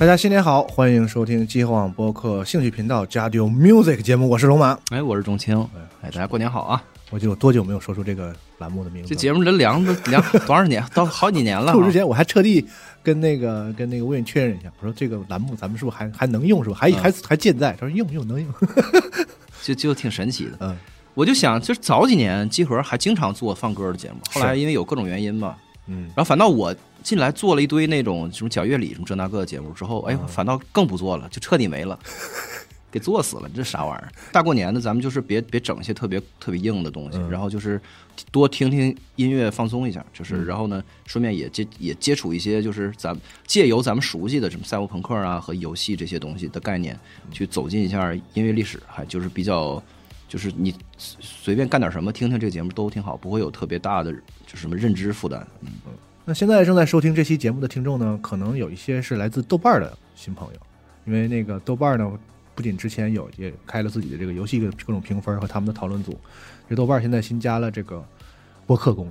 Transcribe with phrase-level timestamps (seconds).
[0.00, 4.78] 大家新年好，欢迎收听机核网播客兴趣频道加丢 Music 节目，我是龙马。
[4.88, 5.60] 哎，我是钟青。
[6.00, 6.82] 哎，大家过年好啊！
[7.10, 9.10] 我就有多久没有说出这个栏目的名字？
[9.10, 10.82] 这节目这凉都凉多少年？
[10.94, 11.74] 到好几年了。
[11.76, 12.66] 录之前我还特地
[13.02, 16.64] 跟那个跟那个魏颖确认一下，我说这个栏目咱们是不是还还能用？
[16.64, 16.76] 是吧？
[16.80, 17.72] 还还还健在？
[17.78, 18.50] 他说用用能用，
[19.62, 20.52] 就就挺神奇的。
[20.60, 20.74] 嗯，
[21.12, 25.56] 我就想，就是早几年集合还经常做放歌的节目，后来因为有各种原因嘛，
[25.88, 31.98] 嗯，然后反倒我进来做了一堆那种什么讲乐理什么这那个的节目之后，哎，反倒更不做了，就彻底没了。
[32.92, 34.10] 给做死了，这啥玩意儿？
[34.32, 37.80] 大过年的，咱们就是别别整一些特别特别硬的东西，然后就是
[38.32, 46.98] 多听听音乐，放松一下，就是然后呢，顺便也接也接触一些，就是咱借由咱们熟悉的什么赛博朋克啊和游戏这些东西的概念，
[47.30, 49.80] 去走进一下音乐历史，还就是比较，
[50.28, 55.46] 就是你随便干点什么，听听这个节目都挺好，不会有特别大的就是什么认知负担。
[55.60, 55.68] 嗯，
[56.30, 60.60] 那现在正在收听这期节目的听众呢，可能有一些是来自豆瓣的新朋友，
[61.04, 62.08] 因为那个豆瓣呢。
[62.54, 66.16] 不仅之前有也开了自己的这个游戏的各种评分和他们的讨论组，
[66.68, 68.04] 这豆瓣现在新加了这个
[68.66, 69.06] 播客功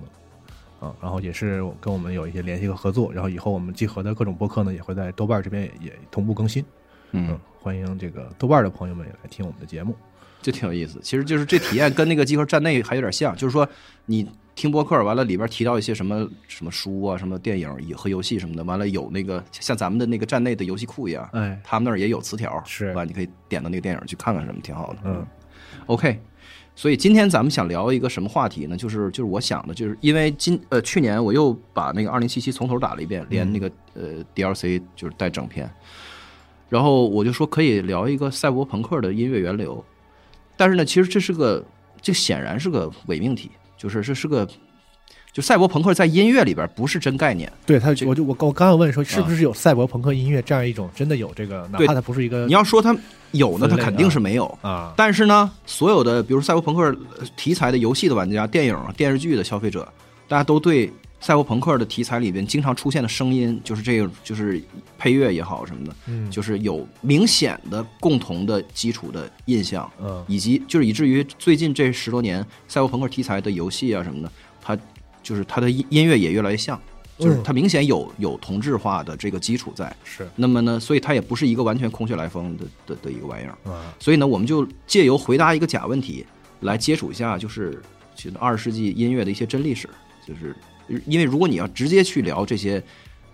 [0.80, 6.64] 能啊，然后也是跟我们有一些联系和合作，然后以后我们集合的各种播客呢也会在豆瓣这边也同步更新。
[7.12, 9.96] 嗯，欢迎这个豆瓣的朋友们也来听我们的节目，
[10.44, 11.00] 就挺有意思。
[11.02, 13.68] 其实就是这体验跟那个集合站内还有点像，就是说
[14.06, 14.30] 你。
[14.60, 23.06] 听播客完了，里边提到一些什么什么书啊，什么电影和游戏什么的，完了有那个像咱们的那个站内的游戏库一样，哎，他们那儿也有词条，是吧？
[23.06, 25.00] 你可以点到那个电影去看看什么，挺好的。
[25.06, 25.26] 嗯
[25.86, 26.20] ，OK，
[26.76, 28.76] 所以今天咱们想聊一个什么话题呢？
[28.76, 35.72] 就是就是我想的，就是因为今呃去年我又把那个二零七七从头打了一遍，连那个呃 DLC 就是带整篇，
[36.68, 39.82] 然后我就说可以聊一个赛博朋克的音乐源流，
[40.58, 41.66] 但是呢，其实这是个
[42.02, 43.50] 这显然是个伪命题。
[43.80, 44.46] 就是这是个，
[45.32, 47.52] 就赛博朋克在音乐里边不是真概念。
[47.66, 51.66] 对他，我就我我刚刚问说，是不是有赛博朋克音乐这样一种真的有这个？
[51.72, 52.94] 哪怕它不是一个，你要说它
[53.32, 54.94] 有呢，它肯定是没有啊。
[54.98, 56.94] 但是呢，所有的比如赛博朋克
[57.38, 59.88] 题材的游戏的玩家、电影、电视剧的消费者，
[60.28, 64.62] 大家都对赛博朋克的题材里边经常出现的声音，就是这个，就是
[64.98, 74.32] 配乐也好什么的，嗯，就是有明显的共同的基础的印象，嗯，以及就是以至于最近这十多年赛博朋克题材的游戏啊什么的，
[74.62, 74.78] 它
[75.22, 76.80] 就是它的音音乐也越来越像，
[77.18, 80.26] 就是它明显有有同质化的这个基础在，是。
[80.38, 86.26] 那么呢，所以它也不是一个完全空穴来风的的的一个玩意儿，啊，所以呢，我们就借由回答一个假问题
[86.62, 87.82] 来接触一下，就是
[88.16, 89.90] 其实二十世纪音乐的一些真历史，
[90.26, 90.56] 就是
[91.06, 92.84] 因为如果你要直接去聊这些。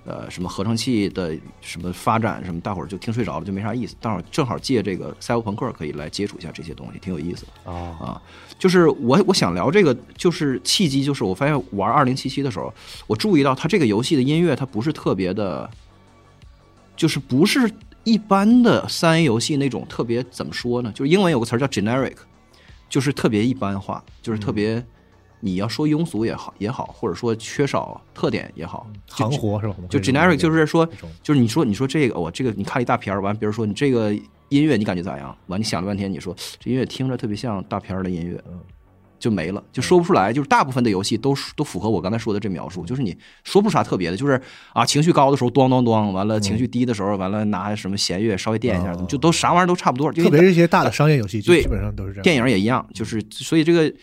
[0.08, 3.96] 呃，什么合成器的什么发展什么，大伙儿就听睡着了，就没啥意思。
[4.00, 8.22] 大伙儿正好借这个赛博朋克可以来接触一下这些东西，挺有意思的啊啊。
[8.60, 12.72] 就是我我想聊这个，就是契机，就是我发现玩二零七七的时候，
[13.08, 15.68] 我注意到它这个游戏的音乐它不是特别的，
[16.96, 17.68] 就是不是
[18.04, 20.92] 一般的三 A 游戏那种特别怎么说呢？
[20.94, 22.18] 就是英文有个词儿叫 generic，
[22.88, 24.86] 就是特别一般化，就是特别。
[25.46, 29.76] 你要说庸俗也好也好，或者说缺少特点也好，行活是吧？
[29.88, 30.84] 就 generic 就是说，
[31.22, 34.12] 就是你说你说这个我这个你看了一大片完，比如说你这个
[34.50, 35.38] 音乐你感觉咋样？
[35.46, 38.60] 完你想了半天，你说这音乐听着特别像大片的音乐，嗯，
[39.20, 40.34] 就没了，就说不出来。
[40.34, 44.42] 就是大部分的游戏都都符合我刚才说的这描述，就是你说不出啥特别的，就是
[44.74, 50.12] 啊情绪高的时候咣咣咣，完了情绪低的时候完了拿什么弦乐稍微垫一下，就都啥玩意儿都差不多。
[50.12, 52.24] 特别是一些大的商业游戏，对，基本上都是这样。
[52.24, 53.94] 电影也一样，就是所以这个。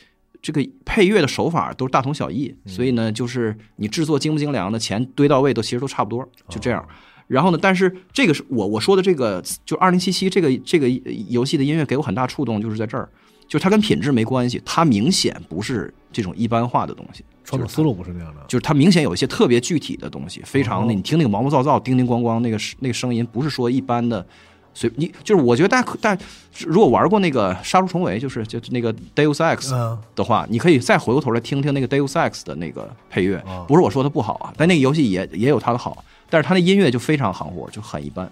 [0.43, 6.85] 这个配乐的手法都是大同小异，所以呢，就是你制作精不精良的钱堆到位都其实都差不多，就这样。
[7.29, 10.89] 然后呢，但是这个是我我说的这个，就二零七七这个这个
[11.29, 13.09] 游戏的音乐给我很大触动，就是在这儿，
[13.47, 24.27] 就是它跟品质没关系，它明显不是这种一般化的东西，创作思路不是那样的，就是它明显有一些特别具体的东西，非常的，你听那个毛毛躁躁、叮叮咣咣那个那个声音，不是说一般的。
[24.75, 26.25] 所以你就是我觉得大家大家
[26.67, 29.71] 如果玩过那个杀出重围，就是就那个 Deus Ex
[30.15, 33.43] 的话，你可以再回过头来听听那个 Deus Ex 的那个配乐。
[33.69, 38.31] 不是我说它不好啊，但那个游戏也也有它的好，但是它那音乐就非常行活，就很一般。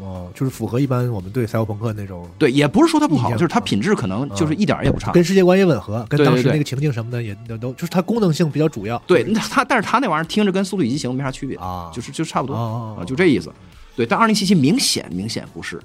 [0.00, 2.26] 哦，就是符合一般我们对赛博朋克那种。
[2.38, 8.96] 对，也不是说它不好，就是它品质可能就是一点也不差，跟世界观也吻合，跟当时那个情境什么的也都就是它功能性比较主要。
[9.06, 13.52] 对，它但是它那玩意儿听着跟速度与激情没啥区别啊，就是就差不多啊，就这意思。
[14.00, 15.78] 对，但二零七七明显明显不是，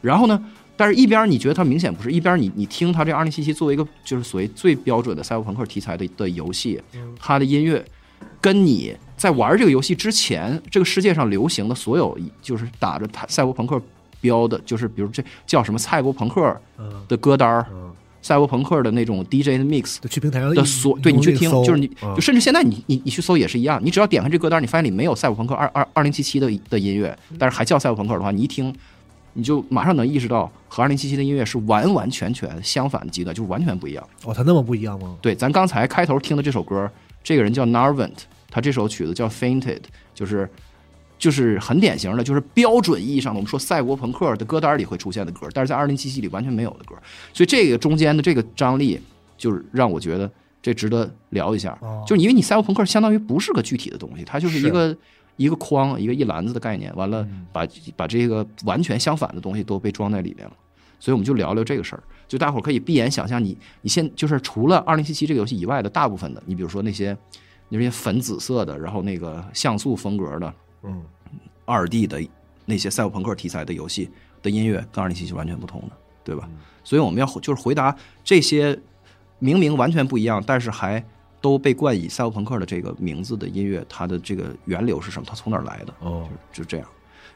[0.00, 0.44] 然后呢，
[0.76, 6.82] 但是一边你觉得它明显不是，一边你你听它这二零七七作为一个就是所谓最标准的赛博朋克题材的的游戏，
[7.16, 7.84] 它的音乐
[8.40, 13.80] 跟你在玩这个游戏之前，这个世界上流行的所有就是打着赛博朋克
[14.20, 16.60] 标的，就是比如这叫什么赛博朋克
[17.06, 17.64] 的歌单儿，
[18.22, 28.74] 赛博朋克的那种 DJ 的 mix 就去平台上的一所对你去听，就是你嗯就甚至现在你你你去搜也是一样，你只要点开这歌单，你发现里没有赛博朋克二二二零七七的的音乐，但是还叫赛博朋克的话，你一听。
[29.32, 34.04] 你就马上能意识到和二零七七的音乐是完完全全相反的极端，就是完全不一样。
[34.24, 35.16] 哦，它那么不一样吗？
[35.22, 36.90] 对，咱刚才开头听的这首歌，
[37.22, 38.10] 这个人叫 Narvant，
[38.50, 39.82] 他这首曲子叫 Fainted，
[40.12, 40.50] 就是
[41.20, 46.96] 就是很典型的，就是标准意义上的我们说赛博朋克的歌单里会出现的歌，但是在二零七七里完全没有的歌，
[47.32, 48.98] 所以这个中间的这个张力，
[49.36, 50.28] 就是让我觉得
[50.60, 51.78] 这值得聊一下。
[51.82, 52.02] 哦。
[52.04, 54.70] 就是因为你赛博朋克相当于不是个具体的东西，它就是一是。
[54.70, 54.96] 个
[55.36, 57.66] 一个框，一个一篮子的概念，完了把
[57.96, 60.52] 把这个完全相反的东西都被装在里面了。
[60.98, 67.16] 所以我们就聊聊这个事儿，就大伙儿可以闭眼想象你，你现就是除了二零七七这个游戏以外的大部分的，你比如说那些
[67.70, 70.52] 那些粉紫色的，然后那个像素风格的
[70.82, 71.02] 嗯，
[71.64, 72.20] 二 D 的
[72.64, 74.10] 那些赛博朋克题材的游戏
[74.42, 75.90] 的音乐，跟二零七七完全不同的，
[76.24, 76.48] 对吧？
[76.82, 77.94] 所以我们要就是回答
[78.24, 78.78] 这些
[79.38, 81.04] 明明完全不一样，但是还
[81.40, 85.26] 都被冠以赛博朋克的这个名字的音乐，它的这个源流是什么？
[85.28, 85.94] 它从哪儿来的？
[86.00, 86.88] 哦，就这样。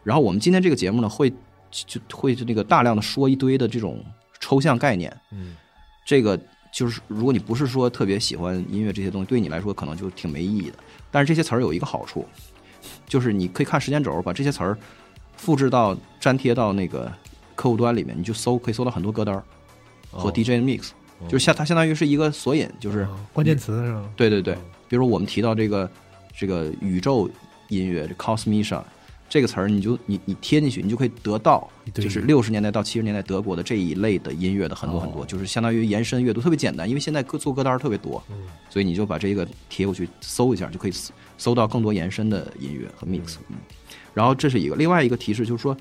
[0.02, 1.32] 然后我们今天这个节目呢，会
[1.70, 4.04] 就会那个大量的说一堆的这种
[4.40, 5.14] 抽象概念。
[5.30, 5.56] 嗯，
[6.04, 6.38] 这个
[6.72, 10.76] 就是如果你不是说特别喜欢音乐这些东西，对你来说可能就挺没意义的。
[11.10, 12.26] 但是这些词儿有一个好处，
[13.06, 14.76] 就是你可以看时间轴，把这些词儿
[15.36, 17.12] 复制到粘贴到那个
[17.54, 19.42] 客户端里面，你就搜，可以搜到很多歌单儿
[20.10, 20.90] 和哦 DJ 的 mix，、
[21.28, 24.02] 就是相它相当于是一个索引，就是哦关键词是吧？
[24.16, 24.54] 对对对，
[24.88, 25.90] 比如说我们提到这个
[26.36, 27.28] 这个宇宙
[27.68, 28.82] 音乐这 cosmisha
[29.28, 35.26] 这个词儿，你就你你贴进去，你就可以得到就是六十年代到七十年代德国的这一类的音乐的很多很多，哦。
[35.26, 38.36] 就是相当于延伸阅读，特别简单，因为现在歌做歌单儿特别多，嗯。
[38.70, 40.92] 所以你就把这个贴过去搜一下，就可以
[41.36, 43.36] 搜搜到更多延伸的音乐和 mix。
[43.48, 43.56] 嗯，
[44.12, 45.76] 然后这是一个，另外一个提示就是说，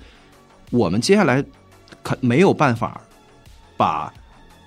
[0.69, 1.43] 我们接下来
[2.01, 3.01] 可没有办法
[3.77, 4.13] 把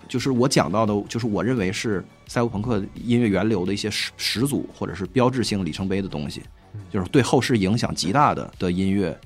[0.08, 6.42] 就是我讲到的，就是我认为是赛博朋克音乐源流的一些始始祖或者是标志性里程碑的东西，
[6.90, 9.18] 就是对后世影响极大的的音乐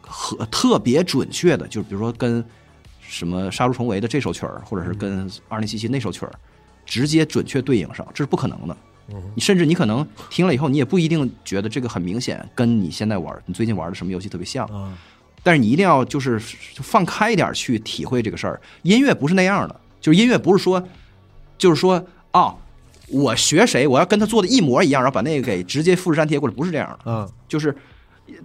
[0.00, 2.44] 和特别准确的，就是比如说跟
[3.00, 6.32] 什么杀戮重围的这首曲儿，或者是跟二零七七那首曲儿
[6.84, 8.76] 直接准确对应上，这是不可能的。
[9.34, 14.66] 你甚至你可能听了以后，你也不一定觉得这个很明显跟你现在玩、你最近玩的什么游戏特别像。
[14.66, 14.92] 啊，
[15.42, 16.38] 但是你一定要就是
[16.76, 18.60] 放开一点去体会这个事儿。
[18.82, 20.82] 音乐不是那样的，就是音乐不是说，
[21.56, 22.54] 就是说啊，
[23.08, 26.98] 我学谁，我要跟他做的一模一样，然后把那个给直接复制粘贴过来，不是这样的。
[27.06, 27.74] 嗯，就是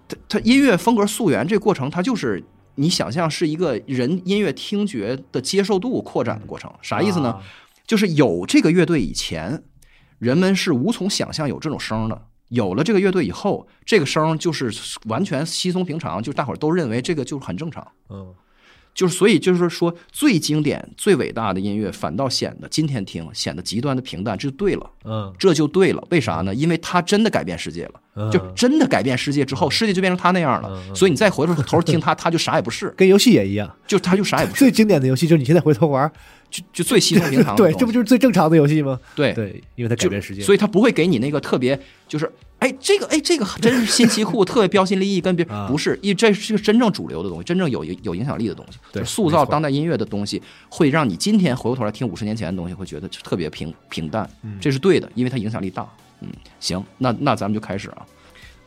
[0.07, 2.43] 它它音乐风格溯源这个过程，它就是
[2.75, 6.71] 你想象是一个人音乐听觉的接受度扩展的过程。
[6.81, 7.29] 啥意思呢？
[7.29, 7.41] 啊？
[7.85, 9.61] 就是有这个乐队以前，
[10.25, 12.19] 人们是无从想象有这种声儿的。
[12.49, 14.71] 有了这个乐队以后，这个声儿就是
[15.05, 17.85] 完全稀松平常，就大伙儿都认为这个就是很正常。
[18.09, 18.33] 嗯，
[18.93, 26.03] 就是所以就是说，最经典、最伟大的音乐，反倒显得今天听显得极端的平淡，这就对了，嗯这就对了。
[26.09, 26.53] 为啥呢？
[26.53, 30.95] 因为它真的改变世界了，嗯，就真的改变世界之后，世界就变成他那样了。
[30.95, 36.09] 所以你再回头头听他，他就啥也不是， 跟游戏也一样，就他就啥也不是， 最经典的游戏就是你现在回头玩，
[36.55, 38.97] 就就最稀松平常的 对，这不就是最正常的游戏吗？
[39.15, 39.33] 对。
[39.33, 54.57] 对，因为它改就变世界，所以它不会给你那个特别，就是哎，这个哎，这个真是新奇酷， 特别标新立异，跟别啊不是，因为这是个真正主流的东西，真正有有影响力的东西，对就塑造当代音乐的东西，会让你今天回过头来听五十年前的东西，会觉得特别平平淡，嗯。
[54.61, 55.85] 这是对的，因为它影响力大。
[56.21, 56.29] 嗯，
[56.61, 58.05] 行，那那咱们就开始啊，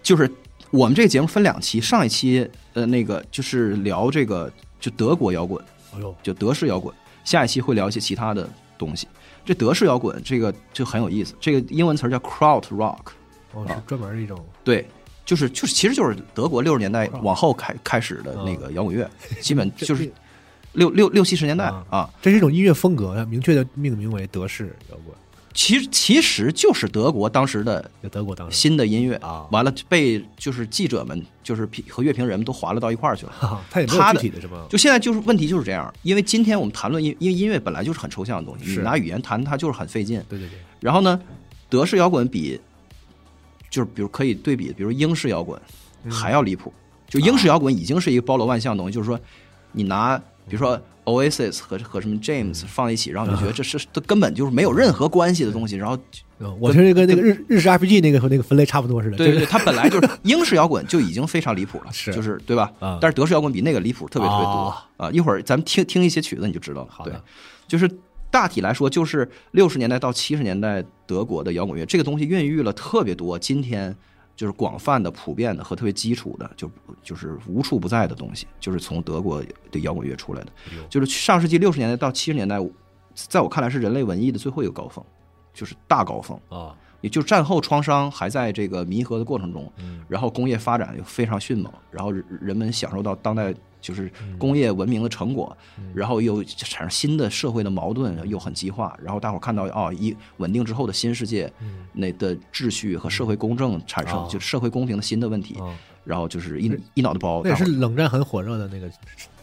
[0.02, 0.30] 就是
[0.70, 5.64] 我们这个节目分两期，上一期呃那个就是聊这个就德国摇滚，
[5.94, 6.94] 哎呦，就德式摇滚。
[7.28, 9.06] 下一期会聊一些其他的东西。
[9.44, 12.98] 这德式摇滚这个就很有意思，这个英文词儿叫 kraut rock，
[13.52, 14.86] 哦，是专门的一种，对，
[15.26, 19.08] 就是就是其实就是德国六十年代往后开开始的那个摇滚乐，
[19.42, 20.10] 基本就是
[20.72, 21.84] 六六六七十年代啊。
[21.90, 25.14] 啊，这是一种音乐风格，明确的命名为德式摇滚，
[25.54, 33.32] 其实其实就是德国当时的德国当时，新的音乐啊完了被就是记者们就是评和乐评人们都划拉到一块儿去了。
[33.32, 40.22] 哈哈，它也没有它的具体的什么，就现在就是问题就是这样，因为今天我们谈论音，因为音乐本来就是很抽象的东西，你是拿语言谈它就是很费劲。
[40.28, 41.20] 对对对，然后呢，
[41.68, 42.60] 德式摇滚比
[43.70, 45.60] 就是比如可以对比，比如英式摇滚
[46.04, 46.72] 嗯还要离谱。
[47.08, 49.18] 就英式摇滚已经是一个包罗万象的东西，就是说
[49.72, 55.98] 你拿比如说 Oasis 和和什么 James 放在一起，然后你就觉得这是这根本就是没有任何关系的东西，然后
[56.38, 62.70] 嗯，我觉得跟那个日日式 RPG 那个和那个分类差不多似的，对对对，它本来就是英式摇滚就已经非常离谱了， 是就是对吧？
[62.78, 65.10] 啊但是德式摇滚比那个离谱特别特别多啊啊！
[65.10, 66.88] 一会儿咱们听听一些曲子你就知道了。
[67.04, 67.12] 对，
[67.66, 67.90] 就是
[68.30, 73.94] 大体来说，就是六十年代到七十年代德国的摇滚乐，这个东西孕育了特别多今天
[74.38, 76.70] 就是广泛的、普遍的和特别基础的，就
[77.02, 79.42] 就是无处不在的东西，就是从德国
[79.72, 80.52] 的摇滚乐出来的。
[80.88, 82.56] 就是上世纪六十年代到七十年代，
[83.14, 85.04] 在我看来是人类文艺的最后一个高峰，
[85.52, 86.38] 就是大高峰。
[86.48, 94.38] 啊，也就战后创伤还在这个弥合的过程中，嗯然后工业发展又非常迅猛，然后人人们享受到当代就是嗯。
[94.38, 95.56] 工业文明的成果，
[95.94, 101.52] 然后又产生新的社会的矛盾又很激化，然后大伙儿看到哦，一稳定之后的新世界，
[101.92, 108.86] 那的秩序和社会公正产生，就是社会公平的新的问题，啊，然后就是一一脑袋包，那也是冷战很火热的那个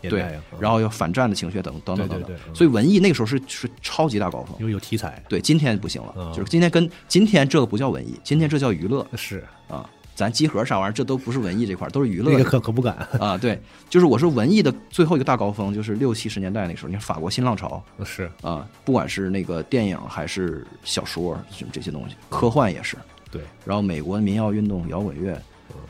[0.02, 2.24] 年对代呀，，然后有反战的情绪等等等等
[2.54, 4.56] 所以文艺那个时候是是超级大高峰。
[4.60, 6.32] 有有题材，对，今天不行了，嗯。
[6.34, 9.06] 就是今天跟今天这个不叫文艺，今天这叫娱乐。
[9.16, 9.44] 是。
[9.68, 9.88] 啊。
[10.16, 13.38] 咱集合啥玩意儿，这都不是文艺这块儿，都是娱乐那个这可可不敢，啊。
[13.38, 22.98] 对，就是我说文艺的最后一个大高峰，就是六七十年代那时候，你看法国新浪潮是啊，不管是那个电影还是小说，就这些东西，科幻也是。
[23.30, 25.34] 对，然后美国民谣运动、摇滚乐，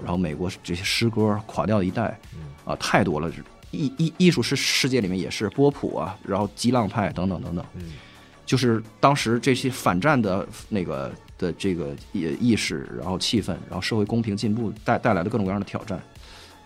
[0.02, 2.20] 然后美国这些诗歌，垮掉的一代，
[2.66, 3.32] 啊，太多了。
[3.72, 7.94] 艺艺艺术世世界里面也是波普啊，然后激浪派等等等等，嗯
[8.46, 16.02] 就是当时这些反战的那个的这个意意识，然后气氛，然后社会公平进步带带来的各种各样的挑战。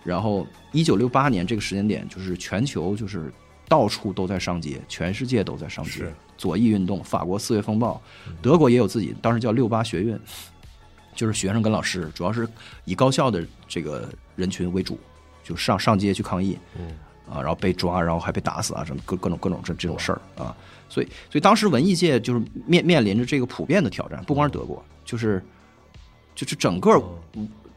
[0.04, 3.32] 然后一九六八年这个时间点，就是全球就是
[3.68, 8.02] 到处都在上街，全世界都在上街，左翼运动，法国四月风暴，
[8.42, 10.18] 德国也有自己，当时叫六八学运，
[11.14, 12.48] 就是学生跟老师，主要是
[12.86, 14.08] 以高校的这个
[14.38, 14.98] 人群为主，
[15.44, 16.98] 就上上街去抗议，嗯
[17.30, 20.56] 啊，然后被抓，然后还被打死啊，什么各各种各种这这种事儿啊，
[20.90, 25.42] 所以所以当时文艺界就是面面临着这个普遍的挑战，不光是德国，就是
[26.36, 27.02] 就是整个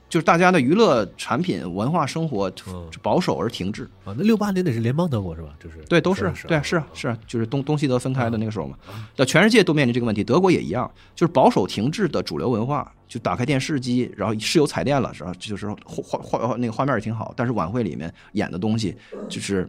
[0.08, 5.48] 就是大家的娱乐产品、文化生活嗯保守而停滞，啊，那六八年得是联邦德国是吧？
[5.58, 8.76] 就是对，都是是对啊，是啊，是啊，就是东东西德分开的那个时候嘛。
[9.16, 18.94] 那全世界都面临这个问题，德国也一样，就是保守停滞的主流文化，就打开电视机，然后是有彩电了，然后就是画画画那个画面也挺好，但是晚会里面演的东西
[19.30, 19.66] 就是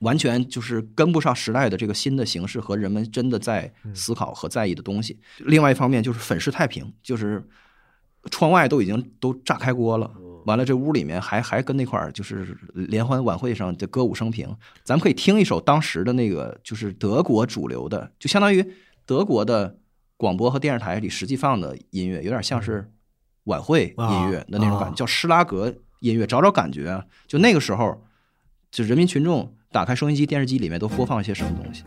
[0.00, 5.18] 完全就是跟不上时代的这个新的形式和人们真的在思考和在意的东西。
[5.38, 7.42] 另外一方面就是粉饰太平，就是
[8.30, 10.10] 窗外都已经都炸开锅了。
[10.46, 14.48] 完了，这屋里面还还跟那块儿就是联欢晚会上的歌舞升平，
[14.82, 18.66] 咱们可以听一首当时的那个就是德国主流的，就相当于
[19.04, 19.76] 德国的
[20.16, 22.90] 广播和电视台里实际放的音乐，有点像是
[23.44, 27.04] 晚会音乐的那种感觉，啊叫施拉格音乐，找找感觉啊。
[27.26, 28.02] 就那个时候，
[28.70, 31.84] 就人民群众打开收音机、电视机里面都播放一些什么东西。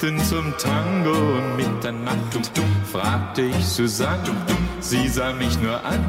[0.00, 2.50] Ich bitten zum Tango um Mitternacht?
[2.90, 4.22] fragte ich Susanne.
[4.80, 6.04] Sie sah mich nur an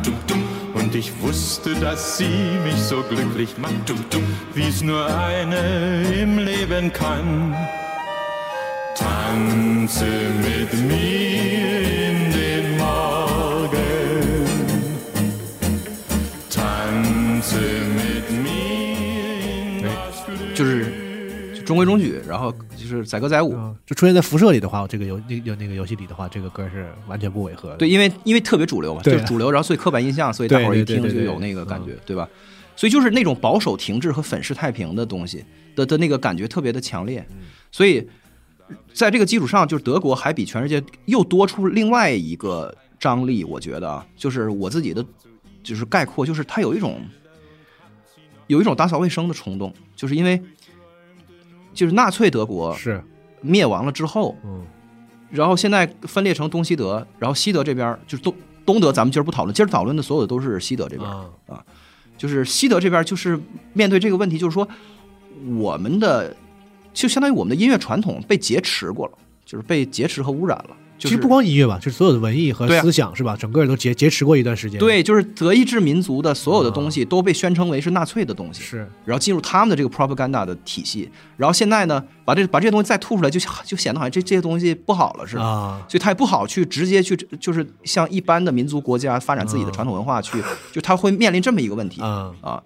[0.74, 3.94] und ich wusste, dass sie mich so glücklich macht,
[4.54, 7.56] wie es nur eine im Leben kann.
[8.96, 10.06] Tanze
[10.42, 11.71] mit mir
[21.72, 23.56] 中规中矩，然后就是载歌载舞。
[23.56, 27.78] 啊，就出现在辐射里的话，这个游那有那个游戏里的话，这个歌是完全不违和的。
[27.78, 32.28] 对，因为因为特别主流嘛，就对是主流，然后所以刻板印象，所以大伙儿一听就有那个感觉，对吧？
[32.76, 35.44] 所以就是那种保守、停滞和粉饰太平的东西
[35.76, 37.26] 的的那个感觉特别的强烈，
[37.72, 38.08] 所以
[38.94, 45.06] 在这个基础上，就是德国还比全世界又多出另外一个张力，我觉得啊，就是我自己的
[45.62, 47.02] 就是概括，就是它有一种
[48.48, 50.42] 有一种打扫卫生的冲动，就是因为
[51.74, 53.04] 就是纳粹德国是，
[53.42, 54.66] 灭亡了之后，嗯。
[55.30, 58.36] 然后现在分裂成东西德，然后西德这边就是东
[58.66, 61.64] 东德，咱们今儿不讨论，今儿讨论的所有的都是西德这边儿，啊，
[62.18, 63.40] 就是西德这边就是
[63.72, 64.68] 面对这个问题，就是说
[65.58, 66.36] 我们的
[66.94, 69.14] 就相当于我们的音乐传统被劫持过了，
[69.46, 70.76] 就是被劫持和污染了。
[71.02, 73.36] 就是其实不光音乐吧，就是所有的文艺和思想是吧？
[73.36, 85.42] 整个都劫劫持过一段时间。，对，就是德意志民族的所有的东西都被宣称为是纳粹的东西，是然后进入他们的这个 propaganda 的体系，然后现在呢，把这把这些东西再吐出来，就就显得好像这这些东西不好了似的。
[85.42, 90.40] 啊，所以他也不好去直接去，就是像一般的民族国家发展自己的传统文化去，
[90.72, 92.62] 就他会面临这么一个问题嗯啊。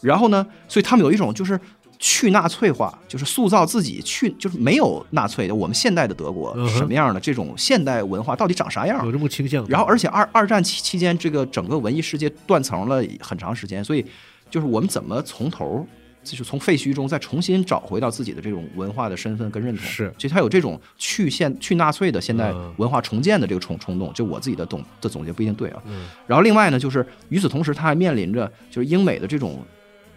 [0.00, 1.58] 然后呢，所以他们有一种就是
[1.98, 9.10] 去纳粹化，就是塑造自己去，就是没有纳粹的我们现代的德国嗯什么样的这种现代文化到底长啥样有？
[9.10, 9.66] 这么倾向。
[9.68, 14.06] 然后，而且二二战期期间，这个整个文艺世界断层了很长时间，所以
[14.48, 15.84] 就是我们怎么从头
[16.22, 19.84] 就是从废墟中再重新找回到自己的这种文化的身份跟认同。
[19.84, 25.82] 是其实他有这种去现去纳粹的现代嗯文化重建的这个冲冲动，就我自己的总的总结不一定对啊。
[25.86, 29.60] 嗯然后另外呢，就是与此同时，他还面临着就是英美的这种。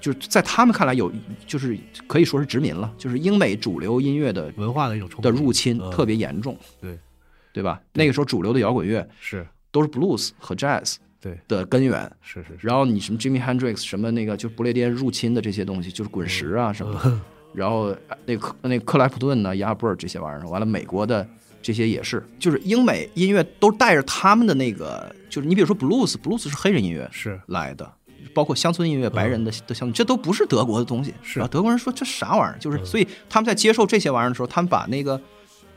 [0.01, 1.12] 就是在他们看来有，
[1.48, 1.77] 就是
[2.08, 5.89] 可以说是殖民了，就是英美主流音乐的文化的一种冲的入侵嗯。
[5.91, 6.98] 特别严重，对。
[7.53, 7.81] 对吧？
[7.93, 9.46] 那个时候主流的摇滚乐是。
[9.72, 11.38] 都是 blues 和 jazz 对。
[11.48, 17.20] 的根源，是是是，然后你什么 Jimmy Hendrix 什么那个就是不列颠入侵的这些东西，就是滚石啊什么的，
[17.53, 21.27] 然后呃那克那克莱普顿呢、亚布尔这些玩意儿，完了美国的
[21.62, 27.39] 这些也是，就是英美音乐都带着他们的那个，就是你比如说 blues，blues 是黑人音乐是。
[27.48, 27.93] 来的。
[28.34, 31.14] 包括乡村音乐、白人的的乡村，这都不是德国的东西。
[31.22, 32.58] 是啊，德国人说这啥玩意儿？
[32.60, 35.20] 就是，所以他们在接受这些玩意儿的时候，他们把那个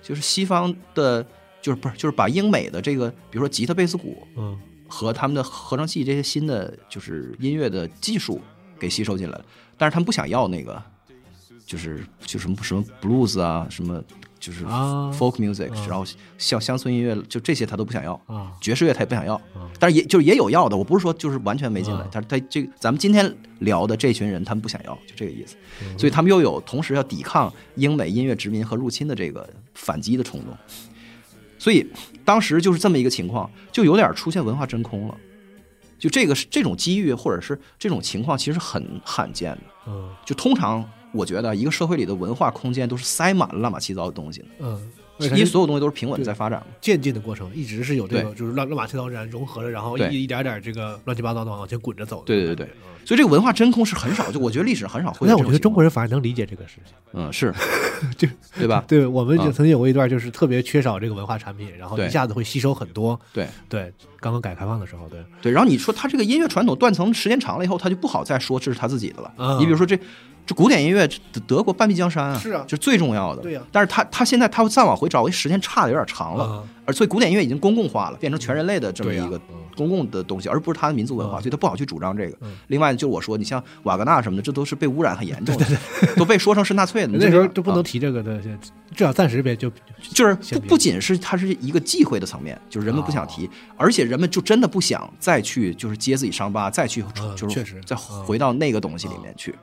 [0.03, 1.23] 就是西方的，
[1.61, 8.41] 就是不是就是把英美的这个，比如说吉他、贝斯、鼓，嗯和他们的合成器这些新的就是音乐的技术
[8.79, 9.45] 给吸收进来了，
[9.77, 10.81] 但是他们不想要那个，
[11.67, 14.01] 就是就什么什么 blues 啊，什么
[14.45, 15.11] 就是啊。
[15.13, 16.05] folk music，、然后
[16.37, 18.53] 像乡村音乐就这些他都不想要，啊。
[18.61, 19.41] 爵士乐他也不想要，
[19.79, 25.57] 但是也就是也有要的，我不是说就是完全没进来啊，他他这个咱们今天聊的这群人他们不想要，就这个意思，
[25.97, 30.55] 所以他们又有同时要抵抗英美音乐殖民和入侵的这个反击的冲动。
[31.59, 31.87] 所以
[32.27, 35.17] 当时就是这么一个情况，就有点出现文化真空了。
[35.99, 39.63] 就这个是这种机遇或者是这种情况，其实很罕见的。
[39.87, 40.11] 嗯。
[40.27, 44.91] 就通常我觉得一个社会里的文化空间都是塞满了乱七八糟的东西的，嗯，
[45.21, 46.67] 因为所有东西都是平稳在发展嘛。
[46.81, 52.25] 渐进的过程，一直是有这个就是乱乱码七糟然融合了，然后一一点点这个乱七八糟的往前滚着走的。
[52.27, 52.75] 对对对对，
[53.07, 55.37] 所以这个文化真空是很少，就我觉得历史很少会有这种情况。
[55.37, 56.95] 那我觉得中国人反而能理解这个事情。
[57.13, 57.55] 嗯是，
[58.19, 58.27] 就
[58.59, 58.85] 对吧？
[58.89, 63.19] 对，我们就啊曾经有过一段，就是特别缺少这个文化产品，然后一下子会吸收很多。
[63.33, 69.33] 对对，刚刚改革开放的时候，对，对，然后你说他这个音乐传统断层时间长了以后，他就不好再说这是他自己的了。
[69.39, 69.97] 嗯你比如说这
[70.47, 73.43] 这古典音乐，德德国半壁江山啊，是啊就是最重要的。
[73.43, 82.37] 对呀但是他他现在他再往回找，时间差的有点长了，嗯而所以古典音乐已经公共化了，变成全人类的这么一个嗯公共的东西，而不是他的民族文化，嗯所以他不好去主张这个。
[82.43, 85.67] 嗯另外，就是我说，你像瓦格纳什么的，这都是被污染很严重的，
[86.15, 87.13] 都被说成是纳粹的。
[87.17, 88.39] 那时候就就不能提这个的，
[88.95, 89.73] 至少暂时别就
[90.13, 99.55] 就是不不仅是它是一个忌讳的层面，就是人们不想提，而且人们就真的不想再去就是揭自己伤疤，再去嗯就是确实再回到那个东西里面去。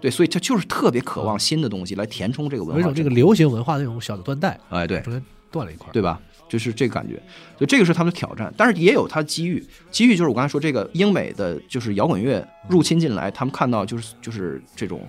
[0.00, 2.80] 对，所以他就是特别渴望新的东西来填充这个文化。
[2.80, 5.92] 有一种这个流行文化的那种小的断代，哎，对中间断了一块儿。
[5.92, 6.20] 对吧？
[6.48, 7.14] 就是这个感觉，
[7.58, 9.60] 所以这个是他们的挑战，但是也有它的机遇。
[9.90, 15.00] 机遇就是我刚才说这个英美的就是摇滚乐入侵进来，他们看到就是就是这种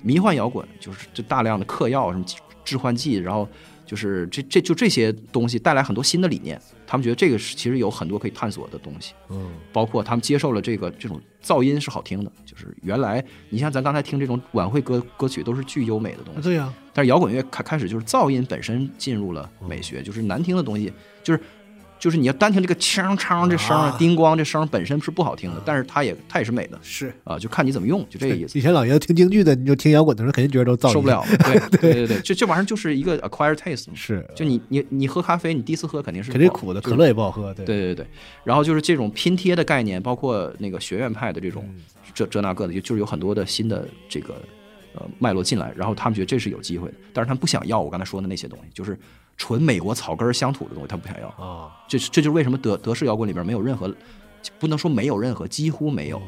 [0.00, 2.24] 迷幻摇滚，就是这大量的嗑药什么
[2.64, 3.46] 致幻剂，然后
[3.88, 9.14] 就是这这就这些东西带来很多新的理念，他们觉得这个是其实有很多可以探索的东西。
[9.30, 21.40] 嗯，包括他们接受了这个这种噪音是好听的，就是原来你像咱刚才听这种晚会歌歌曲都是巨优美的东西，啊对呀，但是摇滚乐开开始就是噪音本身进入了美学，就是难听的东西，就是
[21.98, 27.12] 就是你要单听这个锵锵这声儿、啊叮咣这声儿本身是不好听的，但是它也它也是美的是。
[27.24, 28.58] 啊，就看你怎么用，就这个意思。
[28.58, 31.24] 以前老爷子听京剧的，你就听摇滚的时候，肯定觉得都噪音受不了，
[31.80, 34.24] 对对对 对，这这玩意儿就是一个 acquired taste 嘛，是。
[34.34, 37.64] 就你你你喝咖啡，你第一次喝肯定是肯定苦的，可乐也不好喝，对。
[37.64, 38.06] 对对对，
[38.44, 41.80] 然后就是这种拼贴的概念，包括那个学院派的这种嗯。
[42.14, 44.34] 这这那个的，就就是有很多的新的这个
[44.94, 48.98] 呃脉络进来，然后他们觉得这是有机会的，但是他们不想要我刚才说的那些东西，就是
[49.38, 51.28] 纯美国草根乡土的东西，他们不想要。
[51.42, 53.90] 啊，这这就是为什么德德式摇滚里边没有任何，
[54.58, 56.20] 不能说没有任何，几乎没有，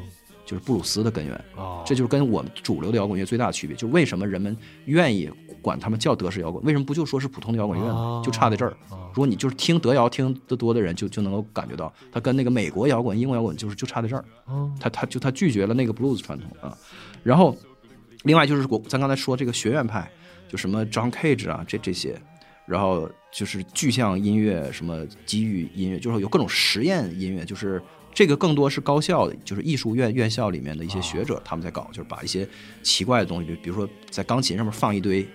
[0.45, 1.35] 就是布鲁斯的根源。
[1.55, 5.29] 啊，这就是跟我们主流的摇滚乐最大的区别，就是为什么人们愿意
[5.61, 8.21] 管他们叫德式摇滚，为什么不就说是普通的摇滚乐呢哦？
[8.25, 8.71] 就差在这儿。
[8.89, 14.23] 哦如果你就是听德谣听得多的人，就就能够感觉到，他跟那个美国摇滚、英国摇滚就是就差在这儿。
[14.45, 16.77] 哦他他就他拒绝了那个 blues 传统啊。
[17.21, 17.53] 然后，
[18.23, 20.09] 另外就是我咱刚才说这个学院派，
[20.47, 22.17] 就什么 John Cage 啊这这些，
[22.71, 27.81] 然后就是具象音乐，什么机遇音乐，就是有各种实验音乐，就是
[28.13, 32.47] 这个更多是高校，就是艺术院院校里面的一些学者他们在搞，就是把一些
[32.81, 35.27] 奇怪的东西，比比如说在钢琴上面放一堆。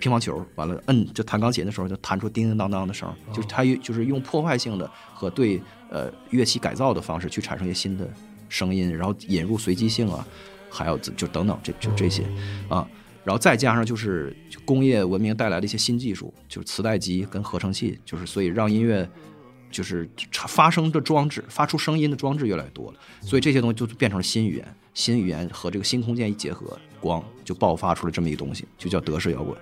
[0.00, 8.08] 乒乓球完了，摁就弹钢琴的时候就弹出叮叮当当的声儿，就是他就是用破坏性的和对呃乐器改造的方式去产生一些新的
[8.48, 10.24] 声音，然后引入随机性啊，
[10.70, 12.22] 还有就等等这就这些
[12.68, 12.88] 啊，
[13.28, 19.06] 然后再加上就是工业文明带来的一些新技术，就是磁带机跟合成器，就是所以让音乐
[19.70, 29.54] 就是发声的装置、发出声音的装置越来越多了，所以这些东西就变成了新语言，新语言和这个新空间一结合，光就爆发出了这么一个东西，就叫德式摇滚。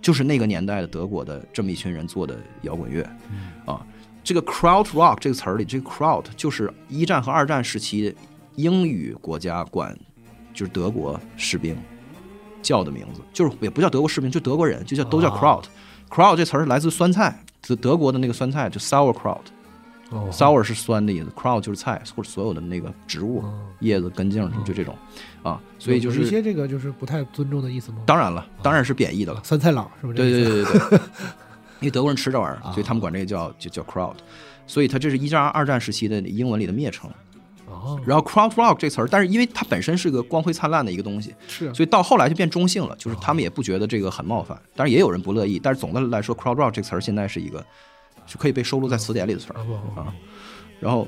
[0.00, 3.02] 就是那个年代的德国的这么一群人做的摇滚乐，
[3.66, 3.86] 啊，
[4.24, 8.16] 这个 crowd rock 这个词儿里，这个 crowd 就是一战和二战时期
[8.56, 9.94] 英语国家管
[10.54, 11.76] 就是德国士兵
[12.62, 15.64] 叫的名字，就是也不叫德国士兵，就德国人，就叫都叫 kraut。
[16.08, 19.38] kraut 这词儿来自酸菜，德德国的那个酸菜就 sauerkraut。
[20.10, 23.44] 哦 sour 是酸的意思，kraut 就是菜或者所有的那个植物、
[23.78, 24.92] 叶子、根茎什么就这种
[25.44, 27.98] 啊，所以就是有一些这个就是不太尊重的意思吗？
[28.04, 29.40] 当然了，当然是贬义的了。
[29.44, 30.32] 酸菜佬是不是对？
[30.32, 30.98] 对对对对，
[31.78, 34.16] 因为德国人吃这玩意儿，啊所以他们管这个叫就叫 kraut，
[34.66, 37.08] 所以它这是一战、二战时期的英文里的蔑称。
[37.70, 41.72] 哦，然后 crowd rock 这词儿，但是因为它本身是个光辉灿烂的一个东西，是啊。
[41.74, 47.64] 所以到后来就变中性了，就是他们也不觉得这个很冒犯，当然也有人不乐意，但是总的来说，crowd rock 这个词儿现在是一个
[48.26, 49.60] 是可以被收录在词典里的词儿
[49.94, 50.12] 啊。
[50.78, 51.06] 然后，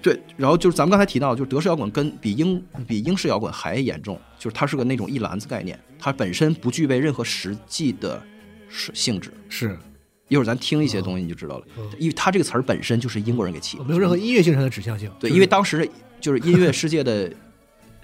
[0.00, 8.20] 对，然后就是咱们刚才提到，就是德式摇滚跟比英比英式摇滚还严重，就是它是个那种一篮子概念，它本身不具备任何实际的
[8.68, 9.32] 是性质。
[9.48, 9.78] 是
[10.32, 11.64] 一会儿咱听一些东西你就知道了，
[11.98, 15.10] 因为它这个词儿本身就是英国人给起的，没有任何音乐性上的指向性。
[15.20, 15.86] 对，因为当时
[16.20, 17.30] 就是音乐世界的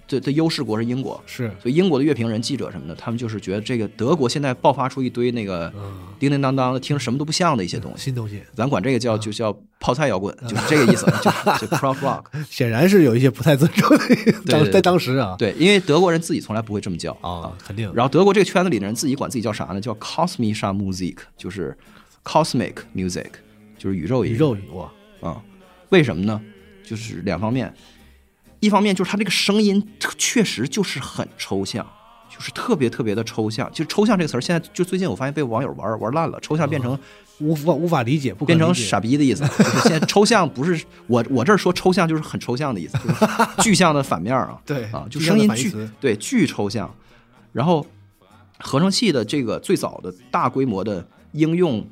[0.07, 8.05] 的的优势国是英国，是所以英国的乐评人、记者什么的，他们就是觉得这个德国现在爆发出一堆那个嗯叮叮当当的，听着什么都不像的一些东西。
[8.05, 11.37] 新东西，咱管这个叫就叫泡菜摇滚，就是这个意思，就是
[11.67, 12.25] 就 crowd rock。
[12.49, 19.81] 显然是有一些不太尊重的当对在当时啊对，因为德国人自己从来不会这么叫啊，肯定然后德国这个圈子里的人自己管自己叫啥呢？
[19.81, 21.77] 叫 cosmische Music，就是
[22.29, 23.31] cosmic music，
[23.79, 25.43] 就是宇宙音乐宇宙语哇，啊、
[25.89, 26.39] 为什么呢？
[26.85, 27.73] 就是两方面，
[28.61, 29.83] 一方面就是它这个声音
[30.19, 31.87] 确实就是很抽象，
[32.29, 33.71] 就是特别特别的抽象。
[33.73, 36.99] 就抽象这个词儿，现在就最近我发现被网友玩玩烂了，抽象变成、
[37.39, 44.61] 无法无法理解，变成傻逼的意思，就是现在抽象不是我我这儿说抽象就是很抽象的意思，就是具象的反面 啊。
[44.67, 46.95] 对啊，就声音巨反义词对巨抽象，
[47.53, 47.87] 然后
[48.59, 51.87] 合成器的这个最早的大规模的应用，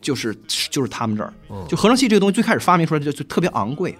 [0.00, 0.36] 就是
[0.70, 3.96] 就是他们这儿，嗯就合成器这个东西最开始发明出来就就特别昂贵，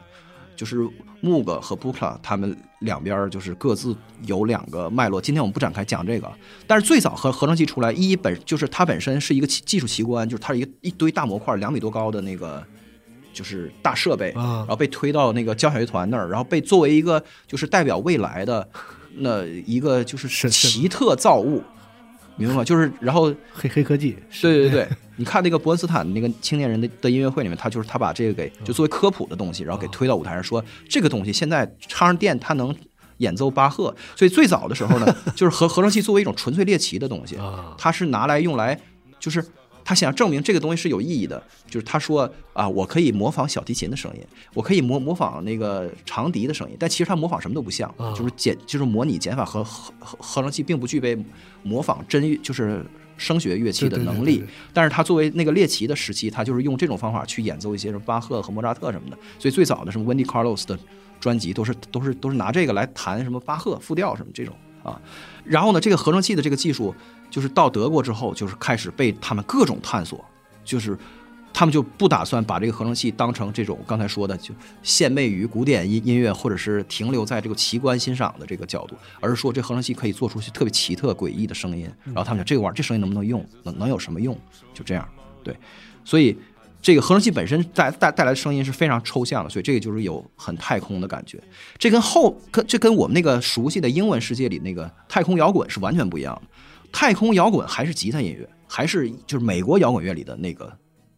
[0.56, 0.86] 就是
[1.20, 5.20] 木格和 Bukla 他们两边儿就是各自有两个脉络。
[5.20, 6.30] 今天我们不展开讲这个，
[6.66, 12.64] 但是最早合合成器出来，一本就是它本身是一个技技术奇观，就是它是一个一堆大模块，两米多高的那个。
[13.32, 18.68] 就是大设备，啊然后被推到那个交响乐团那儿，然后被作为一个就是代表未来的
[19.18, 21.62] 那一个就是奇特造物，
[22.40, 22.64] 明白吗？
[22.64, 32.74] 就是然后黑黑科技，对对对，你看那个伯恩斯坦那个青年人的的音乐会里面，他就是他把这个给就作为科普的东西，然后给推到舞台上说，这个东西现在插上电，它能
[33.18, 33.94] 演奏巴赫。
[34.16, 38.80] 所以最早的时候呢， 就是合合成器作为一种纯粹猎奇的东西啊，它是拿来用来
[39.18, 39.44] 就是。
[39.90, 44.24] 他想证明这个东西是有意义的，就是他说啊，我可以模仿小提琴的声音，
[44.54, 48.14] 我可以模模仿那个长笛的声音，但其实他模仿什么都不像，啊。
[48.14, 51.18] 就是减就是模拟减法和合合合成器并不具备
[51.64, 54.36] 模仿真乐就是声学乐器的能力。
[54.36, 60.78] 对对，但是他作为那个猎奇的时期，他就是用这种方法去演奏一些什么巴赫和莫扎特什么的，所以最早的什么 Wendy Carlos 的
[61.18, 65.02] 专辑都是都是都是拿这个来弹什么巴赫复调什么这种啊。
[65.42, 66.94] 然后呢，这个合成器的这个技术，
[67.30, 70.22] 就是到德国之后，就是开始被他们各种探索，
[70.64, 70.98] 就是
[71.52, 81.90] 他们就不打算把这个合成器当成这种刚才说的就献媚于古典音音乐，或者是停留在这个奇观欣赏的这个角度，而是说这合成器可以做出特别奇特诡异的声音。
[82.04, 84.36] 然后他们讲这个玩意儿，这声音能不能用，能能有什么用？
[84.74, 85.08] 就这样，
[85.42, 85.56] 对，
[86.04, 86.36] 所以。
[86.82, 91.38] 这个合成器本身带带带来的声音是非常抽象的，所以这个就是有很太空的感觉。
[91.76, 96.48] 这跟后跟这跟我们那个熟悉的英文世界里那个太空摇滚是完全不一样的。
[96.92, 100.72] 太空摇滚还是吉他音乐，还是就是美国摇滚乐里的那个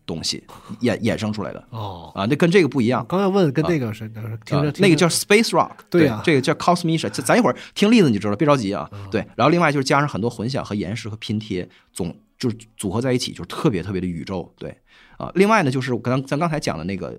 [0.04, 0.42] 东西
[0.82, 3.04] 衍衍生出来的哦，啊，那跟这个不一样。
[3.08, 4.08] 刚要问跟那个是
[4.44, 8.88] 听着啊那个叫 Space Rock，对呀这个叫 Cosmisha，这咱一会儿听例子你就知道，别着急啊。
[8.92, 14.52] 嗯对，然后另外就是加上很多混响和延时和拼贴，总就是组合在一起，就是特别特别的宇宙。
[14.58, 14.76] 对
[15.18, 17.18] 啊，另外呢，就是我刚咱刚才讲的那个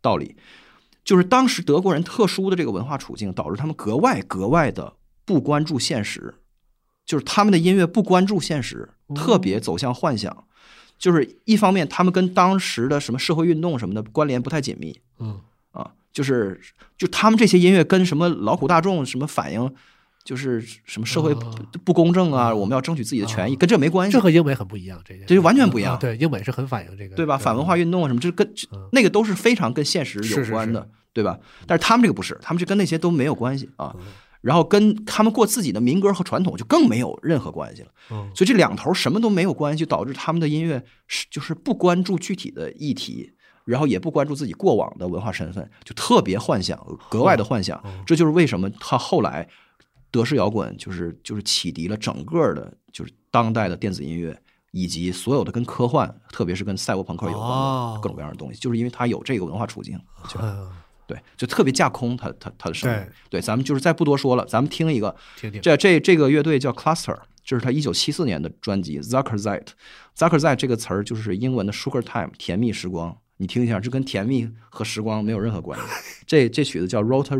[0.00, 0.34] 道理，
[1.04, 4.94] 就是当时德国人特殊的这个文化处境，导致他们格外格外的
[5.26, 6.34] 不关注现实，
[7.12, 10.34] 就是他们的音乐不关注现实，特别走向幻想。
[10.98, 15.38] 就是一方面，他们跟当时的什么社会运动什么的关联不太紧密，嗯。
[15.72, 16.58] 啊，就是
[16.96, 19.70] 就他们这些音乐跟什么劳苦大众什么反映，
[20.24, 21.34] 就是什么社会
[21.84, 24.14] 不公正啊，我们要争取自己的权益，跟这没关系。
[24.14, 25.92] 这，和英美很不一样，这件这就完全不一样。
[25.92, 27.36] 啊对，英美是很反映这个，对吧？
[27.36, 28.88] 反文化运动啊什么，这跟嗯。
[28.92, 31.38] 那个都是非常跟现实有关的，是对吧？
[31.66, 33.94] 但是他们这个不是，他们这跟那些都没有关系啊。
[34.42, 37.88] 然后跟他们过自己的民歌和传统就更没有任何关系了。
[38.10, 43.32] 嗯所以这两头什么都没有关系，就导致他们的音乐是就是不关注具体的议题，
[43.64, 46.78] 然后也不关注自己过往的文化身份，就特别幻想，
[47.08, 47.82] 格外的幻想。
[48.04, 49.48] 这就是为什么他后来
[50.10, 54.38] 德式摇滚就是就是启迪了整个的，就是当代的电子音乐。
[54.74, 60.00] 以及所有的跟科幻，特别是跟赛博朋克有关哦的各种各样的东西，就是因为他有这个文化处境。
[61.12, 63.38] 对，就特别架空他他他的声音对。
[63.38, 65.60] 对，咱们就是再不多说了，咱们听一个，听听。
[65.60, 69.68] 这这这个乐队叫 Cluster，这是他一九七四年的专辑 Zuckerzeit。
[70.16, 73.16] Zuckerzeit 这个词儿就是英文的 Sugar Time，甜蜜时光。
[73.38, 76.24] 你听一下，这跟甜蜜和时光没有任何关系。
[76.26, 77.36] 这这曲子叫 Rota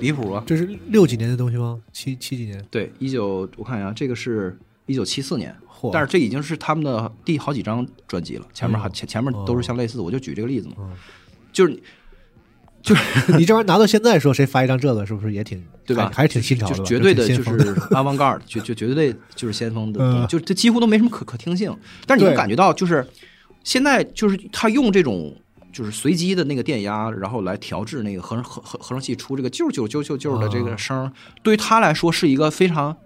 [0.00, 0.42] 离离谱啊！
[0.46, 1.80] 这是六几年的东西吗？
[1.92, 2.64] 七七几年？
[2.70, 10.90] 对，一九我看一下，这个是一九七四年，嚯但是这已经是他们的第好几张专辑了，前面还前前面都是像类似的，我就举这个例子嘛，嗯
[11.52, 11.76] 就是
[13.36, 16.06] 你这玩意儿拿到现在说，谁发一张这个，是不是也挺对吧？
[16.06, 16.74] 还还是挺新潮的？
[16.74, 21.76] 就是绝对的， 就挺先锋的是 avant-garde，就就绝对就是先锋的，嗯就这几乎都没什么可可听性。
[22.06, 23.06] 但是你能感觉到，就是
[23.64, 25.36] 现在就是他用这种
[25.72, 32.96] 就是随机的那个电压，然后来调制那个合成合合合成器出这个啾啾啾啾啾的这个声儿，对于他来说是一个非常，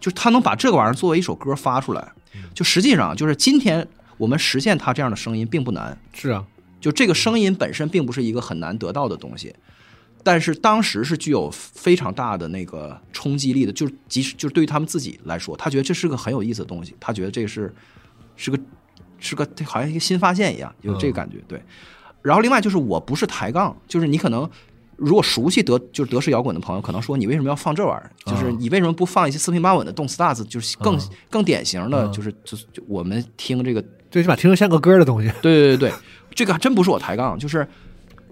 [0.00, 2.12] 就是他能把这个玩意儿作为一首歌发出来。
[2.54, 6.44] 就实际上就是今天我们实现他这样的声音并不难，是啊，
[6.80, 9.54] 就这个声音本身并不是一个很难得到的东西，
[10.22, 17.74] 但是当时是具有非常大的那个冲击力的，就是即使就是对于他们自己来说，他觉得这是个很有意思的东西，他觉得这个是
[18.34, 18.58] 是个
[19.18, 21.36] 是个好像一个新发现一样，有这个感觉。
[21.46, 21.62] 对，
[22.22, 24.48] 然后另外就是我不是抬杠，就是你可能。
[24.96, 28.12] 如果熟悉德就是德式摇滚的朋友，可能说你为什么要放这玩意儿？
[28.30, 30.44] 就是你为什么不放一些四平八稳的动次打次？
[30.44, 30.96] 就是更、
[31.28, 32.56] 更典型的，就是就
[32.86, 33.82] 我们听这个
[34.12, 35.28] 最起码听着像个歌的东西。
[35.40, 35.92] 对对对对，
[36.36, 37.66] 这个还真不是我抬杠，就是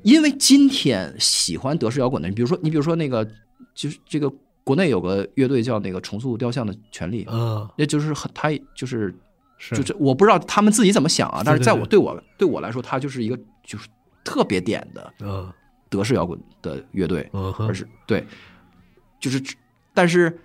[0.02, 3.26] 因为今天喜欢德式摇滚的人，比如说你比如说那个，
[3.74, 4.30] 就是这个
[4.62, 9.12] 国内有个乐队叫那个重塑雕像的权利，嗯，那就是很他就是
[9.58, 13.36] 是就是我不知道他们自己怎么想啊，但是在我对我对我来说，他就是一个
[13.70, 13.88] 就是
[14.24, 15.52] 特别点的嗯。
[15.88, 18.24] 德式摇滚的乐队，嗯而是对，
[19.18, 19.42] 就是
[19.92, 20.38] 但是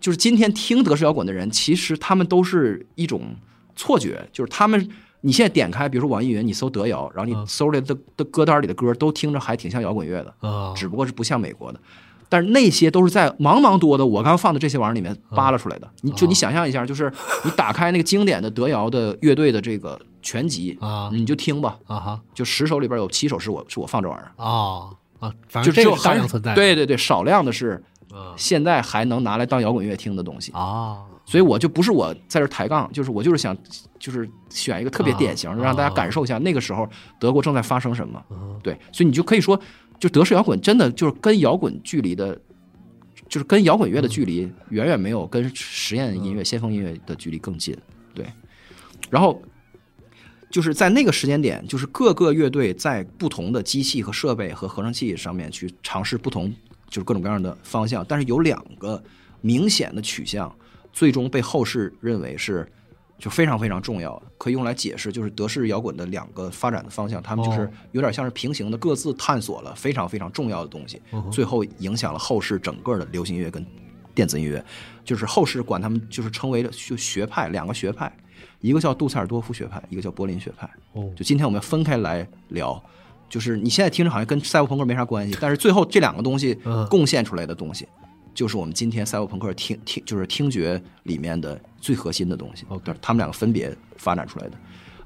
[0.00, 3.36] 就是今天听德式摇滚的人，其实他们都是一种
[3.76, 4.88] 错觉，就是他们
[5.20, 7.46] 你现在点开，比如说网易云，你搜德谣，然后你嗯。
[7.46, 11.80] 搜来的的歌单里的歌都听着还挺像摇滚乐的，啊，只不过是不像美国的。
[12.28, 15.88] 但是那些都是在茫茫多的我刚放的这些玩意儿里面扒拉出来的。
[16.00, 17.08] 你就你想象一下，就是
[17.44, 19.96] 你打开那个经典的德谣的乐队的这个
[20.26, 21.08] 全集啊。
[21.12, 22.20] 你就听吧，啊哈。
[22.34, 26.52] 就十首里边有七首是我是我放这玩意儿，啊啊，反就这个是大量存在。
[26.54, 30.50] 对对对，少量的是啊现在还能拿来当摇滚乐听的东西。
[30.52, 33.56] 啊，所以我就不是我在这抬杠，就是我就是想，
[33.98, 36.88] 就是选一个特别典型的，啊让大家感受一下那个时候
[37.20, 38.20] 德国正在发生什么。
[38.30, 38.58] 嗯。
[38.62, 39.58] 对，所以你就可以说，
[40.00, 42.36] 就德式摇滚真的就是跟摇滚距离的，
[43.28, 47.76] 就是跟摇滚乐的距离远远没有跟实验音乐、先锋音乐的距离更近。
[48.12, 48.26] 对，
[49.08, 49.40] 然后
[50.50, 56.50] 就是在那个时间点，就是各个乐队在不同的机器和设备和合成器上面去尝试不同，
[56.88, 59.02] 就是各种各样的方向，但是有两个
[59.40, 60.54] 明显的取向，
[60.92, 62.66] 最终被后世认为是
[63.18, 73.64] 就非常非常重要的，可以用来解释就是德式摇滚的两个发展的方向，他们就是哦有点像是平行的，各自探索了非常非常重要的东西，最后影响了后世整个的流行音乐跟
[74.14, 74.64] 电子音乐，
[75.04, 78.14] 就是后世管他们就是称为就学派两个学派，
[78.66, 80.68] 一个叫杜塞尔多夫学派，一个叫柏林学派。
[80.92, 82.82] 哦就今天我们分开来聊，
[83.28, 87.86] 就是你现在听着好像跟赛博朋克没啥关系，但是最后这两个东西嗯贡献出来的东西，
[88.34, 92.64] 就是我们今天赛博朋克听听就是听觉里面的最核心的东西。
[92.68, 94.56] OK 对，他们两个分别发展出来的，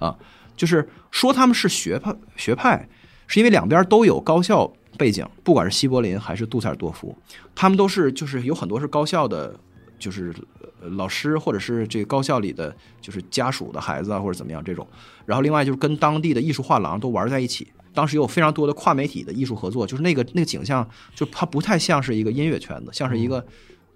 [0.07, 0.17] 啊，
[0.57, 2.89] 就是说他们是学派学派，
[3.27, 7.17] 是因为两边都有高校背景，不管是西柏林还是杜塞尔多夫，
[7.55, 9.59] 他们都是就是有很多是高校的
[10.01, 10.35] 就是
[10.81, 14.85] 呃老师或者是这个高校里的就是家属的孩子啊，或者怎么样这种。
[15.25, 17.71] 然后另外就是跟当地的艺术画廊都玩在一起。
[17.93, 23.41] 当时有非常多的跨媒体的艺术合作，就是那个那个景象，就它不太像是一个音乐圈子，像是一个，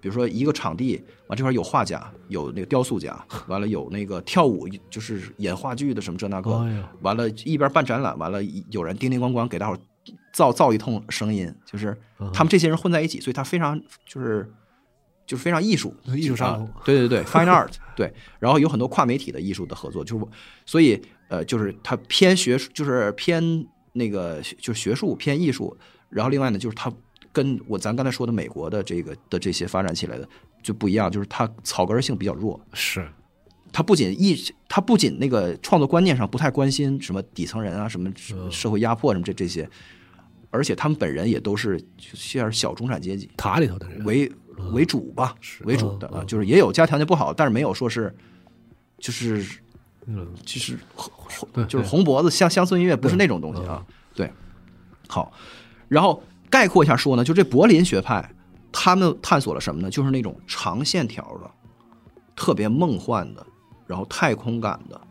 [0.01, 6.67] 比如说一个场地，完这块有画家，有那个雕塑家，完了有那个跳舞，就是演话剧的什么这那个，
[6.99, 9.77] 完了一边办展览，完了有人叮叮咣咣给大伙
[10.33, 11.97] 造造一通声音，就是
[12.33, 14.51] 他们这些人混在一起，所以他非常就是
[15.25, 20.29] 就是非常艺术，艺术沙龙啊对对对，fine art，对，然后有很多跨媒体的艺术的合作，就是我
[20.65, 25.75] 所以呃，就是它偏学术，就是偏那个就是学术偏艺术，
[26.09, 26.91] 然后另外呢，就是它
[27.31, 30.27] 跟我咱刚才说的美国的这个的这些发展起来的
[30.61, 33.07] 就不一样，就是它草根性比较弱，是。
[33.73, 38.09] 他不仅艺，他不仅那个创作观念上不太关心什么底层人啊，什么
[38.49, 39.69] 社会压迫什么这这些，
[40.55, 44.31] 而且他们本人也都是像是小中产阶级塔里头的人为
[44.71, 48.15] 为主吧，为主的嗯啊，就是也有家条件不好，但是没有说是
[48.97, 49.45] 就是
[50.05, 50.27] 嗯。
[50.45, 54.31] 就是红就是红脖子乡乡村音乐不是那种东西啊，对，
[55.07, 55.31] 好，
[55.89, 58.31] 然后概括一下说呢，就这柏林学派，
[58.71, 59.89] 他们探索了什么呢？
[59.89, 61.51] 就是那种长线条的，
[62.35, 63.45] 特别梦幻的，
[63.85, 65.01] 然后太空感的，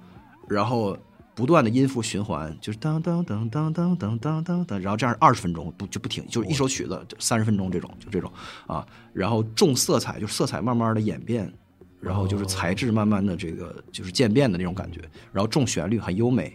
[0.49, 0.97] 然后
[1.35, 8.33] 不断的音符循环，就是当当当当当当当当当，然后这样二十分钟不就不停，就是一首曲子三十分钟这种，就这种
[8.67, 11.53] 啊，然后重色彩，就是色彩慢慢的演变。
[12.01, 15.01] 然后就是材质慢慢的这个就是渐变的那种感觉，
[15.33, 16.55] 然后重旋律很优美，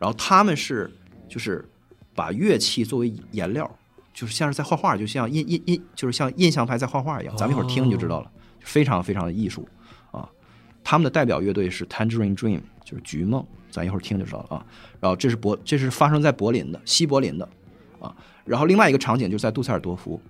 [0.00, 0.92] 然后他们是
[1.28, 1.64] 就是
[2.12, 3.70] 把乐器作为颜料，
[4.12, 7.32] 就是像是在画画，就像印印印，就是像印象派在画画一样。
[7.36, 9.68] 咱们一会儿听你就知道了，非常非常的艺术
[10.10, 10.28] 啊。
[10.82, 14.66] 他们的代表乐队是 Tangerine Dream，就是菊梦，咱一会儿听就知道了啊。
[15.00, 17.48] 然后这是柏，这是发生在柏林的西柏林的
[18.00, 18.14] 啊。
[18.44, 20.20] 然后另外一个场景就是在杜塞尔多夫，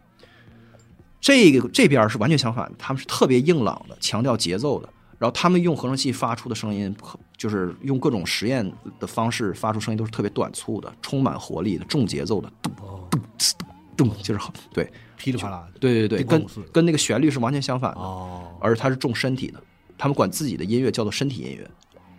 [1.20, 4.88] 这个这边是完全相反的，他们是特别硬朗的，强调节奏的。
[5.18, 6.96] 然后他们用合成器发出的声音，
[7.37, 12.72] 就是用各种实验的方式发出声音，都是特别短促的、充满活力的、重节奏的，咚
[13.11, 13.20] 咚
[13.96, 19.62] 咚咚，就是好对噼里啪啦的对对对，跟跟那个旋律是完全相反的，哦而它是重身体的。
[19.98, 21.70] 他们管自己的音乐叫做身体音乐，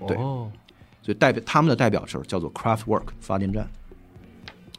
[0.08, 0.52] 对哦
[1.02, 3.68] 所以代表他们的代表就是叫做 Kraftwerk 发电站。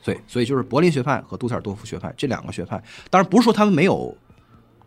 [0.05, 4.17] 对，所以就是柏林学派和杜塞尔多夫学派这两个学派，当然不是说他们没有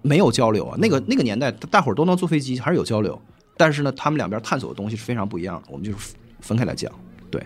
[0.02, 3.18] 没有交流啊，那个那个年代大伙儿都能坐飞机，还是有交流，
[3.56, 6.92] 但是呢，他们两边探索的东西是非常不一样的，我们就是分开来讲。
[7.32, 7.42] 对，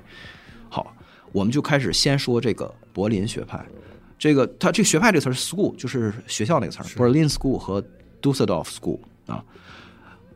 [0.67, 0.91] 好，
[1.31, 3.63] 我们就开始先说这个柏林学派，
[4.17, 7.83] 这个它这个学派这个词儿是 school，就是学校那个词儿，Berlin School 和
[8.19, 9.45] Dusseldorf School 啊。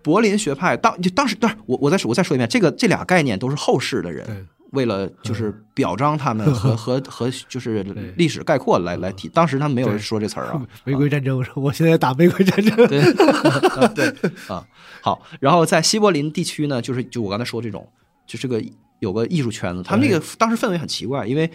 [0.03, 7.83] 柏林学派当就当时，当然我我再说我再说一遍，这个这俩概念都是后世的人为了就是表彰他们和 和和就是
[8.17, 12.99] 历史概括来来提，当时他们没有人说这词儿啊， 玫瑰战争，我说我现在打玫瑰战争，对。
[12.99, 14.07] 啊 对。
[14.47, 14.65] 啊，
[15.01, 17.87] 好，然后在西柏林地区呢，就是就我刚才说这种，
[18.25, 18.59] 就是个
[18.97, 21.47] 有个艺术圈子，他们那个当时氛围很奇怪，因为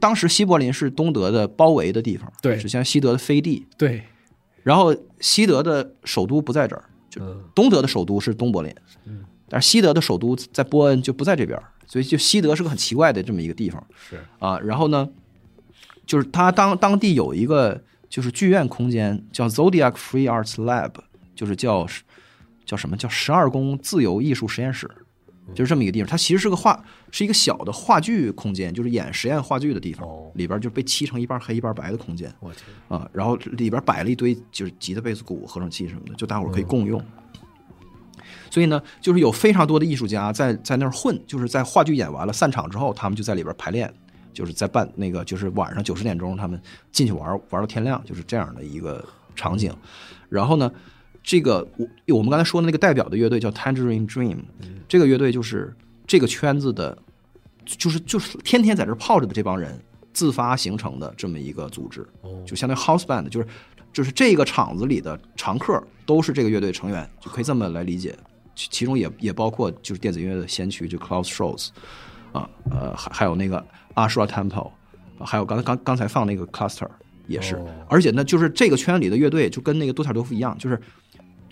[0.00, 2.58] 当时西柏林是东德的包围的地方，对。
[2.58, 4.02] 是像西德的飞地，对，
[4.64, 7.44] 然后西德的首都不在这儿，就嗯。
[7.54, 8.74] 东德的首都是东柏林，
[9.48, 13.84] 但是西德的首都在波恩就不在这边，所以就西德是个很奇怪的这么一个地方。
[14.08, 14.18] 是。
[14.38, 15.08] 啊，然后呢，
[16.06, 20.92] 就是他当当地有一个就是剧院空间叫 Zodiac Free Arts Lab，
[21.34, 21.86] 就是叫
[22.64, 22.96] 叫什么？
[22.96, 24.90] 叫十二宫自由艺术实验室，
[25.52, 26.08] 就是这么一个地方。
[26.08, 32.32] 它其实是个话，是一个小的话剧空间，就是演实验话剧的地方，哦里边就被漆成一半黑一半白的空间。
[32.40, 37.02] 我天，啊，然后里边摆了一堆就是吉他、贝斯、鼓、合成器什么的，就大伙儿可以共用。
[38.50, 43.92] 所以呢，就是有非常多的艺术家在在那儿混，就是在话剧演完了散场之后，他们就在里边排练，
[44.32, 46.60] 就是在办那个就是晚上九十点钟他们
[46.92, 49.04] 进去玩玩到天亮，就是这样的一个
[49.34, 49.74] 场景。
[50.28, 50.70] 然后呢，
[51.24, 54.36] 这个我我们刚才说的那个代表的乐队叫 Tangerine Dream，
[54.86, 55.74] 这个乐队就是
[56.06, 56.96] 这个圈子的，
[57.64, 59.80] 就是就是天天在这泡着的这帮人
[60.12, 62.06] 自发形成的这么一个组织，
[62.46, 63.46] 就相当于 house band，就是
[63.90, 68.14] 就是这个场子里的常客都是这个乐队成员，就可以这么来理解。
[68.54, 71.70] 其其中也也包括就是电子音乐的先驱，就 Klaus Schulze
[72.32, 73.64] 啊，呃，还还有那个
[73.94, 74.70] Ashra Temple，
[75.18, 76.86] 啊还有刚才刚刚才放那个 Cluster
[77.26, 80.78] 也是，哦而且呢，就是这个圈里的乐队就跟那个多塔多夫一样，就是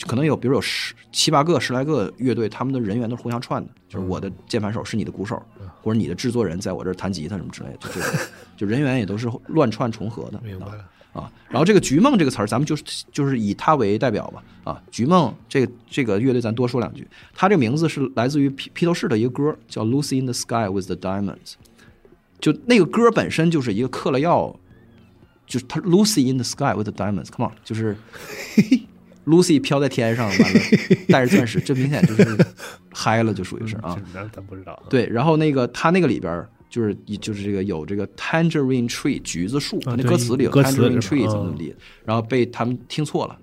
[0.07, 5.41] 可能有比如有十七八个、十来个乐队，他们的人员都是互相串的，就是我的键盘手是你的鼓手，
[5.83, 8.21] 或者你的制作人在我这儿弹吉他什么之类的，就这种，
[8.57, 10.39] 就人员也都是乱串重合的。
[10.39, 11.31] 啊明白了，啊。
[11.49, 14.43] 然后这个“菊梦”这个词儿，咱们就是就是以它为代表吧。
[14.65, 17.07] 啊，菊梦这个这个乐队，咱多说两句。
[17.35, 21.35] 它这个名字是来自于披披头士的一个歌，叫《Lucy in the Sky with the Diamonds》。
[22.41, 24.57] 就那个歌本身就是一个嗑了药，
[25.53, 27.29] 就是他 “Lucy in the Sky with the Diamonds”。
[27.31, 27.95] Come on，就是
[29.27, 30.61] Lucy 飘在天上，完了
[31.09, 32.39] 带着钻石，这明显就是
[32.91, 34.01] 嗨了，就属于是啊。
[34.15, 34.83] 那咱不知道。
[34.89, 41.77] 对，然后那个他那个里边儿就是就是这个有这个 tangerine tree 橘子树，他那歌词里有 tangerine tree 嗯怎么怎么地，
[42.07, 43.39] 然后被他们听错了。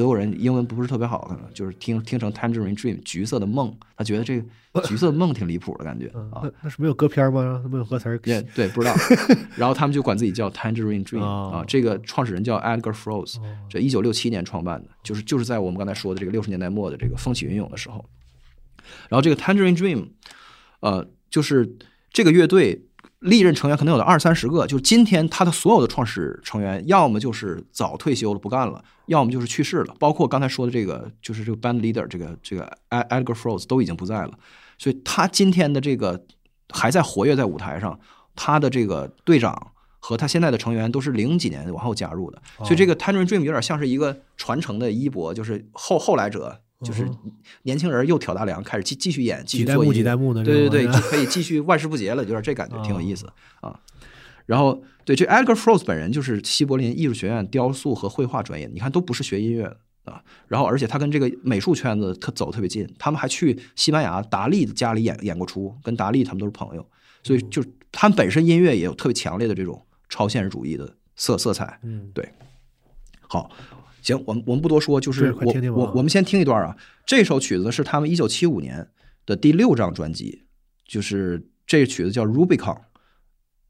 [0.00, 4.46] 这德国人英文不是特别好，可能就是听听成 tangerine dream 橘色的梦，他觉得这个
[4.88, 6.40] 橘色的梦挺离谱的感觉啊。
[6.42, 7.62] 那那是没有歌片吗？
[7.70, 8.94] 没有歌词对，不知道。
[9.56, 11.64] 然后他们就管自己叫 Tangerine Dream 哦啊。
[11.68, 13.36] 这个创始人叫 Edgar Froese，
[13.68, 18.02] 这一九六七年创办的，就是就是在我们刚才说的这个六十年代末的这个风起云涌的时候。
[19.10, 20.08] 然后这个 Tangerine Dream，
[20.80, 21.76] 呃，就是
[22.10, 22.86] 这个乐队
[23.20, 34.32] 历任成员可能有的二三十个，就是今天他的所有的创始成员，要么就是早退休了不干了，要么就是去世了，包括刚才说的这个，就是这个 band leader 这个这个 Ed- Edgar Froese 都已经不在了，
[34.78, 36.24] 所以他今天的这个
[36.70, 38.00] 还在活跃在舞台上，
[38.34, 46.62] 他的这个队长和他现在的成员都是零几年往后加入的，所以这个 Tangerine Dream 有点像是一个传承的衣钵，就是后后来者。
[46.82, 47.08] 就是
[47.62, 53.26] 年轻人又挑大梁，开始继继续演，继续做几代目的对对对，就可以继续万事不竭了，有点这感觉，挺有意思
[53.60, 53.78] 啊。
[54.46, 59.76] 然后对这 Edgar Froese 本人就是西柏林艺术学院雕塑和绘画专业，你看都不是学音乐的
[60.12, 60.22] 啊。
[60.48, 66.84] 然后而且他跟这个美术圈子特走特别近，他们还去西班牙达利的家里演演过出，跟达利他们都是朋友，
[67.22, 67.62] 所以就
[67.92, 71.78] 他们本身音乐也有特别强烈的这种超现实主义的色色彩。
[71.82, 72.28] 嗯，对。
[73.28, 73.48] 好，
[74.02, 76.76] 行，我们我们不多说，就是我我我们先听一段啊。
[77.06, 78.88] 这首曲子是他们一九七五年
[79.26, 80.44] 的第六张专辑，
[80.86, 82.78] 就是这曲子叫 Rubicon，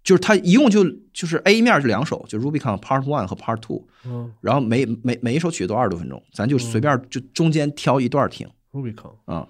[0.02, 4.32] 就是它一共就就是 A 面是两首，就 Rubicon Part One 和 Part Two，嗯。
[4.40, 9.48] 然后每每每一首曲子都二十多分钟，咱就随便就中间挑一段听，Rubicon，啊。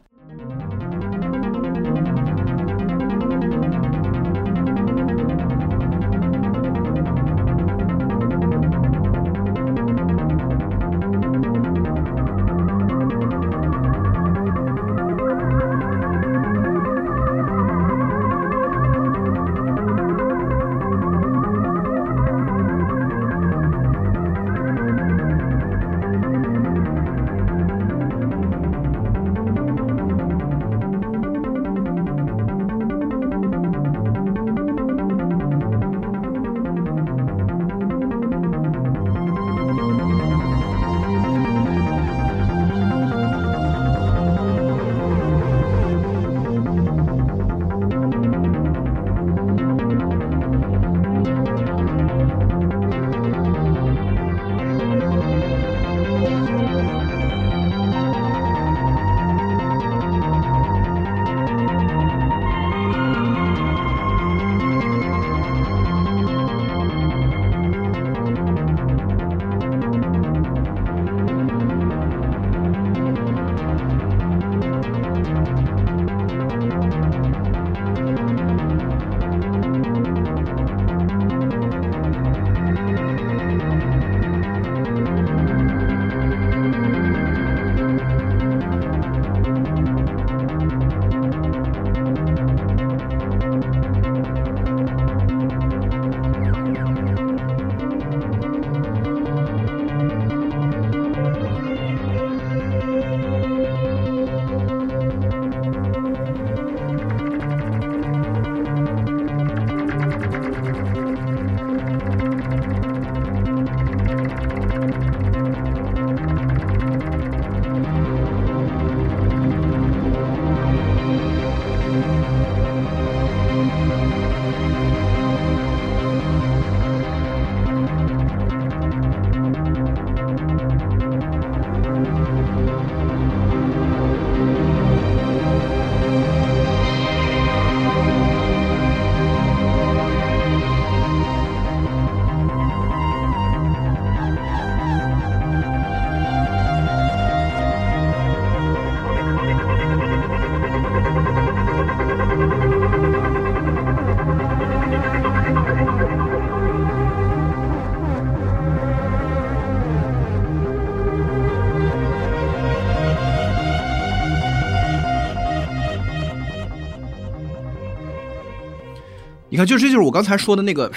[169.61, 170.91] 看，就这就是我刚才说的那个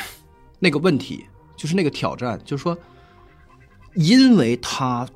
[0.60, 2.78] 那个问题，就是那个挑战，就是说，
[3.96, 5.08] 因为他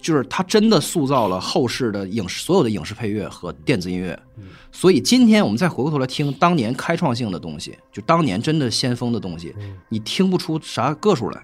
[0.00, 4.18] 就是他真的塑造了后世的影视所有的影视配乐和电子音乐，
[4.72, 9.54] 所以今天我们再回过头来听当年开创性的东西，就当年真的先锋的东西，
[9.88, 11.42] 你听不出啥个数来，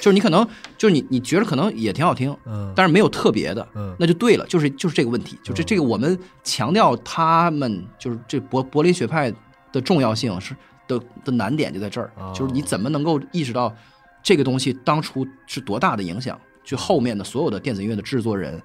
[0.00, 0.46] 就是你可能
[0.78, 9.32] 就是你你觉得可能也挺好听，嗯但是没有特别的，嗯那就对了，就是就是这个问题，就这这个我们强调他们就是这柏柏林学派
[9.72, 10.56] 的重要性是
[10.98, 13.74] 的的难点就在这儿，哦就是你怎么能够意识到
[14.22, 18.60] 这个东西当初是多大的影响，就后面的所有的电子音乐的制作人，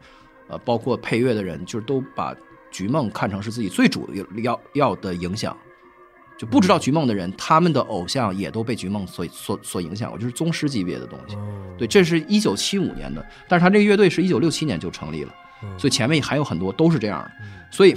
[0.49, 2.35] 呃，包括配乐的人，就是都把
[2.71, 4.09] 菊梦看成是自己最主
[4.43, 5.55] 要要的影响。
[6.37, 11.35] 就不知道菊梦的人，他们的偶像也都被菊梦所所所影响过，就是宗师级别的东西。
[11.35, 17.31] 哦对，这是一九七五年的，但是他这个乐队是一九六七年就成立了，嗯所以前面还有很多都是这样的。
[17.71, 17.95] 所以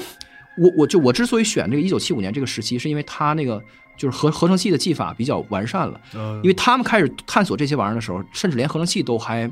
[0.56, 3.60] 我我就我之所以选这个一九七五年这个时期，是因为他那个
[3.98, 9.50] 就是合合成器的技法比较完善了，嗯因为他们开始探索这些玩意儿的时候，甚至连合成器都还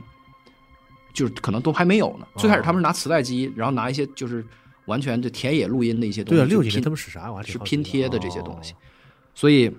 [1.13, 2.27] 就是可能都还没有呢。
[2.37, 4.43] 最开始他们是拿磁带机，然后拿一些就是
[4.87, 7.31] 完全的田野录音的一些东西，对啊，六几年他们使啥？
[7.31, 8.77] 玩意儿是拼贴的这些东西哦，
[9.35, 9.71] 所以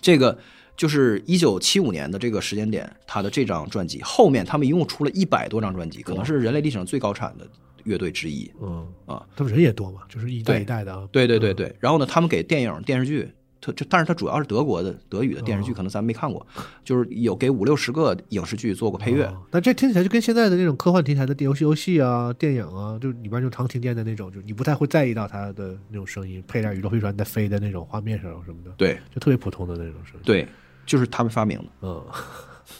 [0.00, 0.38] 这个
[0.76, 7.46] 就是一九七五年的这个时间点，他的这张专辑后面他们一共出了一百多张专辑，可能是人类历史上最高产的
[7.84, 8.50] 乐队之一。
[8.62, 11.08] 嗯啊，他们人也多嘛，就是一代一代的啊。
[11.10, 13.28] 对对对对，然后呢，他们给电影、电视剧，
[13.62, 16.44] 特就但是它主要是德国的德语的电视剧，哦可能咱没看过，
[16.84, 19.24] 就是有给五六十个影视剧做过配乐。
[19.24, 30.20] 哦但这听起来就跟现在的那种科幻题材的游戏、游戏啊、电影啊，就里边就常听见的那种，就你不太会在意到它的那种声音，配点宇宙飞船在飞的那种画面上什么的，对就特别普通的那种声音。
[30.24, 30.46] 对，
[30.84, 32.04] 就是他们发明的，嗯，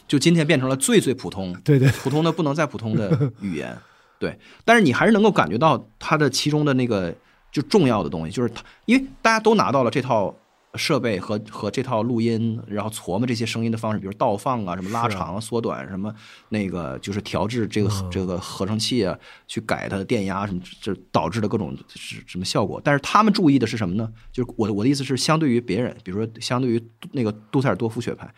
[0.09, 3.77] 就今天变成了最最普通， 对对，普通的不能再普通的语言。
[4.19, 7.15] 对，但是你还是能够感觉到它的其中的那个
[7.51, 10.35] 就重要的东西，就是它，因为大家都拿到了这套
[10.75, 16.15] 设备和和这套录音，然后琢磨这些声音的方式，比如倒放啊，什么拉长、啊、缩短，什么
[16.49, 22.81] 那个就是调制这个、嗯这个合成器啊，去改它的电压什么，这导致的各种是什么效果。
[22.83, 24.11] 但是他们注意的是什么呢？
[24.33, 28.33] 就是我的我的意思是，相对于别人，比如说相对于那个杜塞尔多夫学派，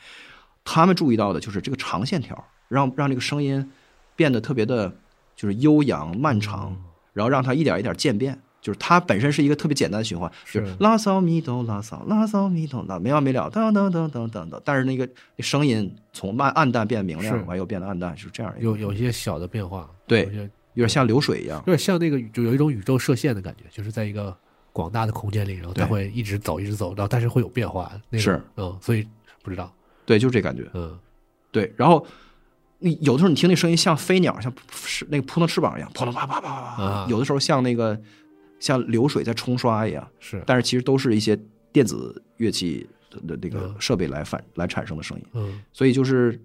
[0.65, 3.71] 他们注意到的就是这个长线条，让让这个声音
[4.17, 4.97] 变得特别的，
[5.37, 6.77] 就是悠扬漫长，
[7.13, 8.41] 然后让它一点一点渐变。
[8.65, 14.59] 就是它本身是一个特别简单的循环，就是是拉骚咪哆拉骚拉骚咪哆拉没完没了，噔噔噔噔噔噔。
[14.65, 15.07] 但是那个
[15.41, 20.23] 声音从慢暗淡变明亮，完又变得暗淡，就是这样有有一些小的变化，对
[20.73, 21.59] 有点像流水一样。
[21.67, 24.35] 有点像那个就有一种宇宙射线的感觉，就是在一个
[24.73, 29.07] 广大的空间里，然后它会一直走，一直走，然后但是会有变化，那是嗯，所以
[29.43, 29.71] 不知道，
[30.07, 30.67] 对，就是这感觉。
[30.73, 30.99] 嗯
[31.53, 32.05] 对，然后
[32.79, 36.83] 你有的时候你听那声音像飞鸟，像是那个扑腾翅膀一样，扑腾啪啪啪啪啪。
[36.83, 38.01] 啊有的时候像那个
[38.65, 41.39] 像流水在冲刷一样，是，但是其实都是一些
[41.71, 45.25] 电子乐器的的那个嗯设备来反来产生的声音。
[45.35, 46.41] 嗯所以就是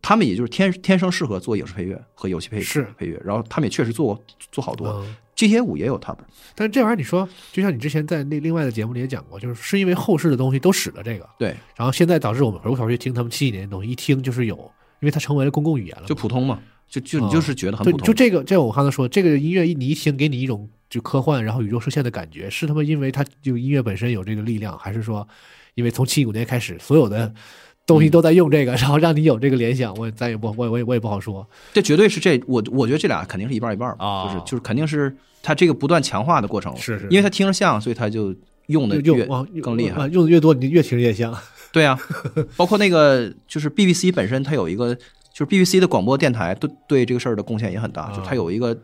[0.00, 4.88] 他们也就是天天生适合做影视配乐和游戏配是配乐，然后他们也确实做过做好多。
[4.88, 5.16] 嗯。
[5.38, 6.24] GTA 五也有他们，
[6.56, 14.56] 但是这玩意儿，你说，就像你之前在那另外的节目里也讲过，就是是因为后世的东西都使了这个，对，然后现在导致我们回过头去听他们七几年的东西，一听就是有，
[14.98, 16.06] 因为它成为了公共语言了。
[16.08, 18.04] 就普通嘛，就就你哦就是觉得很普，通。
[18.04, 25.26] 就这个，这个我刚才说，这个音乐一你一听，给你一种就科幻，然后宇宙射线的感觉，是他妈因为它就音乐本身有这个力量，还是说，
[25.74, 27.32] 因为从七五年开始，所有的
[27.86, 29.94] 东西都在用这个，然后让你有这个联想？
[29.96, 31.46] 我咱也不，我也我也我也不好说。
[31.72, 38.34] 这绝对是这我我觉得这俩肯定是一半一半吧，哦就是就是肯定是他这个不断强化的过程，是是因为他听着像，所以他就
[38.66, 39.26] 用的越
[39.62, 40.06] 更厉害。
[40.08, 41.36] 用的越多，你越听着越像。
[41.70, 41.98] 对啊，
[42.56, 48.74] 包括那个就是 BBC 本身，它有一个就是 BBC 的广播电台对对这个事儿的贡献也很大，啊就它有一个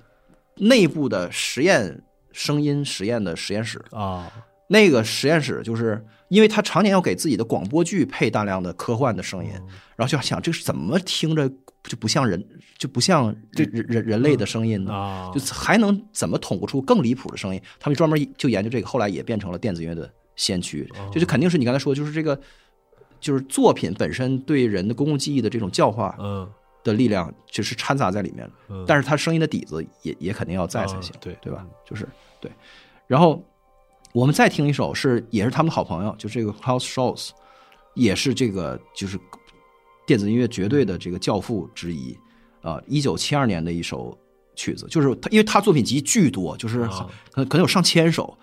[0.57, 2.02] 内部的实验
[2.32, 4.30] 声音实验的实验室，啊，
[4.68, 9.50] 那个实验室就是因为他常年要给自己的广播剧配大量的科幻的声音，
[9.96, 11.48] 然后就想这是怎么听着
[11.82, 12.42] 就不像人，
[12.78, 14.92] 就不像这人人人类的声音呢？
[14.92, 17.61] 啊就还能怎么捅不出更离谱的声音？
[17.78, 20.88] 他们专门就研究这个，后来也变成了电子乐的先驱。
[21.12, 22.40] 这就肯定是你刚才说，就是这个，
[23.20, 26.48] 就是作品本身对人的公共记忆的这种教化嗯
[26.85, 28.53] 的力量，就是掺杂在里面了。
[28.68, 31.66] 嗯，但是他声音的底子也也肯定要在才行啊，对对吧？
[31.85, 32.07] 就是
[32.39, 32.53] 对。
[33.09, 33.43] 然后
[34.12, 37.30] 我们再听一首是也是他们的好朋友，就这个 Klaus Scholz，
[37.95, 39.18] 也是这个就是
[40.07, 42.16] 电子音乐绝对的这个教父之一
[42.62, 44.16] 啊，一九七二年的一首
[44.55, 48.37] 曲子，就是他因为他作品集巨多，就是啊可能可能有上千首。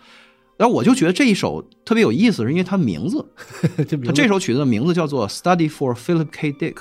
[0.58, 3.26] 然后我就觉得这一首特别有意思，是因为它名字，
[3.88, 6.52] 这名字它这首曲子的名字叫做《Study for Philip K.
[6.54, 6.74] Dick》，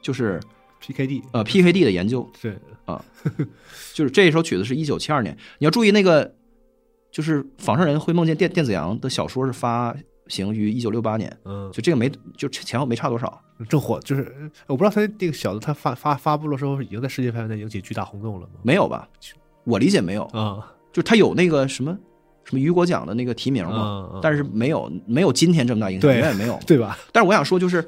[0.00, 0.40] 就是。
[0.86, 2.60] PKD 呃 PKD 的研究，是
[3.92, 5.36] 就是这一首曲子是一九七二年。
[5.58, 6.34] 你要注意那个，
[7.10, 9.94] 就是仿生人会梦见电电子羊的小说是发
[10.28, 13.42] 行于一九六八年，嗯，就这个没就前后没差多少。
[13.68, 18.52] 正火就是我不知道他这个小子他发发发布的时候已经在世界范围内引起巨大轰动了吗？
[18.62, 19.08] 没有吧？
[19.64, 21.96] 我理解没有，啊，就是他有那个什么
[22.44, 26.60] 什么雨果奖的那个提名嘛，但是没有没有今天这么大影响，对远远没有。
[26.66, 26.98] 对吧？
[27.12, 27.82] 但是我想说，就是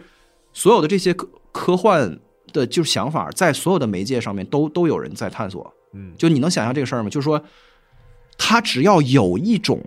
[0.55, 2.19] 所有的这些科科幻
[2.53, 5.75] 的，就是想法，在所有的媒介上面都都有人在探索。
[5.93, 7.09] 嗯，就你能想象这个事儿吗？
[7.09, 7.43] 就是说，
[8.37, 9.83] 他只要有一种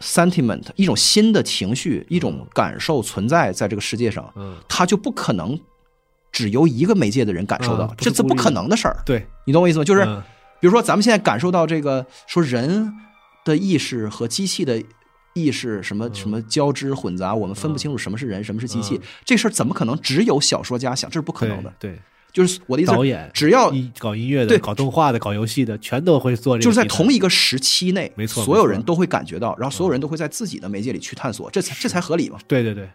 [0.00, 5.58] sentiment，一种新的情绪，一种感受存在在这个世界上，嗯，他就不可能
[6.32, 8.96] 只由一个媒介的人感受到，这这不可能的事儿。
[9.06, 9.84] 对，你懂我意思吗？
[9.84, 10.22] 就是、嗯
[10.58, 12.90] 比如说，咱们现在感受到这个说人
[13.44, 14.82] 的意识和机器的
[15.36, 21.10] 意识什么什么交织混杂，我们分不清楚什么是人，什么是机器嗯，这事儿怎么可能只有小说家想？
[21.10, 21.70] 这是不可能的。
[21.78, 21.98] 对，
[22.32, 26.64] 就是我的意思，导演只要一搞音乐的、对搞动画的、搞游戏的，全都会做这个。
[26.64, 32.38] 就是在同一个时期内，没错所有人都会感觉到，然后所有人都会在自己的媒介里去探索，这才这才合理嘛。
[32.48, 32.88] 对对对，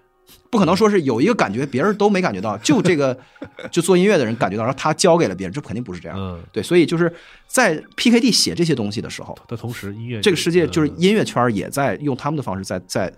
[0.49, 3.17] 不可能说是有一个感觉，别人都没感觉到，就这个
[3.71, 6.17] 就做音乐的人感觉到，然后他交给了别人，这肯定不是这样。
[6.19, 7.13] 嗯，对，所以就是
[7.47, 13.11] 在 PKD 写这些东西的时候，的同时音乐这个世界就是嗯音乐圈也在用他们的方式在在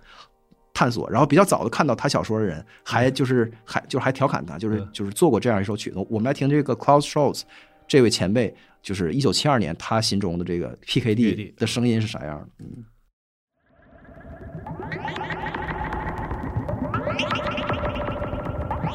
[0.74, 5.97] 探索，然后比较早的看到他小说的人，还就是还就是还调侃他，就是嗯就是做过这样一首曲子。
[6.09, 7.41] 我们来听这个 Klaus Scholz
[7.88, 12.47] 这位前辈，就是一九七二年他心中的这个 PKD PKD 的声音是啥样的？
[12.59, 12.86] 嗯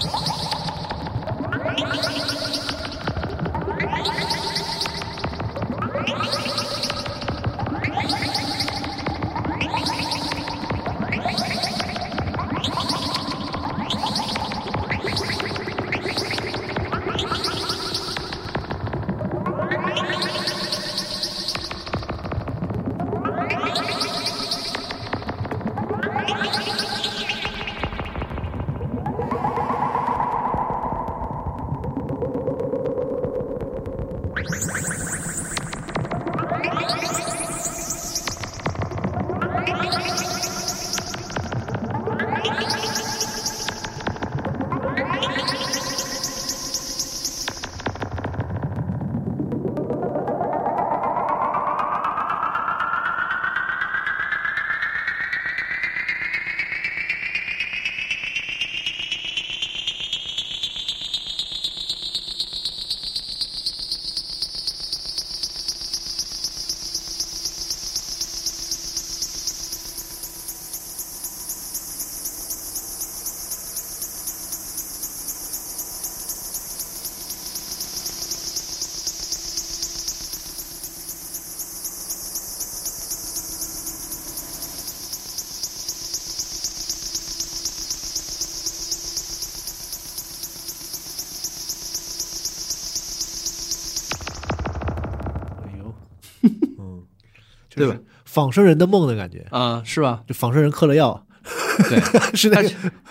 [0.00, 0.27] Thank you.
[98.38, 100.22] 仿生人的梦的感觉，啊、是吧？
[100.28, 101.26] 就仿生人嗑了药，
[101.88, 102.00] 对，
[102.36, 102.68] 是那个，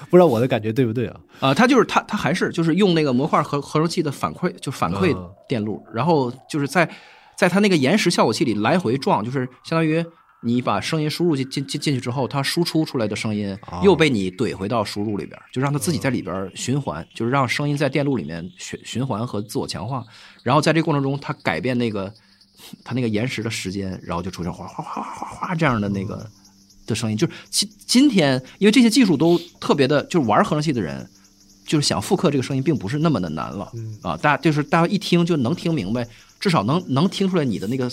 [0.10, 1.20] 不知道我的感觉对不对啊？
[1.42, 6.90] 啊、他就是他，他还是就是用那个模块合合成器的反馈，就反馈嗯电路，然后就是在
[7.38, 10.04] 在它那个延时效果器里来回撞，就是相当于
[10.44, 20.04] 你把声音输入进进进进去之后，它输出出来的声音哦又被你怼回到输入里边，就让它自己在里边循环，就是让声音在电路里面循循环和自我强化，
[20.44, 22.14] 然后在这个过程中，它改变那个
[22.84, 26.30] 它那个延时的时间，然后就出现哗哗哗哗哗哗这样的那个
[26.86, 27.18] 的声音。
[27.18, 31.08] 就是今今天，因为这些技术都特别的，就是玩合成器的人，
[31.66, 33.72] 就是想复刻这个声音，并不是那么的难了。
[33.76, 36.08] 嗯啊，大家就是大家一听就能听明白，
[36.40, 37.92] 至少能能听出来你的那个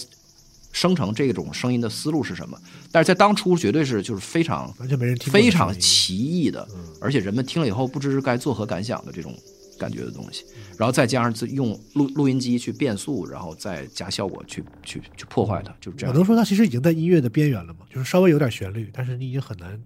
[0.73, 2.59] 生成这种声音的思路是什么。
[2.91, 6.67] 但是在当初，绝对是就是非常完全没人听非常奇异的，
[7.01, 9.37] 而且人们听了以后不知该作何感想的这种
[9.79, 10.45] 感觉的东西，
[10.79, 16.13] 然后再加上自用录录音机去变速，然后再加效果去去去破坏它，就是这样。
[16.13, 17.81] 我能说它其实已经在音乐的边缘了吗？
[17.93, 19.81] 就是稍微有点旋律，但是你已经很难，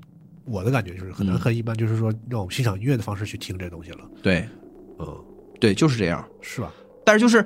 [0.44, 4.10] 我的感觉就是很难嗯很一般，就是说让我们欣赏音乐的方式去听这东西了。
[4.22, 4.48] 对
[4.98, 5.24] 嗯，
[5.60, 6.26] 对，就是这样。
[6.40, 6.72] 是吧？
[7.04, 7.44] 但是就是，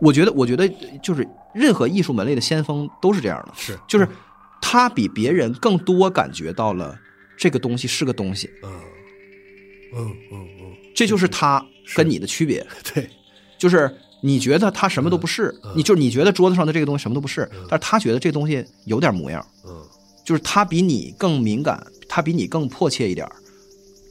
[0.00, 0.68] 我觉得，我觉得
[1.02, 4.08] 就是任何艺术门类的先锋都是这样的，是，就是
[4.60, 6.96] 他比别人更多感觉到了
[7.36, 8.70] 这个东西是个东西，嗯
[9.94, 11.64] 嗯嗯嗯，这就是他
[11.94, 12.66] 跟你的区别。
[12.94, 13.08] 对，
[13.58, 19.84] 就是你觉得他什么都不是，嗯你就是你觉得桌子上的这个东西什么都不是，但是他觉得这东西有点模样，嗯。
[20.24, 23.26] 就是他比你更敏感，他比你更迫切一点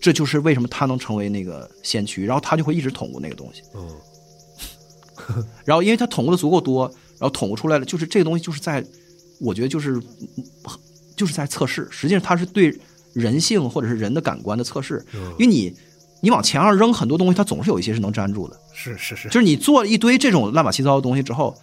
[0.02, 5.46] 这就是为什么他能成为那个先驱，然后他就会一直捅咕那个东西，嗯。
[5.64, 6.88] 然后因为他捅咕的足够多，
[7.20, 8.84] 然后捅咕出来了，就是这个东西就是在，
[9.40, 10.02] 我觉得就是
[11.16, 12.76] 就是在测试，实际上他是对
[13.18, 15.76] 人性或者是人的感官的测试，嗯因为你
[16.22, 18.60] 你往墙上扔很多东西，它总是有一些是能粘住的。
[18.74, 21.56] 是是是，就是你做了一堆这种乱七八糟的东西之后，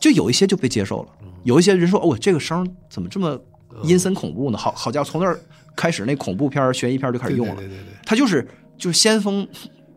[0.00, 1.08] 就有一些就被接受了，
[1.44, 3.38] 有一些人说哦，这个声怎么这么
[3.82, 4.58] 阴森恐怖呢？
[4.58, 5.38] 好好家伙，从那儿
[5.74, 7.54] 开始那恐怖片、悬疑片就开始用了。
[7.56, 8.46] 对对对对，他就是
[8.76, 9.46] 就是先锋，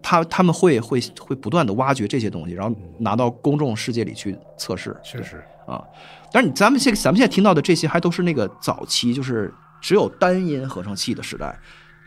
[0.01, 4.95] 他他们会会会不断的挖掘这些东西，然后拿到公众世界里去测试。
[5.03, 5.83] 确实，啊，
[6.31, 9.53] 但是你咱们现咱们现在听到的这些还都是那个早期，就是
[9.85, 11.55] 只有单音合成器的时代，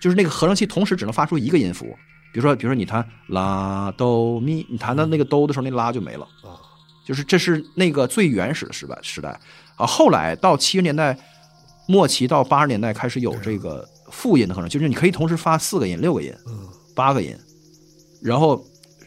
[0.00, 1.86] 就是那个合成器同时只能发出一个音符。
[2.32, 6.58] 比如说，比如说你弹拉哆咪，你弹到那个哆的时候，那拉就没了啊。
[7.06, 9.38] 就是这是那个最原始的时代时代
[9.76, 9.86] 啊。
[9.86, 11.16] 后来到七十年代
[11.86, 16.58] 末期到八十年代开始有这个复音的合成，就是你可以同时发四个音、六个音、嗯，
[16.96, 17.32] 八个音，
[18.20, 18.60] 然后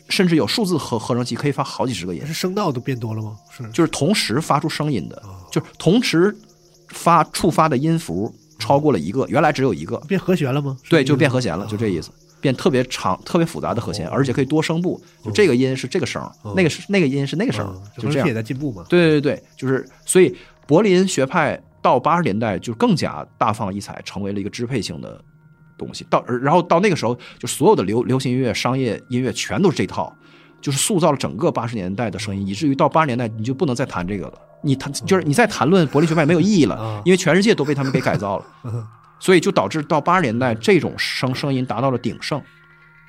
[0.08, 2.26] 甚至有数字合合成器可以发好几十个音。
[2.26, 3.36] 是声道都变多了吗？
[3.52, 6.34] 是就是同时发出声音的哦，就是同时
[6.88, 10.78] 发触发的音符超过了一个，原来只有一个，变和弦了吗？
[10.88, 16.22] 对，就变和弦了，就这意思，变特别长、特别复杂的和弦，而且可以多声部，就这个音是这个声，
[16.56, 18.34] 那个是那个音是那个声嗯，就这样也。
[18.34, 18.86] 在进步嘛。
[18.88, 20.36] 对对对，就是所以
[20.68, 25.20] 柏林学派到八十年代就更加大放异彩，成为了一个支配性的
[25.78, 26.06] 东西。
[26.10, 30.16] 到然后到那个时候，就所有的流流行音乐、商业音乐全都是这套，
[30.62, 34.34] 就是塑造了整个八十年代的声音，以至于到八十年代你就不能再谈这个了。
[34.64, 38.46] 你谈就是你再谈论柏林学派没有意义了啊，因为全世界都被他们给改造了。
[39.20, 42.42] 所以就导致到八十年代这种声声音达到了鼎盛，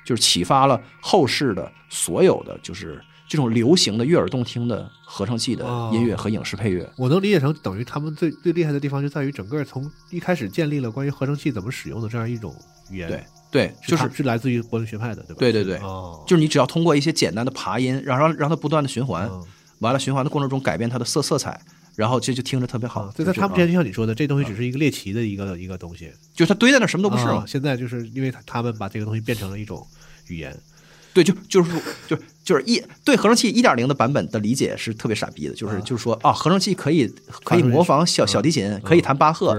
[0.05, 6.87] 就是启发了后世的所有的就是这种流行的悦耳动听的合成器的音乐和影视配乐。
[6.97, 12.55] 我能理解成等于他们最最厉害的地方就在于整个从一开始建立了关于合成器怎么使用的这样一种
[12.91, 15.35] 语言，对，对，就是是来自于柏林学派的，对吧？
[15.39, 19.43] 对对对，哦，就是你只要通过一些简单的爬音，然后让让它不断的循环，嗯
[19.79, 21.59] 完了循环的过程中改变它的色色彩，
[21.95, 27.45] 然后这就听着特别好啊。，对，在他们之前就像你说的，这东西只是一个猎奇的一个一个东西，就它堆在那什么都不是啊嘛。
[27.45, 29.85] 现在就是因为他他们把这个东西变成了一种
[30.27, 30.55] 语言，
[31.13, 31.71] 对，就就是
[32.07, 37.07] 就就是一对合成器一点零的版本的理解是特别傻逼的，就是就是说啊，合成器可以
[37.43, 39.55] 可以模仿小小提琴，可以弹巴赫，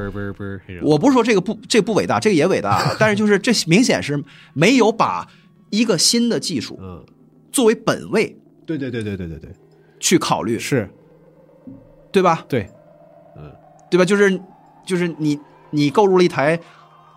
[0.83, 5.29] 我不是说这个不这个不伟大，这个也伟大，但是就是这明显是没有把
[5.71, 7.05] 一个新的技术嗯，
[7.53, 8.37] 作为本位
[8.67, 9.51] 对对对对对对对，
[10.05, 10.87] 去考虑，是
[12.13, 12.45] 对吧？
[12.47, 12.69] 对，
[13.39, 13.51] 嗯
[13.91, 14.05] 对吧？
[14.05, 14.39] 就是
[14.85, 15.41] 就是你
[15.71, 16.61] 你购入了一台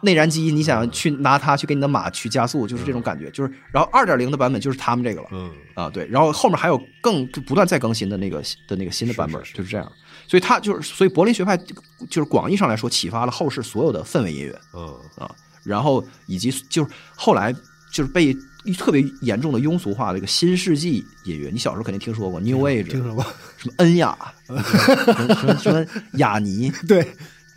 [0.03, 3.29] 内燃机，你想去拿它去给你的马去加速，就是这种感觉。
[3.31, 9.91] 就是然后二点零的版本就是他们这个了嗯啊，对，然后后面还有更就不断再更新的那个的那个新的版本，是是是就是这样。
[10.25, 14.57] 所以它就是所以柏林学派就是广义上来说启发了后世所有的氛围音乐。
[14.73, 15.29] 嗯啊，
[15.65, 17.51] 然后以及就是后来
[17.91, 18.33] 就是被
[18.73, 23.23] 特别严重的庸俗化的一个新世纪音乐，你小时候肯定听说过 New Age，听说过，
[23.57, 27.05] 什么恩雅，什么什么雅尼， 对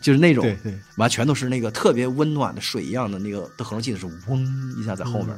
[0.00, 4.46] 就是那种对对，完全都是那个特别温暖的水一样的那个的合成器的时候，嗡
[4.80, 5.28] 一下在后面。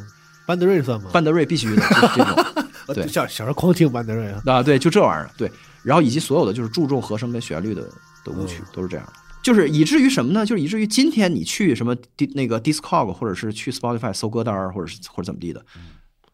[0.44, 1.10] 班德瑞算吗？
[1.12, 2.44] 班德瑞必须的，就是这种
[2.88, 3.06] 我对。
[3.06, 5.50] 小小时候狂听班德瑞啊，啊，对，就这玩意儿，对，
[5.82, 7.82] 然后以及所有的就是注重和声跟旋律的
[8.24, 8.66] 的舞曲嗯。
[8.72, 9.12] 都是这样的，
[9.43, 10.47] 就是以至于什么呢？
[10.47, 11.97] 就是以至于今天你去什么
[12.34, 15.64] 那个 Discog 或者是去 Spotify 搜歌单儿，或者是或者怎么地的，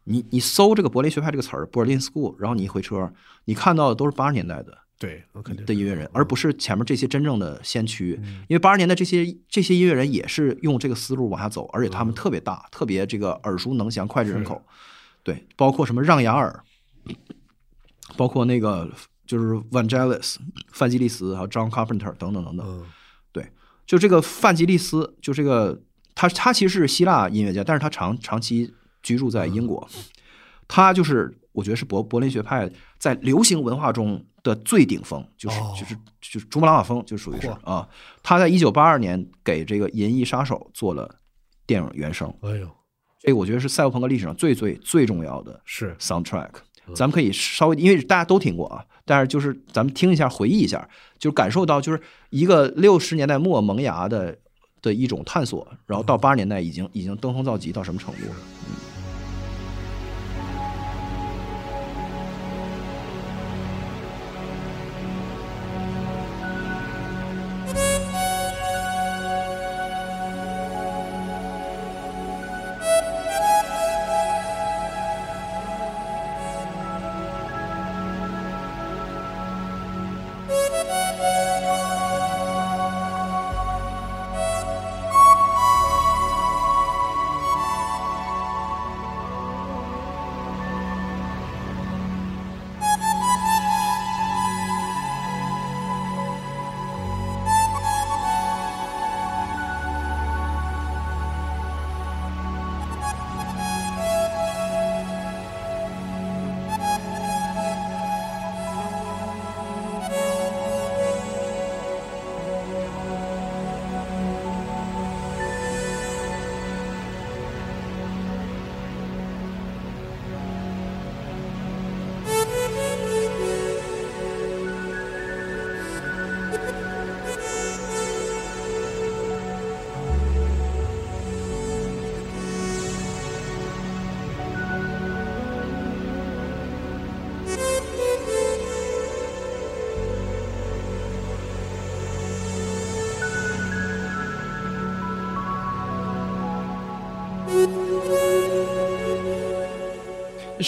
[0.05, 3.13] 你你搜这个柏林学派这个词儿 Berlin School，然后你一回车，
[3.47, 5.25] 你看到的都是八十年代的对，
[5.65, 8.21] 的音乐人，而不是前面这些真正的先驱。
[8.49, 14.61] 因为八十年代这些这些音乐人也是用这个思路往下走，而且他们特别大，特别这个耳熟能详、脍炙人口。
[15.23, 16.63] 对，包括什么让雅尔，
[18.17, 18.91] 包括那个
[19.25, 20.37] 就是 Vangelis、
[20.73, 22.67] 范吉利斯，还有 John Carpenter 等等等等。
[22.67, 22.85] 嗯
[23.89, 25.80] 就这个范吉利斯，就这个
[26.14, 28.70] 他他其实是希腊音乐家，但是他长长期
[29.03, 29.89] 居住在英国。
[30.68, 37.89] 他就是我觉得是柏柏林学派在流行文化中的最顶峰，就是、哦就是就是珠穆朗玛峰，就属于是啊。
[38.22, 41.22] 他在一九八二年给这个《银翼杀手》做了
[41.66, 42.68] 电影原声，哎呦
[43.18, 46.51] 这个我觉得是赛博朋克历史上最最最重要的是 soundtrack。
[46.95, 54.36] 咱们可以稍微，因为大家都听过啊，但是就是咱们听一下，回忆一下，就感受到就是一个六十年代末萌芽的
[54.80, 58.34] 的一种探索，然后到八十年代已经已经登峰造极到什么程度了？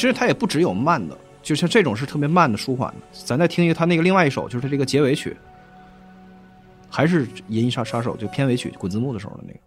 [0.00, 3.00] 其实它也不只有慢的，就像这种是特别慢的舒缓的。
[3.12, 5.36] 咱再听一个他那个另外一首，就是他这个结尾曲，
[6.88, 9.60] 还是《银翼杀杀手》就片尾曲滚字幕的时候的那个。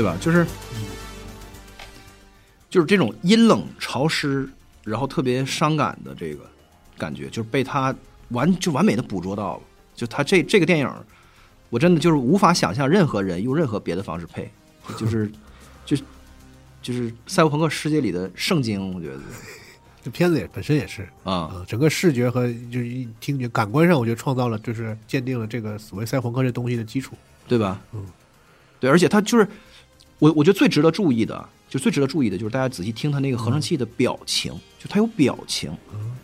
[0.00, 0.16] 对吧？
[0.18, 0.46] 就是，
[2.70, 4.48] 就是这种阴冷潮湿，
[4.82, 6.40] 然后特别伤感的这个
[6.96, 7.94] 感觉，就是被他
[8.30, 9.62] 完就完美的捕捉到了。
[9.94, 10.90] 就他这这个电影，
[11.68, 14.50] 我真的就是无法想象任何人用任何别的方式配，
[14.96, 15.30] 就是
[15.84, 16.02] 就是
[16.80, 19.20] 就是赛博朋克世界里的圣经，我觉得
[20.02, 27.14] 这片子也本身也是啊，啊，整个视觉和就是一听觉感官上，我觉得创造了就是鉴定了这个所谓赛博朋克这东西的基础。
[27.48, 27.82] 对吧？
[27.92, 28.06] 嗯，
[28.78, 29.44] 对，而且他就是
[30.20, 35.76] 我，我觉得最值得注意的，就最值得注意的就是大家仔细听他那个合成器的表情，就它有表情。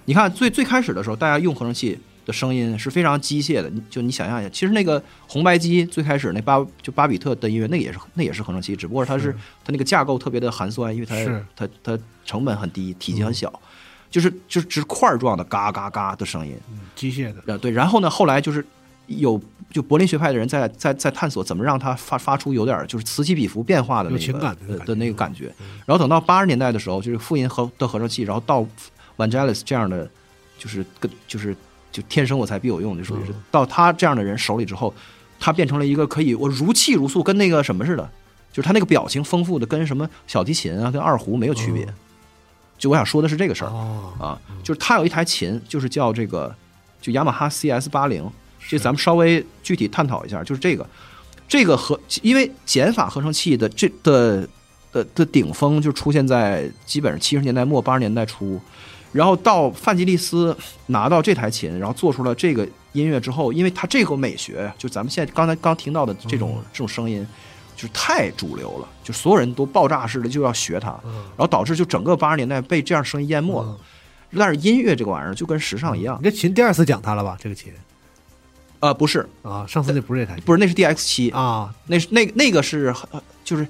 [0.05, 9.33] 你看最最开始的时候，大家用合成器的声音是非常机械的，你就你想象一下，其实那个红白机最开始那巴就巴比特的音乐，那也是那也是合成器，只不过它是
[9.65, 13.53] 它那个架构特别的寒酸，因为它是它它成本很低，体积很小，
[14.11, 16.57] 就是就是只是块儿状的嘎嘎嘎的声音。
[16.71, 18.65] 嗯，机械的，呃，对，然后呢，后来就是
[19.07, 19.41] 有
[19.71, 25.53] 就柏林学派的人在在在探索怎么让它发发出有点就是此起彼伏变化的那个情感的那个感觉呃的那个感觉。
[25.85, 28.67] 然后等到八十年代的时候，就是复音和的合成器，然后到
[29.17, 30.09] Vangelis 这样的，
[30.59, 31.55] 就是跟就是
[31.93, 34.95] 就天生我材必有用，就属于是嗯到他这样的人手里之后，
[35.39, 38.11] 他变成了一个可以我如泣如诉，跟那个什么似的，
[38.53, 41.85] 就是他那个表情丰富的，跟什么小提琴啊，跟二胡没有区别。
[41.85, 41.95] 嗯
[42.79, 43.69] 就我想说的是这个事儿。
[43.69, 46.55] 哦，啊，就是他有一台琴，就是叫这个，
[47.01, 48.31] 就雅马哈 CS 八零，
[48.69, 50.87] 这咱们稍微具体探讨一下，就是这个，
[51.49, 54.49] 这个合，因为减法合成器的这的
[54.93, 58.61] 的的顶峰就出现在基本上七十年代末八十年代初，
[59.13, 60.57] 然后到范吉利斯
[60.87, 67.27] 拿到这台琴，然后做出了这个音乐之后，因为他这个美学，就咱们现在刚才刚听到的这种、这种声音。
[67.77, 73.79] 就是太主流了，就所有人都爆炸式的就要学它，嗯然后导致就整个八十年代被这样声音淹没了。
[74.35, 77.37] 但是音乐这个玩意儿就跟时尚一样你，这琴第二次讲它了吧？
[77.39, 77.71] 这个琴
[78.81, 81.75] 呃，不是，啊，上次那不是这台琴不是，那是 DX 七，啊。
[81.87, 83.67] 那是那那个是呃就是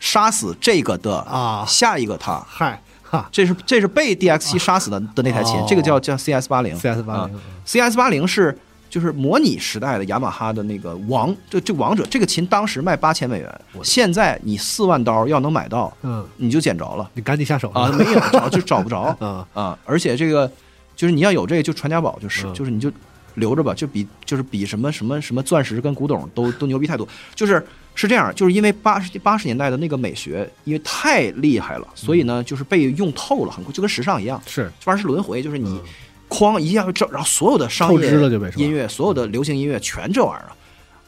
[0.00, 3.28] 杀死这个的啊下一个他，嗨哈。
[3.32, 8.56] 这是这是被 DX 七杀死的的那台琴哦，这个叫叫 CS 八零，CS 八零 CS 八零是
[8.90, 20.50] 就是模拟时代的雅马哈的那个王，这这王者这个琴当时卖八千美元，现在你四万刀要能买到，嗯，你就捡着了你赶紧下手啊，没有找就找不着啊 啊，而且这个
[20.96, 22.54] 就是你要有这个就传家宝，就是嗯。
[22.54, 22.90] 就是你就
[23.38, 27.64] 留着吧，就比就是比什么什么什么钻石跟古董都都牛逼太多，就是
[27.94, 35.80] 是这样，就是因为八十八十年代的那个美学，因为太厉害了，所以呢就是被用透了，很快就跟时尚一样，是这玩意儿是轮回，就是你
[36.28, 38.10] 哐一下然后所有的商业
[38.56, 40.56] 音乐，所有的流行音乐全这玩意儿了，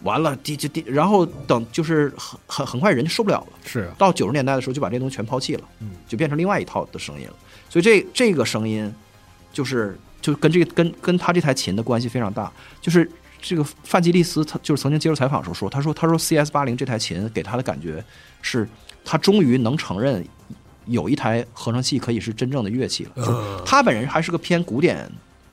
[0.03, 3.59] 完了第就第，然后等就是很很很快人就受不了了。
[3.65, 7.35] 是到九十年代的时候，就把这东西全抛弃了，嗯就变成另外一套的声音了。
[7.69, 8.93] 所以这这个声音，
[9.53, 12.53] 就是就跟这个跟跟他这台琴的关系非常大。
[12.81, 13.11] 就是
[13.41, 18.05] 这个范吉利斯，他就是曾经接受采访的时候说，他说他说 CS 八零这台琴给他的感觉
[18.43, 18.69] 是，
[19.05, 20.25] 他终于能承认
[20.87, 23.13] 有一台合成器可以是真正的乐器了。
[23.17, 25.11] 就是嗯他本人还是个偏古典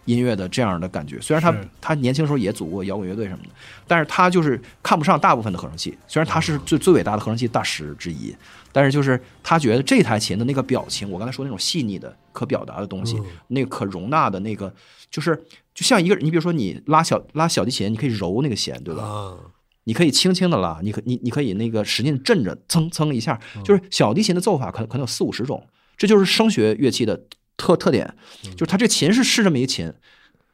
[0.08, 3.50] 音乐的这样的感觉，虽然他他年轻时候也组过摇滚乐队什么的，
[3.86, 5.96] 但是他就是看不上大部分的合成器。
[6.08, 8.36] 虽然他是最最伟大的合成器大师之一，
[8.72, 13.26] 但是就是他觉得这台琴的那个表情，我刚才说那种细腻的可表达的东西，嗯。
[13.50, 14.74] 那个可容纳的那个，
[15.12, 15.36] 就是
[15.76, 19.04] 就像一个人，你比如说你拉小拉小提琴，你可以揉那个弦，对吧？
[19.04, 19.38] 啊，
[19.84, 25.66] 你可以轻轻的拉，你可你你可以那个使劲震着，蹭蹭一下，就是小提琴的奏法可能可能有四五十种，
[25.98, 27.20] 这就是声学乐器的
[27.58, 28.14] 特特点，
[28.56, 29.92] 就是它这琴是是这么一个琴，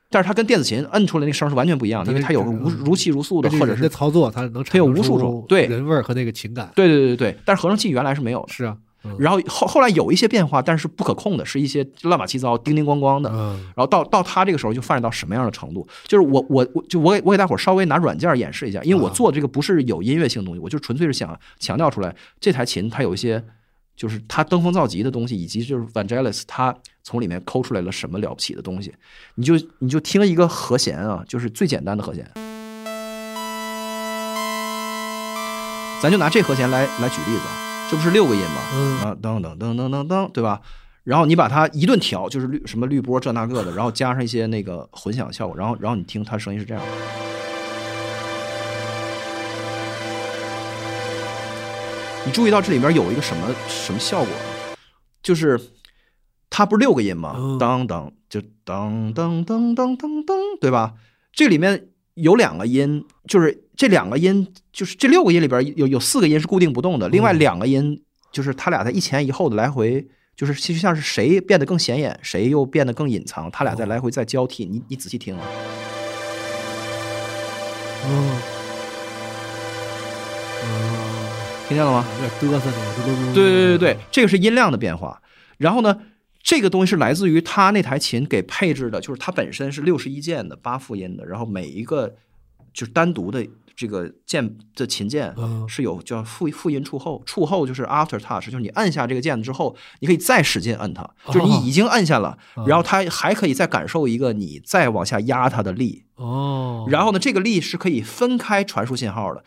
[0.09, 6.71] 但是它跟电子琴摁出来那声是完全不一样的，因为它有个如如泣如诉的，或者是的操作，它能它有无数种对人味儿和那个情感。
[6.75, 8.53] 对对对对对，但是合成器原来是没有的。
[8.53, 13.29] 是啊，嗯然后后后来有一些变化，但是不可控的，是一些乱码七糟、叮叮咣咣的。
[13.33, 15.85] 嗯然后到到它这个时候就发展到什么样的程度？
[16.07, 23.43] 就是我我我就我给我给大伙儿稍微拿软件演示一下，因为我啊做这个不是有音乐性的东西，我就纯粹是想强调出来这台琴它有一些
[23.95, 28.93] 就是他登峰造极的东西，以及就是 Vangelis 他从里面抠出来了什么了不起的东西。
[29.35, 32.29] 你就你就听一个和弦啊，就是最简单的和弦，
[36.01, 38.61] 咱就拿这和弦来来举例子啊，这不是六个音吗？
[38.73, 40.61] 嗯啊，噔噔噔噔噔噔，对吧？
[41.03, 46.89] 然后你把它一顿调，就是绿什么绿波这那个的，然后加上一些那个混响效果，然后然后你听它声音是这样的。
[52.25, 54.75] 你注意到这里面有一个什么什么效果呢？
[55.21, 55.59] 就是
[56.49, 57.35] 它不是六个音吗？
[57.37, 60.93] 嗯当当就当当当当当当，对吧？
[61.31, 68.01] 这里面有两个音，就是这两个音，就是这六个音里边有有四个音是固定不动的，另外两个音
[68.31, 74.65] 就是它俩在一前一后的来回，就是其实像是谁变得更显眼，谁又变得更隐藏，它俩在来回在交替。
[74.65, 75.43] 你你仔细听啊，
[81.73, 82.05] 听见了吗？
[82.13, 82.71] 有点嘚瑟
[83.33, 85.19] 对对对对，这个是音量的变化。
[85.57, 85.97] 然后呢，
[86.43, 92.13] 这个东西是来自于他那台琴给配置的，就是它本身是六十一键的八复音的，然后每一个
[92.71, 93.43] 就是单独的
[93.75, 106.03] 这个键的琴键嗯是有叫复复音触后，触后就是 after touch，就是你按下这个键之后，你可以再使劲摁它，就是你已经摁下了，然后它还可以再感受一个你再往下压它的力。
[106.17, 109.43] 哦，然后呢，这个力是可以分开传输信号的，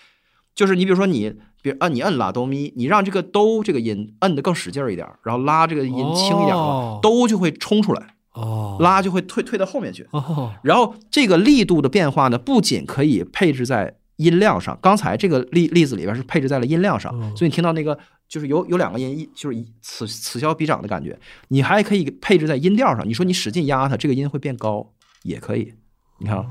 [0.56, 1.34] 就是你比如说你，
[1.66, 10.06] 比如按你按拉哆咪，你让这个哆这个音摁得更使劲儿一点儿，然后拉这个音轻一点儿哦了，哆就会冲出来，哦拉就会退退到后面去。
[10.12, 17.98] 哦然后这个力度的变化呢，不仅可以配置在音量上，刚才这个例例子里边是配置在了音量上，嗯所以你听到那个
[18.28, 21.18] 就是有有两个音，一就是一此此消彼长的感觉。
[21.48, 24.92] 你还可以配置在音调上，你说你使劲压它，这个音会变高，
[25.24, 25.74] 也可以。
[26.20, 26.46] 你看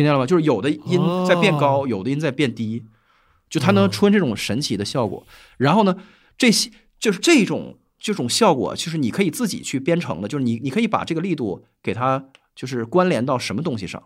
[0.00, 0.26] 听见了吗？
[0.26, 2.82] 就是有的音在变高，哦有的音在变低，
[3.48, 5.26] 就它能出现这种神奇的效果。
[5.58, 5.94] 然后呢，
[6.38, 12.24] 这些就是这种这种效果，就是你可以自己去编程的，就是你你可以把这个力度给它
[12.56, 14.02] 就是关联到什么东西上。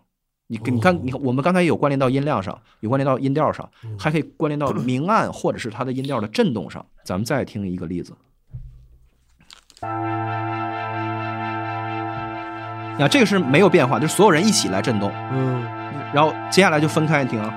[0.49, 6.85] 你你看，你看，我们刚才有关联到音量上，有关联到音调上，还可以关联到明暗或者是它的音调的震动上。
[7.05, 8.15] 咱们再听一个例子。
[13.01, 15.65] 啊，这个是没有变化，就是所有人一起来震动，嗯
[16.15, 17.53] 然后接下来就分开听啊。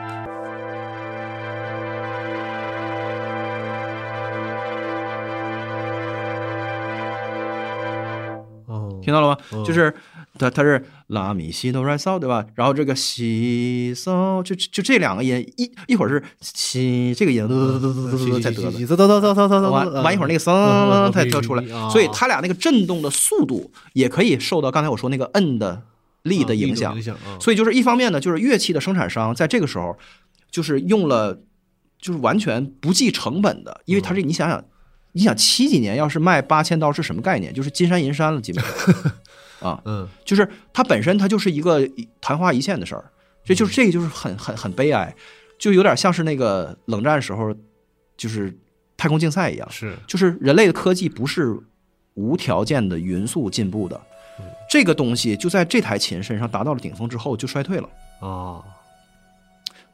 [8.65, 9.37] 哦，听到了吗？
[9.53, 9.93] 嗯就是
[10.39, 12.43] 它它是拉米西哆来嗦，对吧？
[12.55, 18.85] 然后这个西嗦，就就这两个音，一一会儿是西这个音，嘟嘟嘟嘟嘟嘟嘟在得的。
[18.87, 25.83] 走走走走走走走，完完一会儿那个嗯声才得出来，所以它俩那个震动的速度也可以受到刚才我说那个摁的
[26.27, 26.95] 力的影响
[27.39, 29.97] 所以就是一方面呢，就是乐器的生产商在这个时候
[30.51, 31.41] 就是用了
[31.99, 34.63] 就是完全不计成本的，因为它这你想想，
[35.13, 37.53] 你想七几年要是卖八千刀是什么概念？
[37.53, 39.13] 就是金山银山了，基本上
[39.71, 40.07] 啊，嗯。
[40.23, 41.89] 就是它本身它就是一个
[42.21, 43.05] 昙花一现的事儿，
[43.43, 45.15] 这就是这个就是很很很悲哀，
[45.57, 47.51] 就有点像是那个冷战时候
[48.15, 48.55] 就是
[48.95, 49.95] 太空竞赛一样，是。
[50.05, 51.57] 就是人类的科技不是
[52.13, 53.99] 无条件的匀速进步的，
[54.69, 57.89] 这个东西就在这台琴身上达到了顶峰之后就衰退了，
[58.19, 58.63] 啊。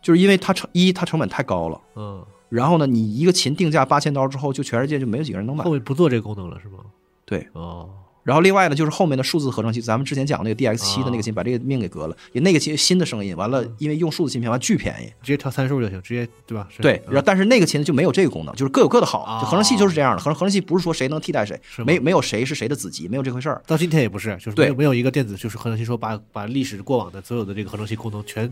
[0.02, 5.64] 就是因为它成一它成本太高了，嗯，然后呢，你一个琴定价八千刀之后，就全世界就没有几个人能买。
[5.64, 5.72] 后。
[5.72, 6.80] 面不做这个功能了是吗？
[7.26, 7.90] 对，哦
[8.24, 15.06] 然后另外呢，就是后面的数字合成器，咱们之前讲那个 DX 七的那个琴，把这个命给革了，也那个琴新的声音，完了因为用数字芯片，完巨便宜。
[15.22, 16.68] 直接调参数就行，直接对吧？
[16.70, 19.20] 是对，然后但是那个琴就没有这个功能，就是各有各的好。
[19.24, 23.62] 啊就合成器就是这样的，合成合成器不是说谁能替代谁是，没没有谁是谁的子集，没有这回事儿。
[23.68, 28.50] 到今天也不是，就是没对有没有一个电子就是合成器说把把历史过往的所有的这个合成器功能全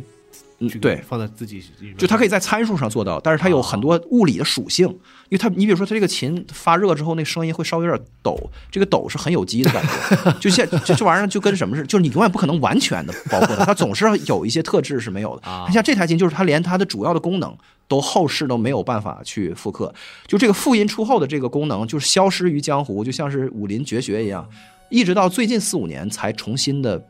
[0.67, 1.01] 这个嗯对。
[1.07, 1.63] 放在自己
[1.97, 8.37] 就它可以在参数上做到，但是它有很多物理的属性，因为它，你比如说它这个琴发热之后，那声音会稍微有点抖，
[8.69, 15.47] 这个抖是很有机的感觉， 就像这这玩意儿就跟什么似的，就是你永远不可能完全的包括它，它总是有一些特质是没有的。
[15.49, 15.65] 啊。
[15.67, 17.55] 它像这台琴，就是它连它的主要的功能
[17.87, 19.93] 都后世都没有办法去复刻，
[20.27, 24.47] 就这个复音出后的这个功能就是消失于江湖，就像是武林绝学一样，
[24.89, 27.03] 一直到最近四五年才重新的。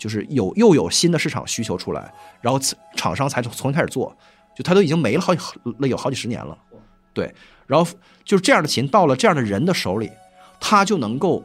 [0.00, 2.58] 就是有又有新的市场需求出来，然后
[2.96, 4.16] 厂商才重新开始做，
[4.56, 5.40] 就它都已经没了好几
[5.78, 6.56] 了有好几十年了，
[7.12, 7.32] 对，
[7.66, 7.88] 然后
[8.24, 10.10] 就是这样的琴到了这样的人的手里，
[10.58, 11.44] 他就能够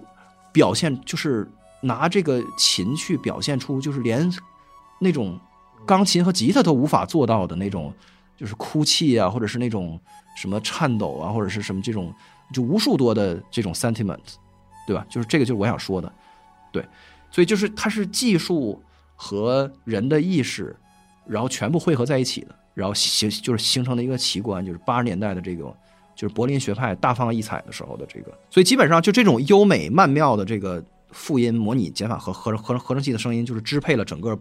[0.54, 1.46] 表现，就是
[1.82, 4.32] 拿这个琴去表现出，就是连
[5.02, 5.38] 那种
[5.86, 7.94] 钢琴和吉他都无法做到的那种，
[8.38, 10.00] 就是哭泣啊，或者是那种
[10.38, 12.14] 什么颤抖啊，或者是什么这种，
[12.54, 14.18] 就无数多的这种 sentiment，
[14.88, 15.06] 对吧？
[15.10, 16.12] 就是这个就是我想说的，
[16.72, 16.86] 对，
[17.36, 18.82] 所以就是它是技术
[19.14, 20.74] 和人的意识，
[21.28, 25.64] 然后全部汇合在一起的，然后形就是形成了一个奇观，就是八十年代的这个
[26.16, 30.82] 就是柏林学派大放异彩的时候的这个，所以基本上就这种优美曼妙的这个
[31.12, 34.40] 复音模拟减法和合合合成器的声音，就是支配了整个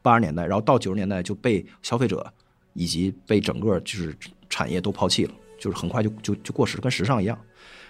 [0.00, 2.32] 八十年代，然后到九十年代就被消费者
[2.74, 4.16] 以及被整个就是
[4.48, 7.36] 产业都抛弃了，就是很快就就就过时，跟时尚一样，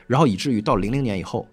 [0.07, 1.47] 然后以至于到零零年以后，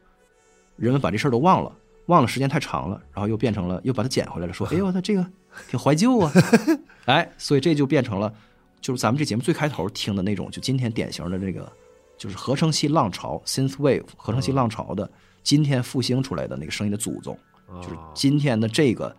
[0.77, 1.69] 人们把这事儿都忘了，
[2.07, 5.25] 忘了时间太长了，然后又变成了又把它捡回来了，说 哎呦，它这个
[5.69, 6.31] 挺怀旧啊，
[7.05, 8.33] 哎，所以这就变成了
[8.81, 11.71] 就是咱们这节目最开头听的那种，就今天典型的这个
[12.17, 15.09] 就是合成器浪潮 synth wave 合成器浪潮的
[15.43, 17.37] 今天复兴出来的那个声音的祖宗，
[17.81, 19.15] 就是今天的这个。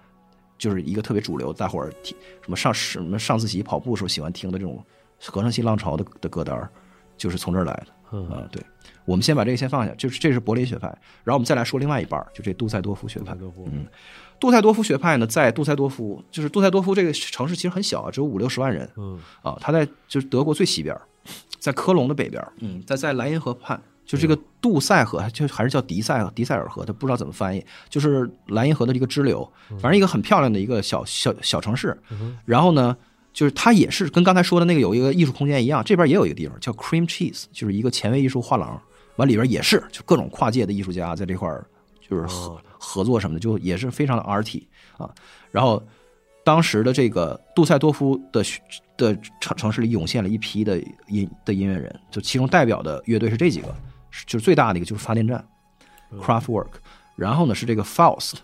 [0.57, 4.83] 就是一个特别主流，大伙儿听什么上什么上自习跑步时候喜欢听的这种
[5.21, 6.71] 合成器浪潮的的歌单儿，
[7.19, 8.19] 就是从这儿来的。
[8.33, 8.63] 啊，对，
[9.05, 10.89] 我们先把这个先放下，就是这是柏林学派，
[11.25, 13.37] 然后我们再来说另外一半，就这杜塞多夫学派。
[13.67, 13.87] 嗯，
[14.41, 18.89] 杜塞多夫学派呢，在杜塞多夫，就是杜塞多夫这个城市其实很小啊，只有五六十万人。
[18.97, 20.97] 嗯啊，他在就是德国最西边，
[21.59, 22.43] 在科隆的北边。
[22.61, 29.47] 嗯，在在莱茵河畔，就这个杜塞河，就还是叫迪塞迪塞尔河，他不知道怎么翻译，就是莱茵河的一个支流，
[29.81, 31.97] 反正一个很漂亮的一个小小小城市。
[32.45, 32.97] 然后呢，
[33.33, 38.81] 就是它也是跟刚才说的那个有一个艺术空间一样，这边也有一个地方叫 Cream Cheese，就是一个前卫艺术画廊，
[39.17, 41.67] 完里边也是就各种跨界的艺术家在这块儿
[42.01, 44.63] 就是合合作什么的，就也是非常的 arty
[44.97, 45.09] 啊。
[45.51, 45.83] 然后
[46.45, 48.45] 当时的这个杜塞多夫的
[48.97, 53.75] 的城城市里涌现了一批的音的音乐人，就其中代表的乐队是这几个，
[54.11, 55.45] 是就是最大的一个就是发电站
[56.21, 56.69] Craftwork，
[57.17, 58.35] 然后呢是这个 Faust，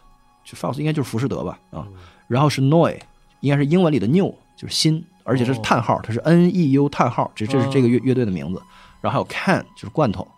[0.45, 1.87] 就 Faust 应该就是浮士德吧啊，
[2.27, 2.99] 然后是 Noi，
[3.41, 8.63] 应该是英文里的 new，就是新，而且这是叹号，它是 N E U 叹号，这这是这个乐乐队的名字。
[9.01, 10.33] 然后还有 Can，就是罐头啊。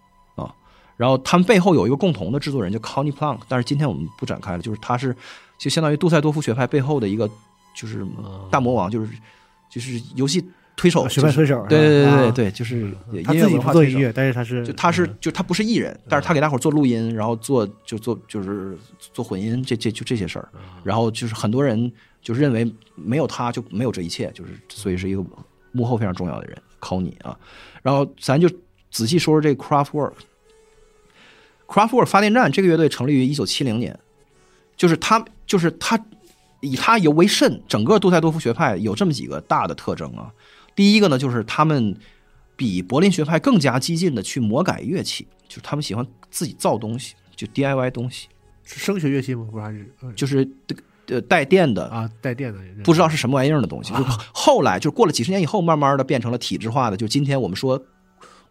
[1.03, 5.13] 然后他们背后有一个共同的制作人叫 Connie Plank，但是今天我们不展开了，就是他是
[5.59, 7.29] 就相当于杜塞多夫学派背后的一个
[7.75, 8.07] 就是
[8.53, 9.09] 大魔王，就是
[9.69, 12.31] 就是游戏推手，学派推手，对对对对啊。
[12.31, 12.95] 对，就是
[13.25, 13.99] 他音乐自己不做文化推手。
[13.99, 20.49] 音乐，但是他是就他是就他不是艺人，但是他给大伙儿做录音，然后做就做就是做混音，这这就这些事儿。
[20.85, 25.25] 然后就是很多人就认为没有他就没有这一切，就是所以是一个
[25.73, 26.57] 幕后非常重要的人
[26.93, 27.37] n y 啊。
[27.83, 28.49] 然后咱就
[28.93, 29.57] 仔细说说这个
[31.73, 32.05] Kraftwerk。
[32.05, 33.99] Kraftwerk 发电站这个乐队成立于一九七零年，
[34.77, 35.99] 就是他就是他
[36.61, 40.31] 以他尤为甚，整个杜塞多夫学派有这么几个大的特征啊。
[40.75, 41.97] 第一个呢，就是他们
[42.57, 48.29] 比柏林学派更加激进的去魔改乐器，就是他们喜欢自己造东西，就 DIY 东西，
[48.65, 49.47] 是声学乐器吗？
[49.51, 50.49] 不是还是呃就是
[51.09, 53.93] 呃带电的，啊带电的，不知道是什么玩意儿的东西。
[53.93, 53.99] 就
[54.33, 56.97] 后来就过了几十年以后，慢慢的变成了体制化的。
[56.97, 57.83] 就今天我们说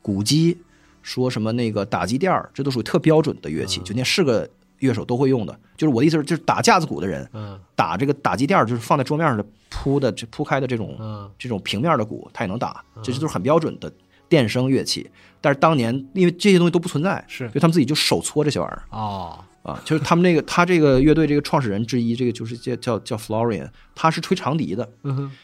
[0.02, 0.58] 古机，
[1.02, 4.50] 说什么那个打击垫儿，这都属于特标准的乐器，就那是个
[4.80, 5.60] 乐手都会用的。
[5.78, 7.60] 就是我的意思是，就是打架子鼓的人，嗯。
[7.76, 11.30] 打这个打击垫儿，就是放在桌面上的铺的这铺开的这种嗯。
[11.38, 13.92] 这种平面的鼓，他也能打，这些都是很标准的
[14.30, 15.10] 电声乐器。
[15.40, 17.48] 但是当年因为这些东西都不存在，是。
[17.50, 18.84] 所以他们自己就手搓这些玩意儿。
[18.92, 19.40] 哦。
[19.64, 24.90] 啊，就是他们那个他这个乐队这个创始人之一，这个就是叫叫叫 Florian，他是吹长笛的，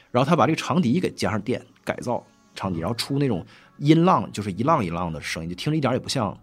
[0.09, 2.25] 然后他把这个长笛给加上电改造
[2.55, 3.45] 长笛，然后出那种
[3.79, 6.37] 音浪，就是一浪一浪的声音，就听着一点也不像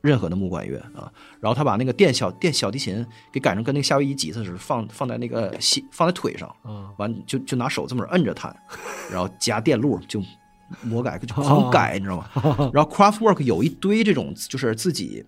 [0.00, 1.12] 任何的木管乐啊。
[1.40, 8.54] 然后他把那个电小电小提琴给改成跟那个夏威夷吉他似的，放放在那个膝放在腿上，嗯完就就拿手这么摁着弹，
[9.10, 10.22] 然后加电路就
[10.82, 12.70] 魔改就狂改，你知道吗？
[12.72, 15.24] 然后 Craftwork 有一堆这种就是自己。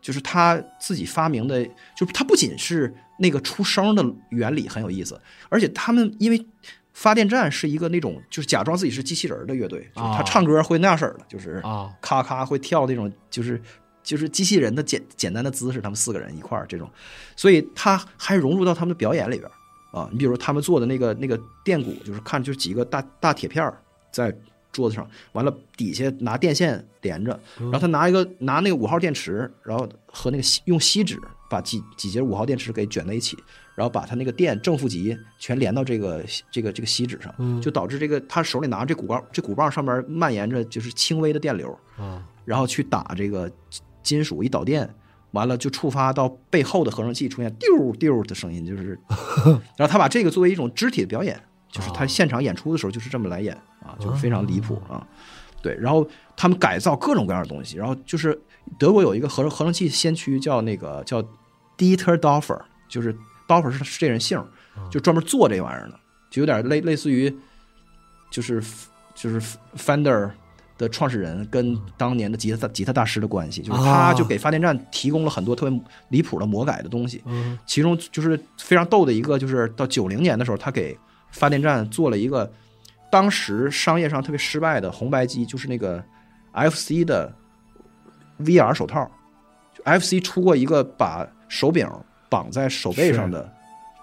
[0.00, 1.64] 就是他自己发明的，
[1.96, 5.16] 就是他不仅是那个出声的原理很有意思，
[5.48, 6.44] 而且他们因为
[6.92, 11.90] 发电站是一个那种就是假装自己是机器人的乐队，就是他啊唱歌会那样式儿的，就是啊。
[12.00, 13.60] 咔咔会跳那种，就是
[14.02, 16.90] 就是机器人的简简单的姿势，他们四个人一块儿这种，
[17.34, 19.50] 所以他还融入到他们的表演里边
[19.92, 20.08] 啊。
[20.12, 24.34] 你比如说他们做的那个那个电鼓，就是看就是几个大大铁片儿在
[24.70, 33.36] 桌子上，完了底下拿电线连着，然后他拿一个拿那个五号电池，然后和那个锡用锡纸把几几节五号电池给卷在一起，
[33.74, 42.22] 然后把他那个电正负极全连到这个这个这个锡纸上，就导致这个他手里拿着这鼓棒，这鼓棒上面蔓延着就是轻微的电流，啊。
[42.44, 43.50] 然后去打这个
[44.02, 44.88] 金属，一导电
[45.30, 48.98] 完了就触发到背后的合成器出现丢丢的声音，就是，
[49.78, 51.40] 然后他把这个作为一种肢体的表演，
[51.70, 55.06] 就是他现场演出的时候就是这么来演啊，就是非常离谱啊。
[55.62, 56.04] 对，然后
[56.36, 58.36] 他们改造各种各样的东西，然后就是
[58.76, 61.22] 德国有一个合成合成器先驱叫那个叫
[61.78, 63.16] Dieter Dorfer，就是
[63.52, 64.46] Dorfer 是是这人姓儿，
[64.90, 65.94] 就专门做这玩意儿的，
[66.30, 67.34] 就有点类类似于
[68.30, 68.62] 就是
[69.14, 69.40] 就是
[69.76, 70.30] Fender
[70.78, 80.98] 的创始人跟当年的吉他吉他大师的关系，就是他就给发电站提供了很多特别离谱的魔改的东西，嗯其中就是非常逗的一个，就是到九零年的时候，他给
[81.30, 82.50] 发电站做了一个
[83.10, 86.02] 当时商业上特别失败的红白机，就是那个
[86.52, 87.32] FC 的
[88.40, 89.10] VR 手套。
[89.74, 91.88] 就 FC 出过一个把手柄
[92.32, 93.52] 绑在手背上的，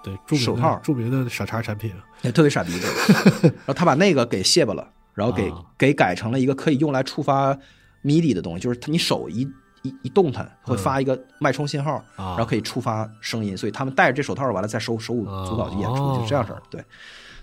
[0.03, 1.91] 对，著名的手套著名的傻叉产品，
[2.21, 2.87] 也特别傻逼的。
[3.65, 7.57] 然后他把那个给卸巴了，然后给、啊给改成了一个可以用来触发
[8.03, 9.41] MIDI 的东西，就是你手一
[9.81, 16.61] 一一动弹会发一个脉冲信号，啊然后可以触发声音，所以他们戴着这手套完了再手手舞足蹈去演出，哦就这样式儿。
[16.69, 16.83] 对，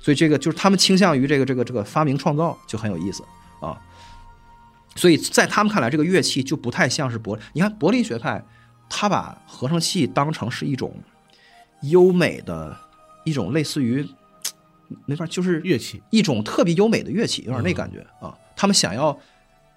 [0.01, 3.25] 所以这个就是他们倾向于这个这个这个发明创造就很有意思
[3.61, 3.77] 啊。
[4.95, 8.43] 所以在他们看来，这个乐器就不太像是柏，你看柏林学派，
[8.89, 10.95] 他把合成器当成是一种
[11.83, 12.77] 优美的
[13.25, 14.07] 一种类似于
[15.05, 16.01] 没法就是乐器。
[16.11, 18.33] 一种特别优美的乐器，有点那感觉啊。
[18.55, 19.19] 他们想要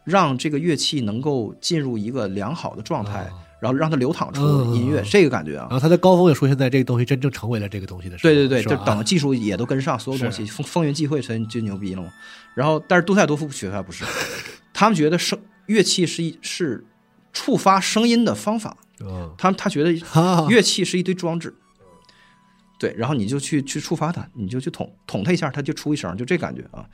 [0.03, 3.27] 让这个乐器能够进入一个良好的状态，
[3.59, 4.41] 然后让它流淌出
[4.75, 5.67] 音乐，嗯这个感觉啊。
[5.69, 5.71] 然。
[5.71, 12.09] 后它的高峰也出现在这个东西真正成为了这个东西的时候，对对对，就等技术也都跟上，所有东西风风云际会所以就牛逼了嘛。
[12.53, 14.05] 然后，但是杜塞多夫学派不是，
[14.73, 16.85] 他们觉得声乐器是一是
[17.33, 19.91] 触发声音的方法，嗯，他他觉得
[20.49, 21.53] 乐器是一堆装置，
[22.77, 26.85] 对，然后你就去去触发它，你就去捅捅它一下，它就出一声，就这感觉啊。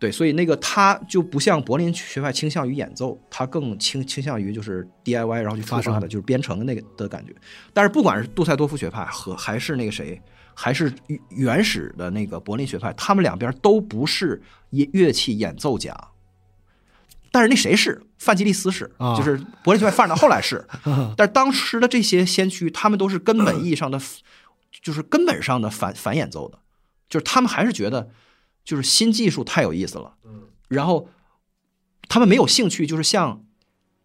[0.00, 7.32] 对，所以那个他就不像柏林学派倾向于演奏，他更倾倾向于就是 DIY，然后去触发声的，就是编程那个的感觉。
[7.72, 10.20] 但是不管是杜塞多夫学派和还是那个谁，
[10.52, 15.96] 还是原原始的那个柏林学派，他们两边都不是乐乐器演奏家。
[17.34, 18.00] 但是那谁是？
[18.16, 19.16] 范吉利斯是，啊。
[19.16, 20.64] 就是柏林学派发展到后来是，
[21.18, 24.00] 但是当时的这些先驱，他们都是根本意义上的，
[24.80, 26.60] 就是根本上的反反演奏的，
[27.08, 28.08] 就是他们还是觉得，
[28.64, 30.14] 就是新技术太有意思了，
[30.68, 31.08] 然后
[32.06, 33.42] 他们没有兴趣，就是像，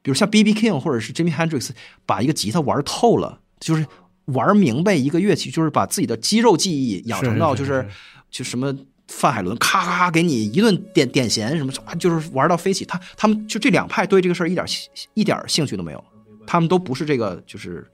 [0.02, 0.56] 比如像 B.B.
[0.56, 1.70] King 或者是 Jimmy Hendrix
[2.08, 3.86] 把一个吉他玩透了，就是
[4.26, 7.90] 玩明白一个乐器，就是把自己的肌肉记忆养成到就是是。
[8.32, 8.76] 就什么
[9.10, 12.86] 范海伦咔咔咔给你一顿点点弦什么，就是玩到飞起。
[12.86, 14.64] 他他们就这两派对这个事儿一点
[15.16, 16.04] 一点兴趣都没有，
[16.46, 17.86] 他们都不是这个就是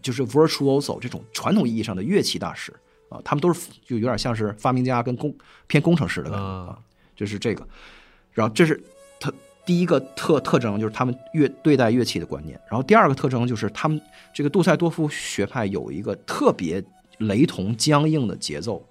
[0.00, 2.72] 就是 virtuoso 这种传统意义上的乐器大师
[3.10, 5.34] 啊，他们都是就有点像是发明家跟工
[5.66, 6.78] 偏工程师的感觉啊，
[7.14, 7.66] 就是这个。
[8.32, 8.82] 然后这是
[9.20, 9.30] 他
[9.66, 12.58] 第一个特特征，就是他们乐对待乐器的观念。
[12.70, 14.00] 然后第二个特征就是他们
[14.32, 16.82] 这个杜塞多夫学派有一个特别
[17.18, 18.82] 雷同僵硬的节奏，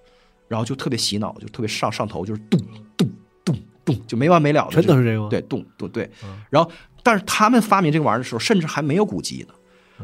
[0.48, 2.60] 然后就特别洗脑，就特别上上头，就是咚
[2.96, 3.10] 咚
[3.44, 3.56] 咚
[3.86, 5.28] 咚，就没完没了的，真的是这个吗？
[5.30, 6.10] 对，咚咚对。
[6.50, 6.72] 然后，
[7.04, 9.54] 但是他们发明这个玩意儿的时候，甚至还没有古籍呢。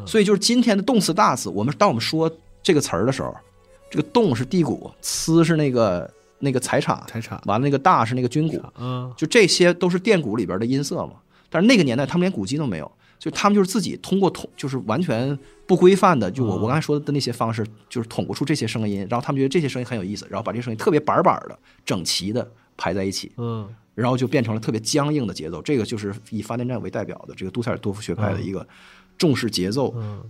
[0.06, 2.32] 所以就是今天的动词大词，我们当我们说
[2.64, 3.36] 这个词儿的时候，
[3.91, 11.14] 这个动是地鼓，呲是那个那个财产，财产完了那个大是那个军鼓，嗯，就这些都是电鼓里边的音色嘛。
[11.49, 12.91] 但是那个年代他们连古籍都没有，
[13.24, 22.45] 就他们就是自己通过统，就是完全不规范的，就我我刚才说的那些方式，就是捅不出这些声音，然后他们觉得这些声音很有意思，然后把这些声音特别板板的、整齐的
[22.76, 25.62] 排在一起，嗯，然后就变成了特别僵硬的节奏。
[25.62, 28.68] 这个就是以发电站为代表的这个杜塞尔多夫学派的一个
[29.18, 30.22] 重视节奏，嗯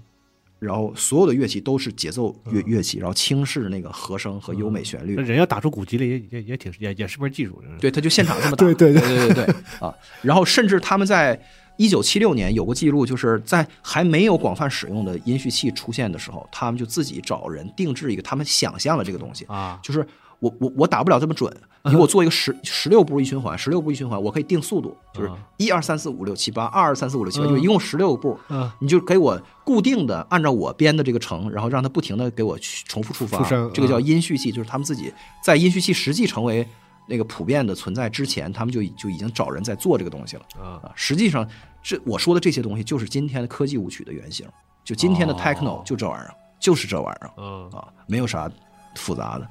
[0.60, 5.22] 然后所有的乐器都是节奏乐乐器，然后轻视那个和声和优美旋律那。
[5.22, 8.64] 人要打出古籍来也也也挺也也是门技术，对，他就现场这么打。
[8.64, 9.94] 对对对对对对啊！
[10.22, 11.38] 然后甚至他们在
[11.78, 20.06] 一九七六年有过记录，就是在还没有广泛使用的音序器出现的时候，他们就自己找人定制一个他们想象的这个东西，啊，就是
[20.40, 21.52] 我我我打不了这么准，
[21.86, 28.72] 你给我做一个十十六步一循环，十六步一循环，我可以定速度，就是啊一二三四五六七八，二二三四五六七八，嗯就一共十六步，嗯。
[28.80, 33.42] 你就给我固定的按照我编的这个程，然后让它不停的给我重复触发
[33.74, 35.12] 这个叫啊音序器，就是他们自己
[35.44, 36.68] 在音序器实际成为
[37.08, 40.92] 那个普遍的存在之前，他们就已就已经找人在做这个东西了啊啊。
[40.96, 41.48] 实际上，
[41.82, 44.48] 这我说的这些东西就是今天的科技舞曲的原型，
[44.84, 47.32] 就今天的哦 techno 就这玩意儿，就是这玩意儿。
[47.38, 48.50] 嗯啊，没有啥
[48.96, 49.48] 复杂的。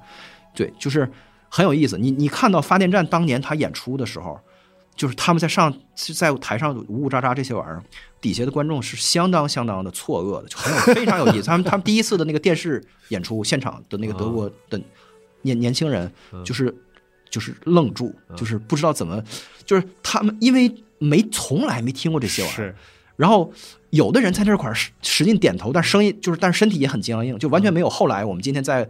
[0.55, 1.11] 对，就是
[1.49, 1.99] 很有意思。
[1.99, 4.39] 你你看到发电站当年他演出的时候，
[4.97, 7.83] 就是他们在上是在台上呜呜喳喳这些玩意儿，
[8.21, 11.43] 底下的观众是相当相当的错愕的，就很有非常有意思。
[11.43, 14.81] 他们他们第一次的那个电视演出现场的那个德国的
[15.43, 16.11] 年年轻人，
[16.45, 16.75] 就是
[17.33, 19.21] 就是愣住，就是不知道怎么，
[19.65, 22.75] 就是他们因为没从来没听过这些玩意儿，是。
[23.17, 23.51] 然后
[23.91, 28.87] 有的人在那块儿使使劲点头，但声音就是，但是身体也很僵硬，就完全没有后来我们今天在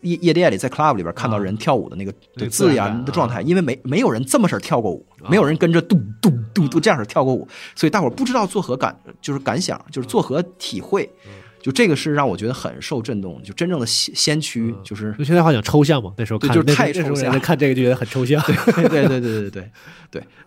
[0.00, 5.28] 夜夜店里，在 club 里边看到人跳舞的那个对自自然的状态，因为没没有人这么式跳过舞，啊。
[5.28, 11.10] 没有人跟着嘟嘟嘟嘟这样式跳过舞，所以大伙儿不知道作何感，就是感想，就是作何体会。
[11.64, 18.38] 就这个是让我觉得很受震动，就真正的先先驱，就是用现在话讲抽象嘛，那时候看对就是太抽象人看这个就觉得很抽象。
[18.42, 18.54] 对
[18.86, 19.70] 对对对对对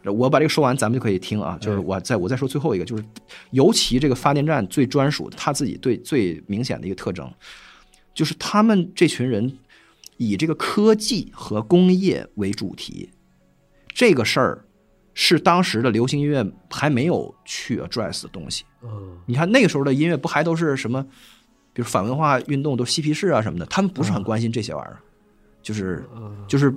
[0.03, 1.57] 对，我把这个说完，咱们就可以听啊。
[1.60, 3.03] 就是我再我再说最后一个，就是
[3.49, 7.27] 尤其这个发电站最专属的，他自己对最明显的一个特征，
[8.14, 9.57] 就是他们这群人
[10.18, 13.10] 以这个科技和工业为主题，
[13.91, 14.65] 这个事儿
[15.15, 18.64] 是当时的流行音乐还没有去 address 的东西。
[18.88, 19.18] 嗯。
[19.26, 21.03] 你看那个时候的音乐不还都是什么，
[21.73, 24.97] 比如反文化运动都嬉皮士啊什么的，他们不是很关心这些玩意儿，
[25.61, 26.07] 就是
[26.47, 26.73] 就是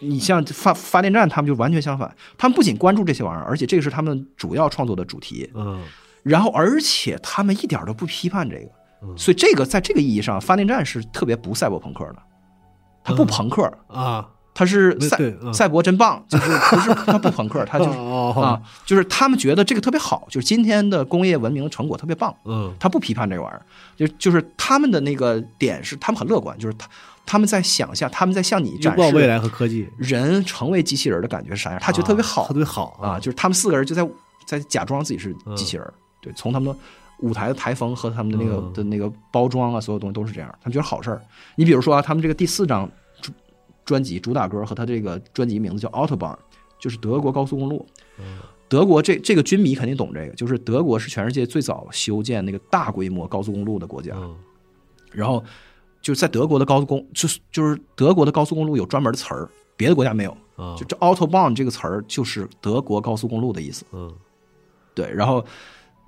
[0.00, 5.82] 你像发发电站，他们就完全相反，他们不仅关注这些玩意儿，而且这个是他们主要创作的主题，嗯。
[6.22, 12.22] 然后而且他们一点都不批判这个，所以这个在这个意义上，发电站是特别不赛博朋克的，
[13.04, 15.18] 他不朋克，啊他是赛
[15.52, 22.72] 赛博真棒，就是不是他不朋克，他就是哦啊，就是他们觉得这个特别好，就是今天的工业文明成果特别棒，嗯。
[22.78, 23.62] 他不批判这个玩意儿，
[23.96, 26.88] 就就是他们的那个点是他们很乐观，就是他
[27.24, 34.06] 他们在想象，他们在向你展示未来和科技，人成为机器人的感觉是啥样，他觉得特别好特别好啊，就是他们四个人就在
[34.44, 36.78] 在假装自己是机器人儿，对，从他们的
[37.20, 38.72] 舞台的台风和他们的那个、嗯。
[38.72, 41.22] 的那个包装啊，所有东西都是这样，他们觉得好事儿。
[41.54, 42.90] 你比如说啊，他们这个第四张
[43.84, 46.36] 专专辑主打歌和他这个专辑名字叫 Autobahn，
[46.78, 47.86] 就是德国高速公路。
[48.68, 54.12] 德国这这个军迷肯定懂这个，就是德国是全世界最早修建那个大规模高速公路的国家。
[54.16, 54.34] 嗯
[55.10, 55.44] 然后
[56.00, 59.46] 就是在德国的高速公，就是就是德国的高速公路有专门的词儿，
[59.76, 60.30] 别的国家没有。
[60.56, 63.84] 啊就这 autobahn 这个词儿就是德国高速公路的意思。
[63.92, 64.10] 嗯
[64.94, 65.44] 对，然后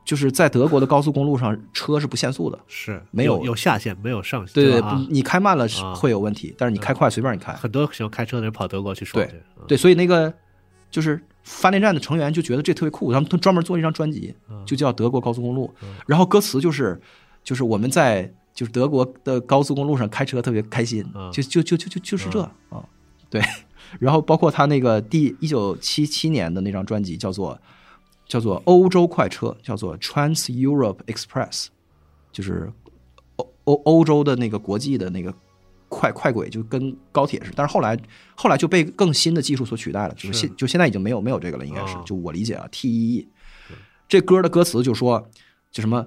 [0.05, 2.59] 就是在德国的高速公路上，车是不限速的。
[2.69, 7.53] 是没有有有下限，没有上限，对对，啊你开慢了会有问题，但是你开快随便你开。
[7.55, 10.33] 很多喜欢开车的人跑德国去说对，嗯对，所以那个
[10.91, 15.73] 就是发电站的成员就觉得这特别酷，他们专门做了一张专辑，嗯就叫《德国高速公路》，
[16.07, 17.01] 然后歌词就是
[17.43, 22.85] 就是我们在就是德国的高速公路上开车特别开心嗯，就就就就就就是这啊，
[23.31, 23.43] 对，
[23.99, 27.59] 然后包括他那个第一九七七年的那张专辑叫做
[28.27, 31.67] 叫做欧洲快车，叫做 Trans Europe Express，
[32.33, 32.73] 就是
[33.37, 35.35] 欧欧欧洲的那个国际的那个
[35.89, 37.55] 快快轨，就跟高铁似的。
[37.57, 37.99] 但是后来
[38.35, 43.29] 后来就被更新的技术所取代了，就是现就现在已经没有没有这个了，应该是哦就我理解啊，T E E。
[44.09, 45.29] 这歌的歌词就说
[45.71, 46.07] 就什么。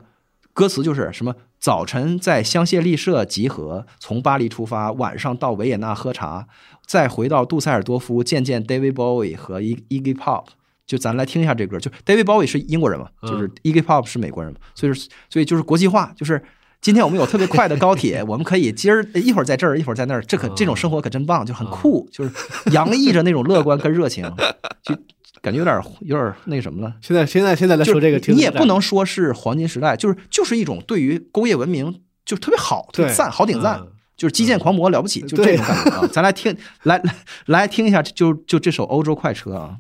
[0.54, 6.48] 歌词就是什么早晨在香榭丽舍集合，从巴黎出发，晚上到维也纳喝茶，
[6.84, 10.46] 再回到杜塞尔多夫见见 David Bowie 和 Iggy Pop。
[10.88, 16.42] 就咱来听一下这歌，就 David Bowie 是英国人嘛，就是 Iggy Pop 是美国人嘛，所以是所以就是国际化，就是
[16.82, 22.32] 今天我们有特别快的高铁， 我们可以今儿一会儿在这儿，一会儿在那儿，这可这种生活可真棒，就很酷，就是
[22.72, 24.24] 洋溢着那种乐观跟热情，
[24.82, 24.96] 就
[25.42, 26.96] 感觉有点有点那什么了。
[27.02, 33.16] 现在现在现在来说这个，你也不能说是黄金时代，就是就是一种对于工业文明就特别好，特别对。
[33.16, 36.08] 赞，好顶赞嗯，就是基建狂魔了不起，就这种感觉啊。
[36.12, 37.16] 咱来听，来来
[37.46, 39.78] 来听一下，就就这首《欧洲快车》啊，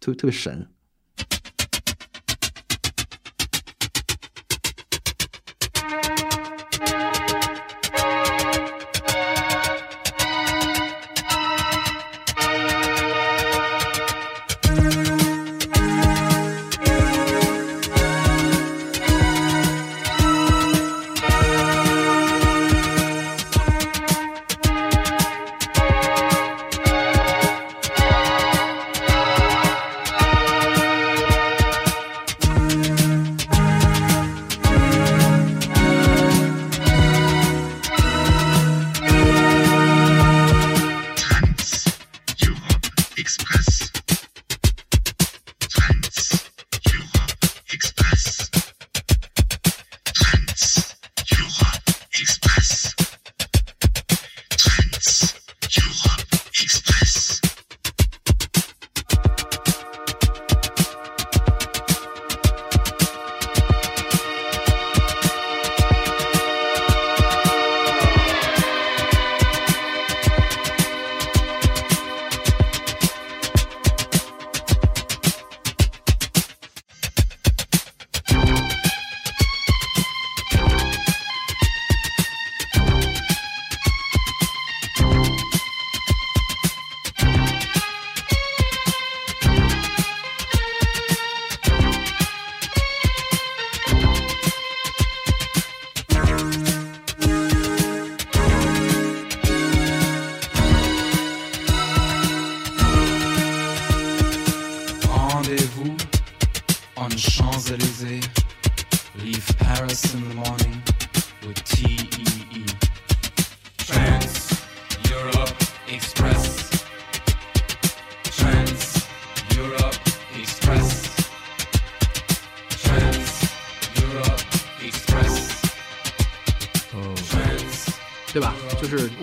[0.00, 0.68] 特特别神。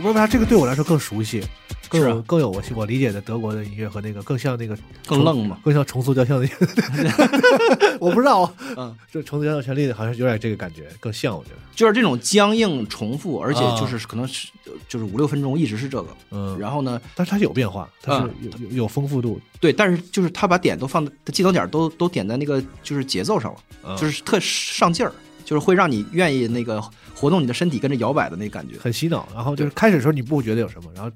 [0.04, 1.42] 不知道为啥这个对我来说更熟悉，
[1.90, 2.24] 更有、啊。
[2.28, 4.78] 更有我我理解的德国的音乐和那个更像那个
[5.08, 5.58] 更愣嘛。
[5.64, 6.48] 更像重塑雕像的，
[8.00, 13.80] 我不知道，嗯， 这重塑雕像权利好像有点这个感觉，更像我觉得，就是这种僵硬重复，而且啊。
[13.80, 14.50] 就是可能是
[14.90, 16.08] 就是五六分钟一直是这个。
[16.32, 23.96] 嗯，然后呢，但是它是有变化，它是啊有有有丰富度，对，但是就是他把点都放，他技能点都都点在那个就是节奏上了，嗯。
[23.98, 25.14] 就是特上劲儿，
[25.46, 26.84] 就是会让你愿意那个
[27.24, 28.78] 活动你的身体跟着摇摆的那感觉。
[28.78, 29.28] 很洗脑。
[29.34, 31.10] 然后就是开始的时候你不觉得有什么，然后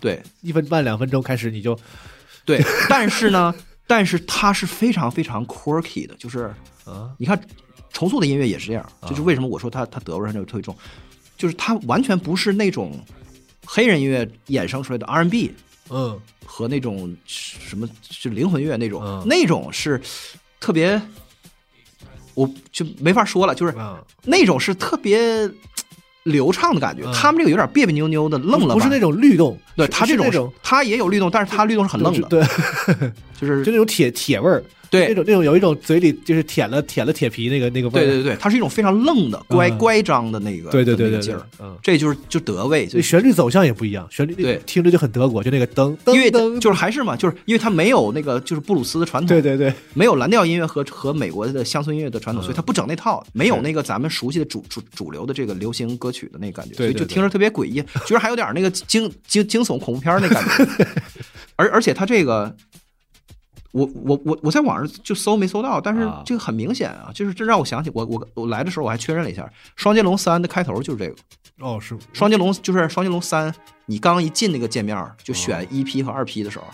[0.00, 1.78] 对一分半两分钟开始你就
[2.44, 3.54] 对，但是呢，
[3.86, 6.54] 但是它是非常非常 quirky 的，就是
[6.84, 7.40] 啊你看
[7.92, 10.76] 重塑的音乐也是这样，就是为什么我说它它德国人就特别重，
[11.36, 12.98] 就是它完全不是那种
[13.66, 15.52] 黑人音乐衍生出来的 R&B
[15.90, 20.00] 嗯和那种什么就灵魂乐那种，嗯那种是
[20.60, 21.00] 特别，
[22.40, 25.50] 我就没法说了，就是啊，那种是特别
[26.22, 27.02] 流畅的感觉。
[27.04, 27.12] 嗯。
[27.12, 32.42] 他们这个有点别别扭扭的，愣了不是那种律动，对他这种种他也有律动，但是他律动是很愣的，对，
[33.38, 39.78] 就是 就那种铁铁味儿，那种那种有一种嘴里就是舔了舔了铁皮那个那个味儿，对对对，它是一种非常愣的、乖嗯。
[39.78, 41.76] 乖张的那个对对对对劲儿，，嗯。
[41.82, 44.60] 这就是就德味，旋律走向也不一样，旋律对。
[44.66, 60.66] 听着就很德国，就那个噔噔因为噔，就是还是嘛，就是因为它没有那个就是布鲁斯的传统，对对对，没有蓝调音乐和和美国的乡村音乐的传统，嗯所以它不整那套，没有那个咱们熟悉的主主主流的这个流行歌曲的那个感觉，对对所以就听着特别诡异，觉得还有点那个惊惊惊悚恐怖片那感觉。
[61.56, 62.54] 而而且它这个，
[63.72, 66.22] 我我我我在网上就搜没搜到，但是啊。
[66.26, 69.42] 这个很明显啊，就是这让我想起我我我来的时候我还确认了一下，
[69.76, 71.14] 《双截龙三》的开头就是这个，
[71.58, 71.96] 《哦是。
[72.12, 73.52] 双截龙》就是《双截龙三》，
[73.86, 75.66] 你刚一进那个界面就选哦。
[75.70, 76.64] 一 P 和二 P 的时候，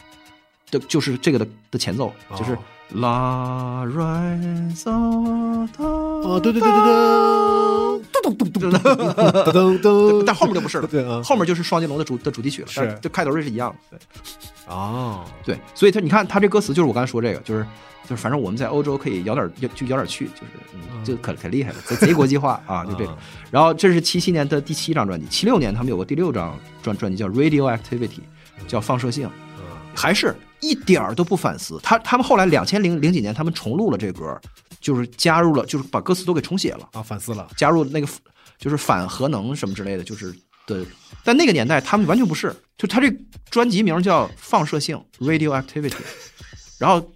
[0.71, 2.59] 的就是这个的的前奏，就是哦
[2.91, 6.95] La rise of the 哦对对对对对，
[8.71, 11.23] 咚咚咚咚咚咚咚，但后面就不是了，对啊。
[11.23, 12.81] 后面就是双截龙的主的主题曲了，是。
[12.81, 13.99] 但这开头是一样的。
[13.99, 14.75] 对。
[14.75, 17.65] 哦，对，所以他你看他这歌词就是我刚才说这个，就是
[18.09, 23.19] 就是反正我们在欧洲可以摇点就就摇点去，就是嗯就可可厉害了，贼贼国际化 啊，就这个啊。
[23.51, 28.21] 然后这是七七年的第七张专辑，七六年他们有个第六张专专辑叫 Radioactivity，
[28.67, 29.31] 叫放射性，
[29.95, 31.79] 还是一点儿都不反思。
[31.83, 34.37] 他他们后来两千零零几年他们重录了这歌，
[34.81, 36.89] 就是加入了就是把歌词都给重写了。
[36.93, 38.07] 啊反思了，加入那个
[38.59, 40.33] 就是反核能什么之类的，就是
[40.67, 40.85] 的。
[41.23, 43.13] 但那个年代他们完全不是，就他这
[43.51, 45.95] 专辑名叫放射性 （Radioactivity），
[46.79, 47.13] 然后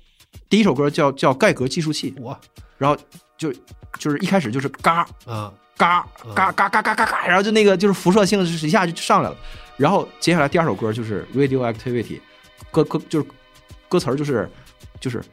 [0.48, 2.38] 第一首歌叫叫盖革计数器，我
[2.78, 2.96] 然后
[3.36, 3.52] 就
[3.98, 9.36] 就是一开始就是嘎啊嘎嘎嘎嘎嘎嘎嘎，然后就那个就是辐射性就是一下就上来了，
[9.76, 12.20] 然后接下来第二首歌就是 Radioactivity，
[12.70, 13.26] 歌歌就是
[13.88, 14.48] 歌词儿就是
[15.00, 15.24] 就是就是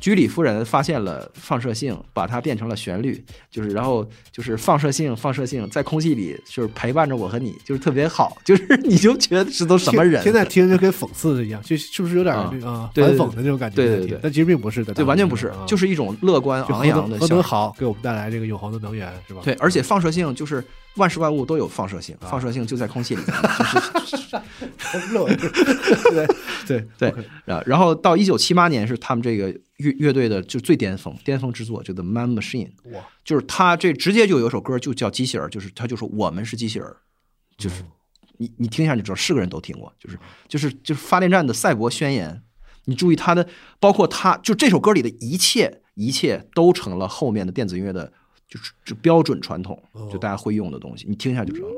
[0.00, 10.22] 居里夫人发现了放射性，把它变成了旋律，就是然后就是放射性放射性在空气里就是陪伴着我和你，就是特别好， 就是你就觉得这都什么人？
[10.22, 13.76] 现在听就跟讽刺的一样，就是不是有点啊那个反讽的那种感觉？
[13.76, 19.42] 对对对但其实并不是的，对，完全不是，啊就是一种乐观就昂扬的核小能好，给我们带来这个永恒的能源，是吧？
[19.44, 20.64] 对，而且放射性就是
[20.96, 23.34] 万事万物都有放射性，啊放射性就在空气里面，
[24.06, 24.26] 就是
[26.66, 36.96] 对对对然然后到一九七八年是他们这个乐乐队的就最巅峰巅峰之作，就 The Man Machine，哇，就是他这直接就有一首歌就叫机器人儿，就是他就说我们是机器人儿，
[37.56, 37.82] 就是
[38.38, 40.18] 你你听一下你就知道是个人都听过，就是
[40.48, 42.42] 就是就是发电站的赛博宣言。
[42.88, 43.48] 你注意他的，
[43.80, 48.12] 包括他就这首歌里的一切一切都成了后面的电子音乐的，
[48.48, 51.74] 就是就标准传统，就大家会用的东西，你听一下就知道了。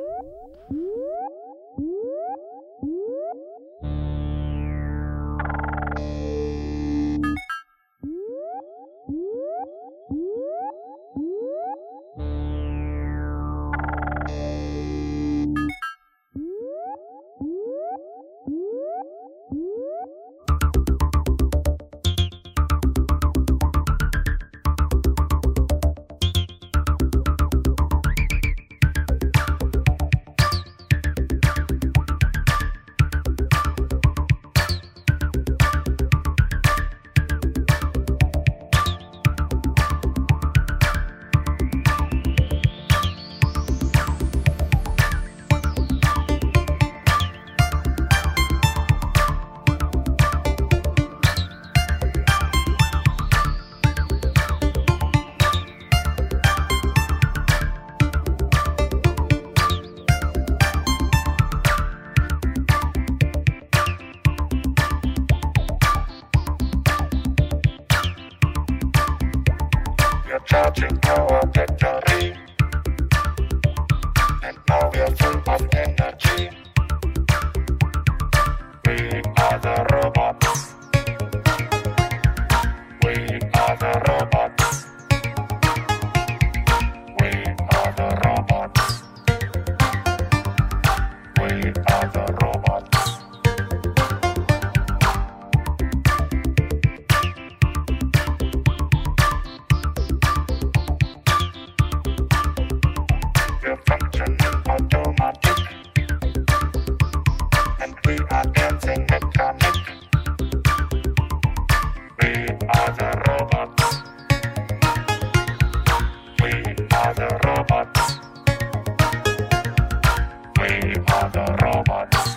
[121.39, 122.37] The robots.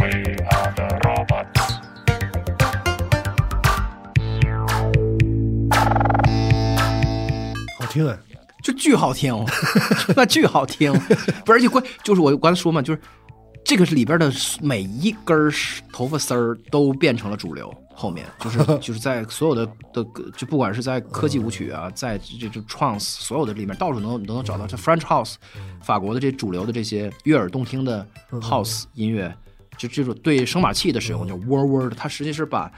[0.00, 0.12] We
[0.50, 1.60] are the robots.
[7.78, 8.16] 好听哎！
[8.62, 9.44] 就巨好听，
[10.16, 10.90] 那巨好听，
[11.44, 13.00] 不是而且关就是我刚才说嘛，就是
[13.64, 14.30] 这个是里边的
[14.60, 15.52] 每一根儿
[15.92, 25.36] 头发丝儿都变成了主流，后面就是 就是在所有的的就不管是在科技舞曲啊，在这这 trance 所有的里面，到处能都能找到这 French House，
[25.82, 29.34] 法国的这主流的这些悦耳动听的 House 音乐，
[29.78, 32.70] 就这种对声码器的使用叫 word word，它实际是把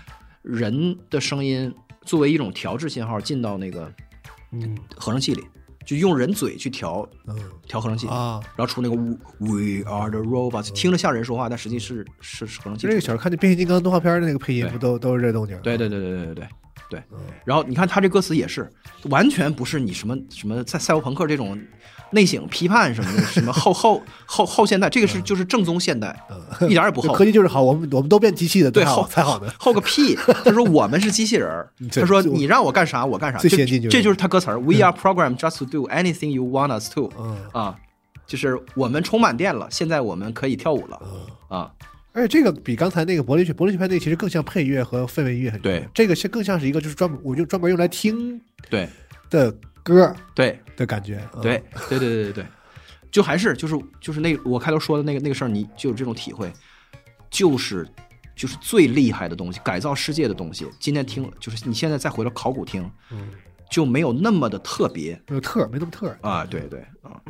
[0.43, 3.93] 人的声音作为一种调制信号进到那个
[4.53, 4.79] 嗯。
[4.97, 5.45] 合成器里，
[5.87, 7.35] 就用人嘴去调嗯。
[7.67, 8.07] 调合成器。
[8.09, 8.95] 啊，然后出那个
[9.39, 15.59] We are the robots，听着像人说话，但实际是是是合成器就这个小时候看那变形金刚动画片的那个配音，不都都是这动静？
[15.63, 16.49] 对对对对对对对
[16.91, 17.03] 对。
[17.13, 17.19] 嗯。
[17.45, 18.71] 然后你看他这歌词也是，
[19.05, 21.59] 完全不是你什么什么在赛博朋克这种
[22.11, 26.17] 内省批判什么的，什么 后后后后现代，这个是就是正宗现代，
[26.63, 27.15] 一点儿也不这后。
[27.15, 29.53] 科技就是好，我们我们都变机器的，对后才好的。
[29.59, 30.17] 后个屁！
[30.45, 33.39] 他说我们是机器人儿 他说你让我干啥我干啥。
[33.39, 37.13] 这最先进就是这就是他歌词儿：We are programmed just to do anything you want us to。
[37.19, 37.77] 嗯啊，
[38.27, 41.71] 就是我们充满电了，现在我们可以跳舞了嗯，啊。
[42.13, 48.89] 而且这个比刚才那个柏林学柏林学派那个其实更像配乐和氛围音乐对这个是更像是一个就是专门我就专门用来听对
[49.29, 51.27] 的歌对的感觉。
[51.35, 52.47] 嗯对对对对对对，
[53.11, 56.53] 就还是就是就是那我开头说的那个那个事儿，你就有这种体会，
[57.31, 57.89] 就是
[58.35, 60.67] 就是最厉害的东西，改造世界的东西。
[60.79, 63.31] 今天听就是你现在再回到考古听，嗯，
[63.71, 66.45] 就没有那么的特别没有特没那么特啊。
[66.45, 67.21] 对对啊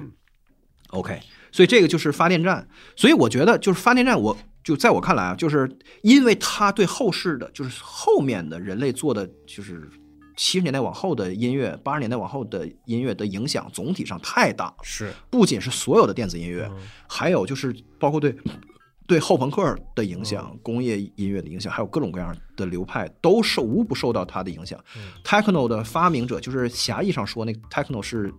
[0.88, 1.20] ，OK，
[1.52, 2.66] 所以这个就是发电站。
[2.96, 5.70] 所以我觉得就是发电站，我就在我看来啊，就是
[6.02, 9.88] 因为它对后世的，就是后面的人类做的，就是
[10.36, 14.72] 七十年代往后的音乐，八十年代往后的音乐的影响，总体上太大。
[14.82, 16.76] 是不仅是所有的电子音乐，嗯
[17.08, 18.36] 还有就是包括对
[19.06, 24.78] 对后朋克的影响、工业音乐的影响，还有各种各样的流派，都受无不受到它的影响。
[25.24, 28.34] Techno 的发明者，就是狭义上说，那个 Techno 是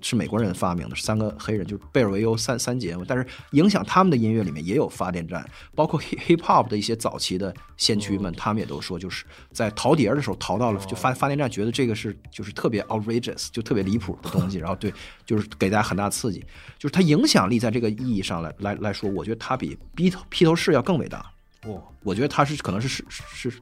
[0.00, 3.04] 是美国人发明的，是三个黑人，就是贝尔维尤三三杰嘛。
[3.06, 14.92] 但是影响他们的音乐里面也有发电站，包括 hip hip hop 的一些早期的先驱们，他们也都说，就是在淘碟儿的时候淘到了，就发发电站，觉得这个是就是特别 outrageous，就特别离谱的东西， 然后对，
[15.26, 16.40] 就是给大家很大刺激，
[16.78, 21.24] 就是它影响力在这个意义上来来来说，我觉得它比披头披头士要更伟大。
[21.64, 23.52] 哦，我觉得它是可能是是是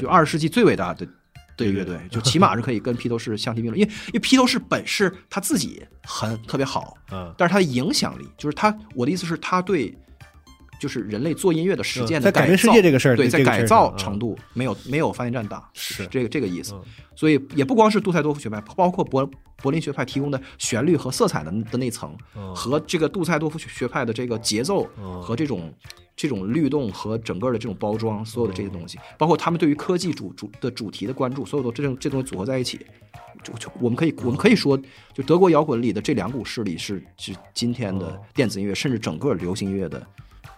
[0.00, 1.06] 就二十世纪最伟大的
[1.66, 3.80] 的乐队，就起码是可以跟披头士相提并论。
[3.80, 9.96] 因为因为披头士本是他自己很特别好，嗯但是他的影响力，就是他我的意思是，他对
[10.78, 16.06] 就是人类做音乐的实践嗯在改变的改造世界这个事儿对，在改造程度没有没有发电站大，是。
[16.06, 16.82] 这个这个意思嗯。
[17.14, 19.28] 所以也不光是杜塞多夫学派，包括柏
[19.60, 25.72] 柏林学派提供的旋律和色彩的的那层，嗯和这个杜塞多夫学学派的这个节奏嗯和这种
[26.14, 32.78] 这种律动和整个的这种包装，所有的这些东西，包括他们对于科技主主的主题的关注，所有的这种这东西组合在一起，
[33.42, 34.80] 就就我们可以我们可以说，
[35.12, 40.06] 就德国摇滚里的这两股势力是是今天的电子音乐，甚至整个流行音乐的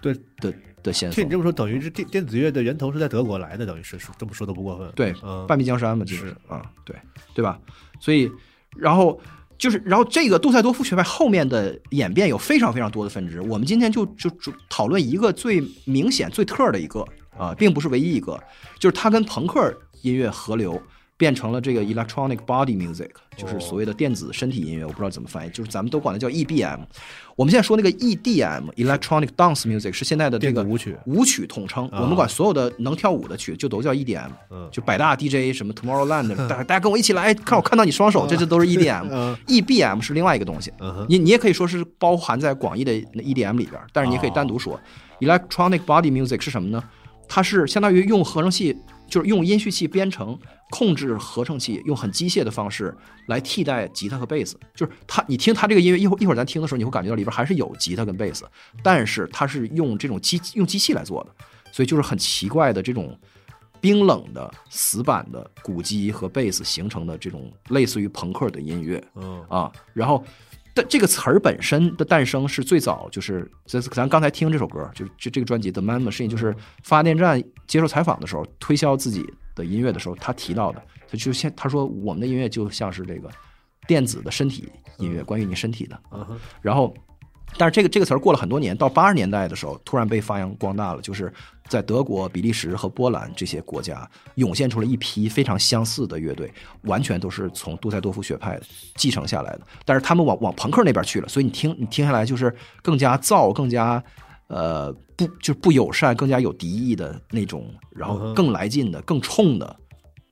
[0.00, 0.52] 对，的
[0.82, 1.30] 的先锋听你。
[1.30, 4.90] 这么说，等于是电电子乐的源头是在德国来的，等于是是这么说都不过分。
[4.94, 6.96] 对，嗯半壁江山嘛，就是啊，对
[7.34, 7.58] 对吧？
[8.00, 8.30] 所以，
[8.76, 9.20] 然后
[9.58, 13.40] 就是，然后这个杜塞多夫学派后面的演变有非常非常多的分支。
[13.42, 17.04] 我们今天就就就讨论一个最明显、最特的一个
[17.36, 18.42] 啊，并不是唯一一个，
[18.78, 20.80] 就是它跟朋克音乐合流。
[21.20, 26.78] 变成了这个 electronic body music，就是所谓的电子身体音乐，我不知道怎么翻译，就是咱们都管它叫 EBM。
[27.36, 30.96] 我们现在说那个 EDM，electronic dance music 是现在的这个舞曲。
[31.04, 34.66] 舞曲统称，我们管所有的能跳舞的曲就都叫 EDM，嗯。
[34.72, 39.36] 就百大 DJ 什么 Tomorrowland， 大家大家跟我一起来，看我看到你双手，这这都是 EDM 嗯。
[39.46, 40.72] EBM 是另外一个东西。
[40.80, 44.80] 嗯，你你也可以说是包含在广义的那 EDM 里边，但是你也可以单独说
[45.20, 46.82] electronic body music 是什么呢？
[47.32, 48.76] 它是相当于用合成器，
[49.10, 50.38] 就是用音序器编程
[50.70, 52.96] 控制合成器，用很机械的方式
[53.26, 54.58] 来替代吉他和贝斯。
[54.74, 58.48] 就是它，你听它这个音乐，一会儿一会儿咱听的时候，你会感觉到里边还是有吉他跟贝斯，
[58.82, 63.18] 但是它是用这种机用机器来做的，所以就是很奇怪的这种
[63.80, 69.02] 冰冷的死板的鼓机和贝斯形成的这种类似于朋克的音乐。
[69.16, 70.24] 嗯啊，然后
[70.80, 83.28] 但这个词儿本身的诞生是最早就是咱咱刚才听这首歌，就是这这个专辑的《Man Machine》，就是发电站接受采访的时候推销自己的音乐的时候，他提到的，他就像他说我们的音乐就像是这个
[83.86, 86.00] 电子的身体音乐，关于你身体的。
[86.62, 86.94] 然后，
[87.58, 91.32] 但是这个这个词儿过了很多年，到八十年代的时候，突然被发扬光大了，就是
[91.68, 96.52] 在德国、比利时和波兰这些国家涌现出了一批非常相似的乐队，
[96.82, 98.58] 完全都是从杜塞多夫学派
[98.94, 104.02] 继承下来的，但是他们往往朋克那边去了，所以你听你听下来就是更加燥、更加
[104.46, 109.76] 呃不就是不友善、更加有敌意的那种，然后更来劲的、更冲的。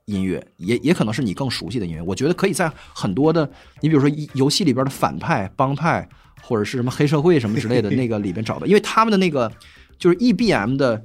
[0.06, 3.46] 音乐也也可能是你更熟悉的音乐，我觉得可以在很多的，
[3.82, 6.08] 你比如说游戏里边的反派、帮派，
[6.42, 9.50] 或者是什么黑社会什么之类的 那个里边找的，因为他们的那个
[9.98, 11.02] 就是 EBM 的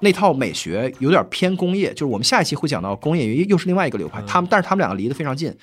[0.00, 5.54] 那套美学有点偏工业，就是我们下一期会讲到工业乐又是另外一个流派，他们但是他们两个离得非常近，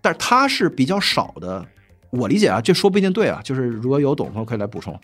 [0.00, 1.66] 但是他是比较少的，
[2.10, 4.98] 我理解啊，这说不一定对啊，就是如果有懂的朋友可以来补充。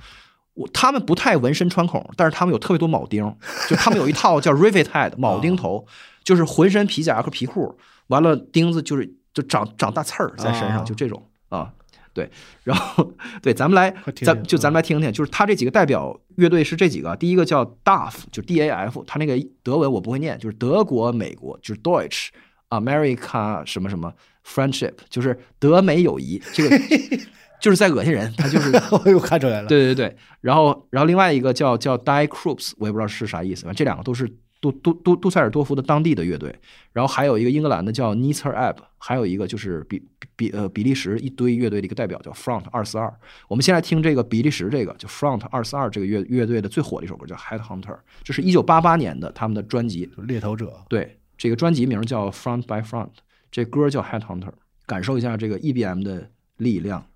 [0.54, 3.36] 我他们不太纹身穿孔，但是他们有特别多铆钉，
[3.68, 5.84] 就他们有一套叫 rivet head 铆钉头，
[6.24, 7.76] 就是浑身皮夹和皮裤，
[8.06, 10.82] 完了钉子就是就长长大刺儿在身上，啊。
[10.82, 11.70] 就这种啊，
[12.16, 12.30] 对，
[12.64, 13.12] 然后
[13.42, 13.94] 对，咱们来
[14.24, 22.28] 咱就咱们来听听，就是他这几个代表乐队是这几个，第一个叫 DAF，就 D A F，他那个德文我不会念，就是德国、美国，就是 Deutsch、
[22.70, 24.10] America 什么什么
[24.46, 26.78] Friendship，就是德美友谊，这个
[27.60, 34.26] 就是在恶心人，他就是 我又看出来了，对对对，然后然后另外一个叫叫 Die Krupps，我也不知道是啥意思，反正这两个都是
[34.62, 36.54] 杜杜杜杜塞尔多夫的当地的乐队，
[36.94, 40.02] 然后还有一个英格兰的叫 n i t z e r App，还有一个就是比
[40.36, 43.12] 比呃比利时一堆乐队的一个代表叫 Front 二四二。
[43.48, 53.10] 我们先来听这个比利时这个就 Front 二四二这个乐乐队的最火的一首歌叫 Headhunter，这是一九八八年的他们的专辑，猎头者，对，这个专辑名叫 Front by Front，
[53.50, 54.52] 这歌叫 Headhunter，
[54.86, 57.06] 感受一下这个 EBM 的力量。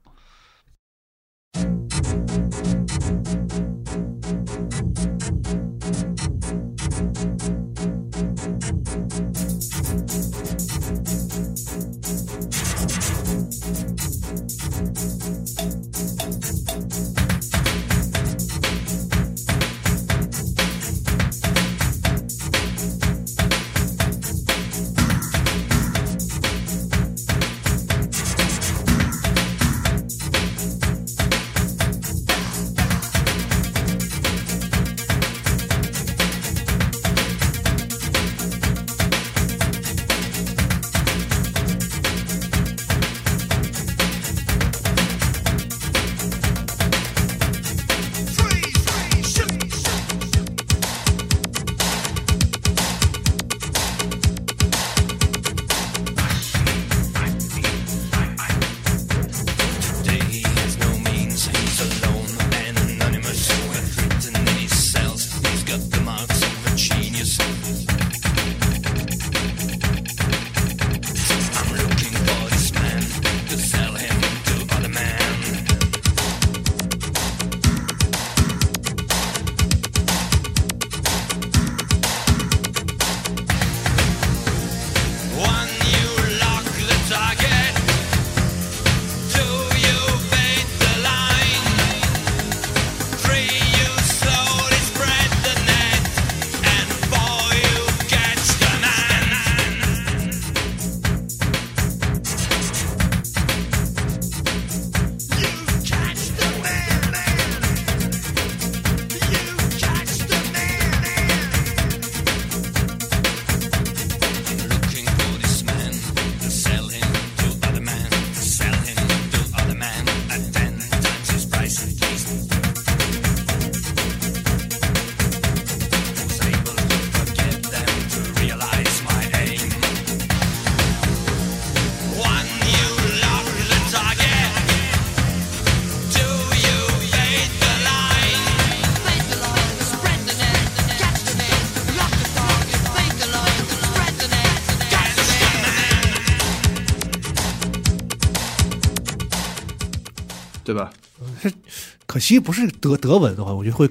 [152.20, 153.88] 惜不是德德文的话，我觉得会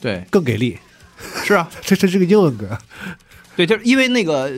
[0.00, 0.76] 对，更给力。
[1.44, 2.76] 是啊， 这这是个英文歌
[3.56, 4.50] 对，就是因为那个，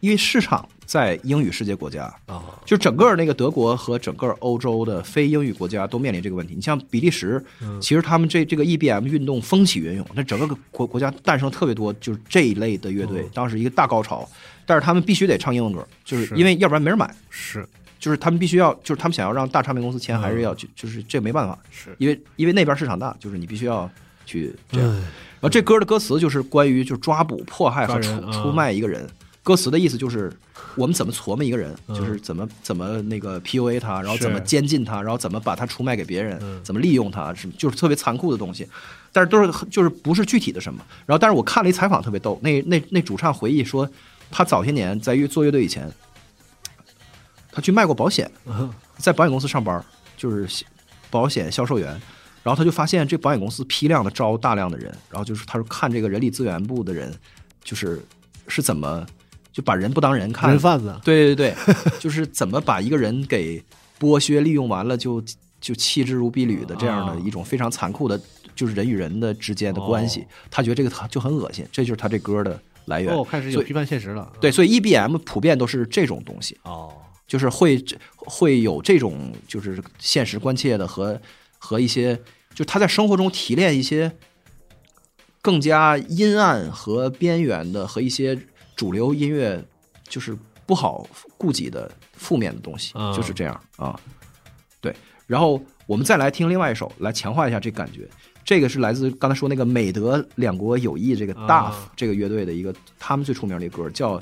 [0.00, 6.54] 因为市场在英语世界国家，啊，就整个那个德国和整个欧洲的非英语国家都面临这个问题。
[6.54, 7.44] 你像比利时，
[7.80, 14.28] 其实他们这这个 EBM 运动风起云涌，那整个国国家诞生特别多就是这一类的乐队，当时一个大高潮。
[14.64, 17.10] 但是他们必须得唱英文歌，就是是因为要不然没人买。
[17.30, 17.66] 是
[17.98, 23.90] 就是他们必须要，就是他们想要让大唱片公司签，还是要就就是这没办法，是因为因为那边市场大，就是你必须要
[24.24, 24.90] 去这样。
[24.90, 25.02] 嗯
[25.40, 29.08] 然后这歌的歌词就是关于就是抓捕、迫害和出出卖一个人。
[29.44, 30.32] 歌词的意思就是
[30.74, 38.66] 我们怎么琢磨一个人，嗯就是怎么怎么那个 PUA 他，然后怎么监禁他，然后怎么把他出卖给别人，嗯怎么利用他，是就是特别残酷的东西。
[39.12, 40.84] 但是都是就是不是具体的什么。
[41.06, 43.88] 然后但是我看了一采访特别逗，那那那主唱回忆说，
[44.32, 45.88] 他早些年在乐做乐队以前，
[47.58, 49.84] 他去卖过保险，嗯在保险公司上班，
[50.16, 50.64] 就是
[51.10, 51.88] 保险销售员。
[52.44, 57.12] 然后他就发现这保险公司批量的招大量的人，然后就是他说看这个人力资源部的人，
[57.64, 58.00] 就是
[58.46, 59.04] 是怎么
[59.52, 63.60] 就把人不当人看，人贩子，对对对，就是怎么把一个人给
[63.98, 65.20] 剥削利用完了就
[65.60, 68.18] 就弃之如敝履的这样的啊一种非常残酷的，
[68.54, 70.20] 就是人与人的之间的关系。
[70.20, 73.12] 哦他觉得这个他就很恶心，这就是他这歌的来源。
[73.12, 76.56] 哦，开始有批判现实了，对，所以 EBM 普遍都是这种东西。
[76.62, 76.94] 哦，
[77.28, 77.80] 就是会
[78.16, 81.20] 会有这种就是现实关切的和
[81.58, 82.16] 和一些，
[82.52, 84.10] 就是他在生活中提炼一些
[85.40, 88.36] 更加阴暗和边缘的和一些
[88.74, 89.64] 主流音乐
[90.08, 90.36] 就是
[90.66, 91.06] 不好
[91.36, 93.98] 顾及的负面的东西，啊就是这样啊。
[94.80, 94.94] 对，
[95.26, 98.08] 然后我们再来听另外一首，来强化一下这感觉。
[98.44, 104.18] 这个是来自刚才说那个美德两国友谊这个 DAF、啊这个乐队的一个他们最出名的歌，叫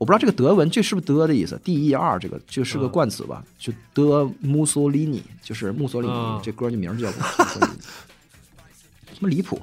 [0.00, 3.44] 我不知道这个德文这是不是德的意思？D E R 这个就是个啊冠词吧？
[3.58, 7.78] 就德穆索里尼，就是墨索里尼，啊这歌的名儿就叫穆索里尼，
[9.12, 9.60] 什么离谱？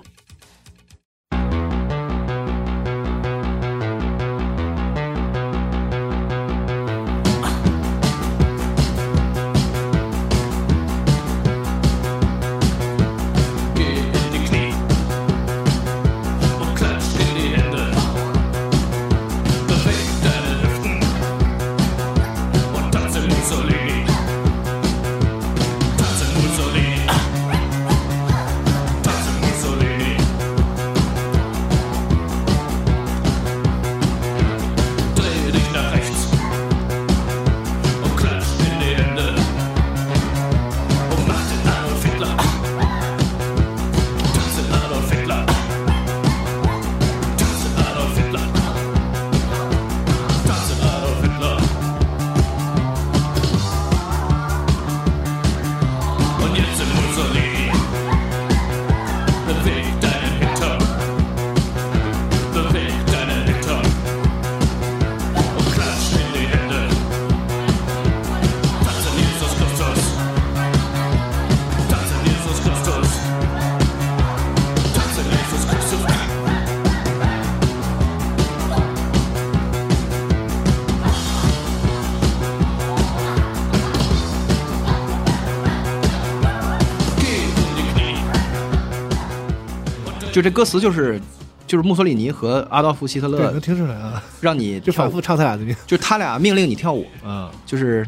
[90.37, 91.19] 就这歌词就是
[91.65, 98.05] 就是墨索里尼和阿道夫·希特对，勒能听出来啊，让你 就反复，唱他俩的那个就是他俩命令你跳舞，啊，就是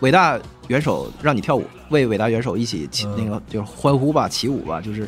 [0.00, 3.14] 伟大元首让你跳舞，为伟大元首一起起嗯。
[3.18, 5.06] 那个就是欢呼吧，起舞吧，就是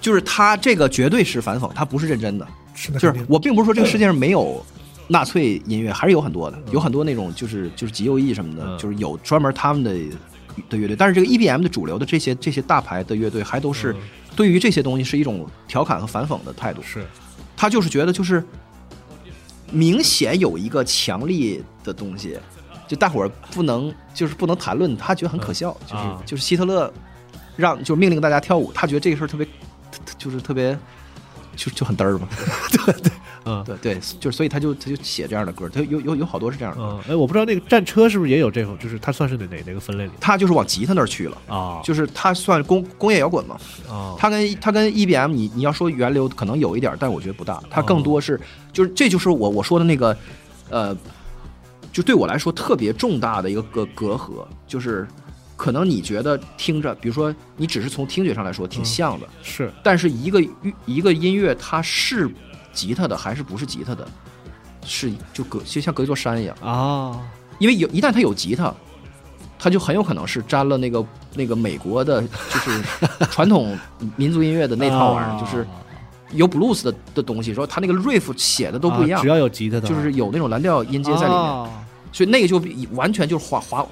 [0.00, 2.48] 就是他这个绝对是反讽，他不是认真的。
[2.74, 4.64] 是的，就是我并不是说这个世界上没有
[5.08, 9.92] 纳粹音乐，还是有很多的，有很多那种就是就是极右翼什么的，嗯就是有专门他们的
[10.70, 10.96] 的乐队。
[10.96, 13.96] 但是这个 EBM 的主流的这些这些大牌的乐队，还都是嗯
[14.36, 16.80] 对于这些东西是一种调侃和反讽的态度。
[16.82, 17.04] 是。
[17.56, 18.44] 他就是觉得就是
[19.72, 22.38] 明显有一个强力的东西，
[22.86, 26.22] 就大伙儿不能就是不能谈论，他觉得很可笑，就是、啊。
[26.26, 26.92] 就是希特勒
[27.56, 29.48] 让就命令大家跳舞，他觉得这个事儿特别
[30.18, 30.78] 就是特别
[31.56, 32.28] 就就很嘚儿嘛，
[33.46, 33.64] 嗯。
[33.64, 41.38] 对对，就是所以他就他就写这样的歌，他有有有好多是这样的，嗯，哎，我不知道那个战车是不是也有这种，就是他算是哪哪哪个分类里他就是往吉他那儿去了。
[41.48, 41.80] 啊？
[41.82, 43.56] 就是他算工工业摇滚嘛，
[43.88, 48.38] 啊，它跟他跟 EBM 你你要说源流可能有一点，但我觉得不大，他更多是
[48.72, 50.16] 就是这就是我我说的那个
[50.68, 50.96] 呃，
[51.92, 55.06] 就对我来说特别重大的一个隔隔阂，就是
[55.56, 59.72] 可能你觉得听着，比如说你只是从听觉上来说挺像的，是。
[59.82, 60.42] 但是一个
[60.84, 62.28] 一个音乐它是
[62.76, 64.06] 吉他的还是不是吉他的，
[64.84, 67.18] 是就隔就像隔一座山一样，啊，
[67.58, 68.72] 因为有一旦他有吉他，
[69.58, 71.04] 他就很有可能是沾了那个
[71.34, 72.82] 那个美国的，就是
[73.32, 73.76] 传统
[74.16, 75.66] 民族音乐的那套玩意儿，啊就是
[76.32, 81.68] 有 blues 的的东西，说他那个 riff 写的都不一样啊只，要有吉他的，就是有那种蓝调音阶在里面，哦。
[82.12, 82.62] 所以那个就
[82.92, 83.86] 完全就是滑滑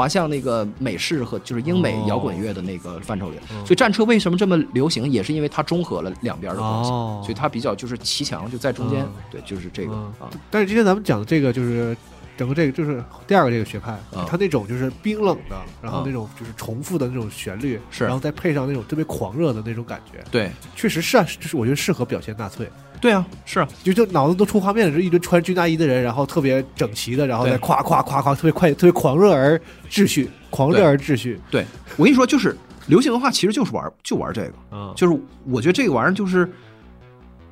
[0.00, 3.36] 滑向那个美式和就是英美摇滚乐的那个范畴里。
[3.50, 7.20] 嗯所以战车为什么这么流行，也是因为它中和了两边的东西，哦。
[7.22, 9.02] 所以它比较就是骑墙就在中间。
[9.02, 9.12] 嗯。
[9.30, 10.10] 对，就是这个、嗯。
[10.18, 11.94] 啊，但是今天咱们讲的这个就是
[12.38, 18.04] 整个这个就是第二个这个学派，啊它那种就是冰冷的，然后啊那种就是重复的那种旋律，是。
[18.04, 20.50] 然后再配上那种特别狂热的那种感觉，对。
[20.74, 22.66] 确实是啊，就是我觉得适合表现纳粹。
[23.00, 29.60] 对啊，是啊，就就脑子都出画面了，是一堆穿军大衣的人，然后特别整齐的，然后再对夸夸夸夸，特别快，特别狂热而
[29.90, 31.40] 秩序，狂热而秩序。
[31.50, 31.64] 对
[31.96, 32.56] 我跟你说，就是
[32.86, 36.48] 流行文化其实就是玩就玩这个，嗯，就是我觉得这个玩意儿就是。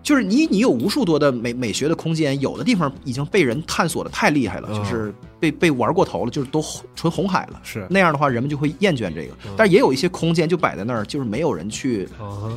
[0.01, 6.65] 就是你，你有无数多的美美学的空间，有的地方已经被人探索的太厉害了，嗯就是被被玩过头了，就是都
[6.95, 7.61] 纯红海了。
[7.63, 9.35] 是那样的话，人们就会厌倦这个。
[9.55, 12.09] 但是也有一些空间就摆在那儿，就是没有人去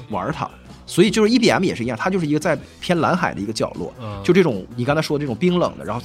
[0.09, 0.49] 玩它。
[0.91, 4.21] 所以就是 EBM 也是一样，它就是一个在偏蓝海的一个角落，嗯。
[4.25, 6.01] 就这种你刚才说的这种冰冷的，然后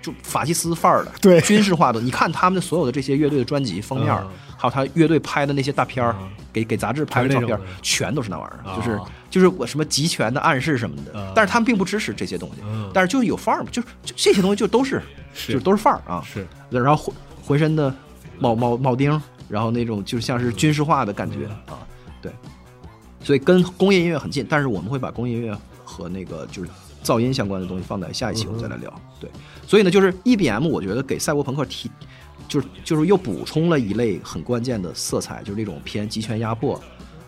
[0.00, 1.40] 就法西斯范儿的，对。
[1.42, 2.00] 军事化的。
[2.00, 4.14] 你看他们的所有的这些乐队的专辑封面
[4.56, 6.28] 还有他乐队拍的那些大片儿，嗯。
[6.52, 11.32] 给给杂志拍的照片全都是那玩意儿，啊就是就是我什么集权的暗示什么的嗯。
[11.34, 15.02] 但是他们并不支持这些东西嗯，但是就是有范儿嘛，就是就这些东西就都是
[15.34, 15.54] 是。
[15.54, 16.22] 就都是范儿啊。
[16.24, 16.46] 是。
[16.70, 17.90] 然后浑浑身的
[18.40, 21.82] 铆铆铆钉，然后那种就像是军事化的感觉啊，
[22.22, 22.30] 对，
[23.28, 26.70] 所以跟工业音乐很近，但是我们会把工业音乐和那个就是
[27.04, 28.90] 噪音相关的东西放在下一期我们再来聊。
[29.20, 29.28] 对，
[29.66, 31.90] 所以呢，就是 EBM，我觉得给赛博朋克提，
[32.48, 36.80] 就是就是又补充了一类很关键的色彩，就是那种偏集权压迫。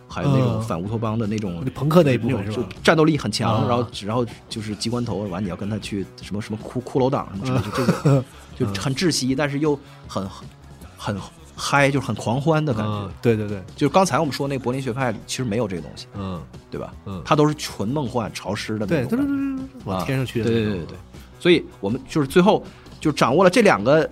[0.09, 8.25] 还有那种嗯反乌托邦的那种朋克那一部分是吧就战斗力很强，啊然后然后就是机关头，完你要跟他去什么什么骷骷髅党什么什么，就这种
[8.75, 9.79] 就很窒息，但是又
[10.09, 10.27] 很
[10.97, 11.17] 很
[11.61, 12.91] 嗨，就是很狂欢的感觉。
[12.91, 16.93] 嗯，对对对，就是刚才我们说那个柏林学派里，其实没有这个东西，嗯，对吧？
[17.05, 19.19] 嗯它都是纯梦幻、潮湿的那对，对对。
[19.19, 20.97] 对对，往啊天上去的对对对
[21.39, 22.65] 所以我们就是最后
[22.99, 24.09] 就掌握了这两个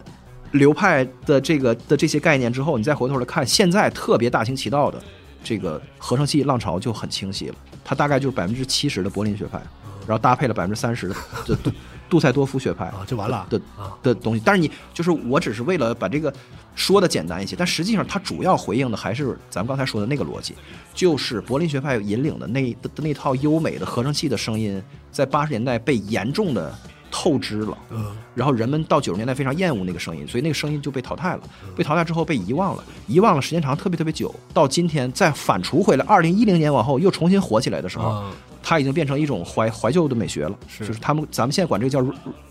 [0.53, 5.03] 流派的这个的这些概念之后，你再回头来看现在特别大行其道的
[5.43, 7.55] 这个合成器浪潮就很清晰了。
[7.85, 9.59] 它大概就是百分之七十的柏林学派，
[10.07, 11.15] 然后搭配了百分之三十的
[11.47, 11.71] 的 杜
[12.11, 14.43] 杜塞多夫学派啊就完了的啊的东西。
[14.45, 16.33] 但是你就是我只是为了把这个
[16.79, 20.55] 说的简单一些，但实际上它主要回应的还是咱们刚才说的那个逻辑，
[20.95, 24.81] 就是柏林学派引领的那的那套优美的合成器的声音，
[25.11, 26.73] 在八十年代被严重的
[27.11, 27.77] 透支了。
[27.91, 31.41] 嗯然后人们到九十年代非常厌恶那个声音，所以那个声音就被淘汰了。
[31.65, 34.33] 嗯被淘汰之后被遗忘了，遗忘了时间长，特别特别久。
[34.55, 38.31] 到今天再反刍回来，二零一零年往后又重新火起来的时候，啊
[38.63, 40.57] 它已经变成一种怀怀旧的美学了。
[40.69, 42.01] 是就是他们咱们现在管这个叫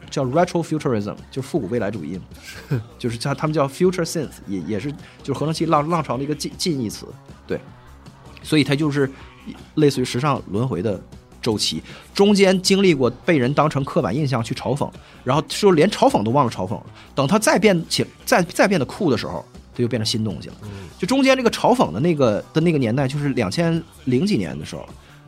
[0.10, 2.82] 叫 retro futurism，就是复古未来主义嘛。
[3.00, 4.92] 就是他他们叫 future synth，也也是
[5.24, 7.06] 就是合成器浪浪潮的一个近近义词。
[7.46, 7.60] 对，
[8.44, 9.10] 所以它就是
[9.76, 11.02] 类似于时尚轮回的
[11.42, 11.82] 周期，
[12.14, 14.90] 中间经历过被人当成刻板印象去嘲讽，
[15.24, 16.86] 然后说连嘲讽都忘了嘲讽了。
[17.16, 20.56] 等它再变起再再变得酷的时候，它就变成新东西了。
[20.98, 24.88] 就中间这个嘲讽的那个的那个年代，就是两千零几年的时候。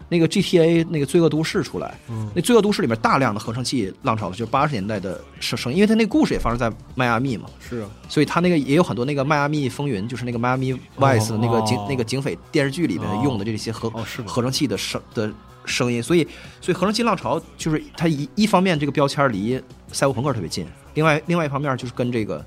[0.10, 1.98] 那个 GTA 那个罪恶都市出来，
[2.34, 15.32] 那罪恶都市里面大量的合成器浪潮，就是八十年代的声声，因为它那个故事也发生在迈阿密嘛，是啊，所以它那个也有很多那个迈阿密风云，就是那个迈阿密 Vice 的那个警、哦那个警匪电视剧里面用的这些合成器的声的
[15.66, 16.28] 声音，所以
[16.60, 19.62] 所以合成器浪潮就是它一一方面这个标签离
[19.92, 20.66] 赛博朋克特别近，
[20.96, 22.44] 另外另外一方面就是跟这个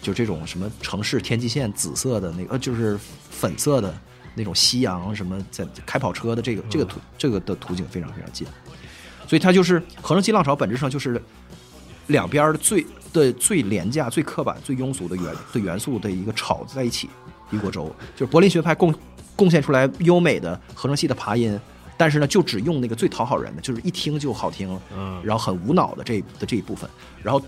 [0.00, 2.98] 就这种什么城市天际线紫色的那个呃就是
[3.30, 3.94] 粉色的
[4.40, 8.46] 那种夕阳什么在开跑车的这个这个图这个的图景非常非常近，
[9.28, 11.22] 所以它就是合成器浪潮本质上就是
[12.06, 17.10] 两边儿最的最廉价、最刻板、最庸俗的元的元素的一个炒在一起
[17.50, 18.94] 一锅粥，就是柏林学派贡
[19.36, 21.60] 贡献出来优美的合成器的爬音，
[21.98, 25.20] 但是呢，就只用那个最讨好人的，就是一听就好听，嗯。
[25.22, 26.88] 然后很无脑的这的这一部分，
[27.22, 27.42] 然后。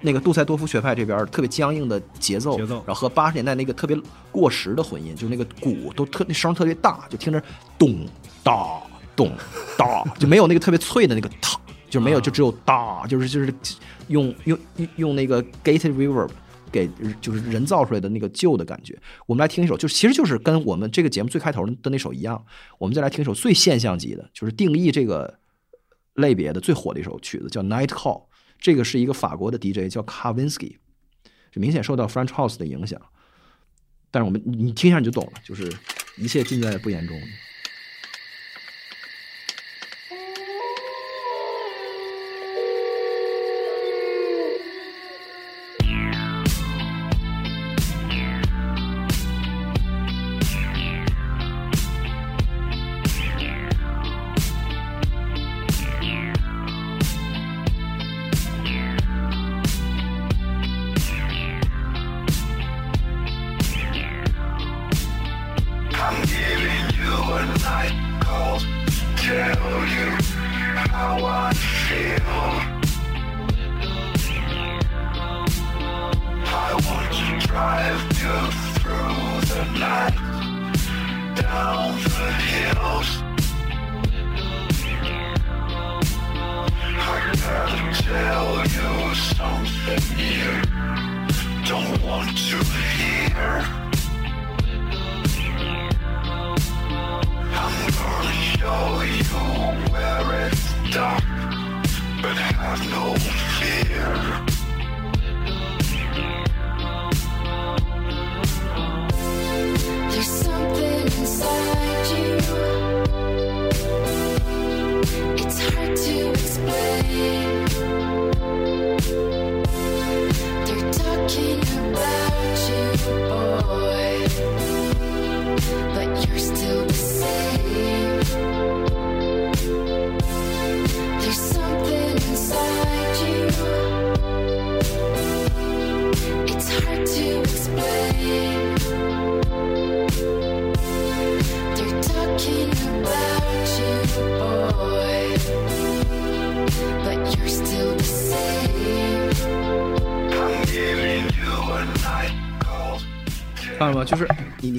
[0.00, 3.96] 那个杜塞多夫学派这边特别僵硬的节奏，节奏然后和八十年代那个特别
[4.30, 7.42] 过时的混音，就是那个鼓都特那声特别大，就听着
[7.78, 8.06] 咚
[8.44, 8.80] 哒
[9.14, 9.32] 咚
[9.76, 11.50] 哒，就没有那个特别脆的那个哒，
[11.88, 13.52] 就没有，就只有哒，就是就是
[14.08, 16.30] 用用用用那个 gated reverb
[16.70, 16.88] 给
[17.20, 18.98] 就是人造出来的那个旧的感觉。
[19.26, 22.44] 我们来听一首，就其实就是跟我们这个节目最开头的那首一样，
[22.78, 25.38] 我们再来听一首最现象级的，就是定义这个
[26.14, 28.24] 类别的最火的一首曲子，叫 Night Call。
[28.58, 30.76] 这个是一个法国的 DJ 叫 Kavinsky，
[31.52, 33.00] 就明显受到 French House 的影响。
[34.10, 35.70] 但是我们你你听一下你就懂了，就是
[36.16, 37.20] 一切尽在不言中。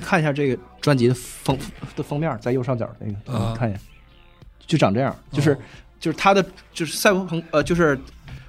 [0.07, 1.57] 看一下这个专辑的封
[1.97, 3.51] 的封面，在右上角那个，啊。
[3.51, 3.81] 你看一眼，
[4.65, 5.57] 就长这样，就是、哦。
[5.99, 7.99] 就是它的就是赛博朋呃就是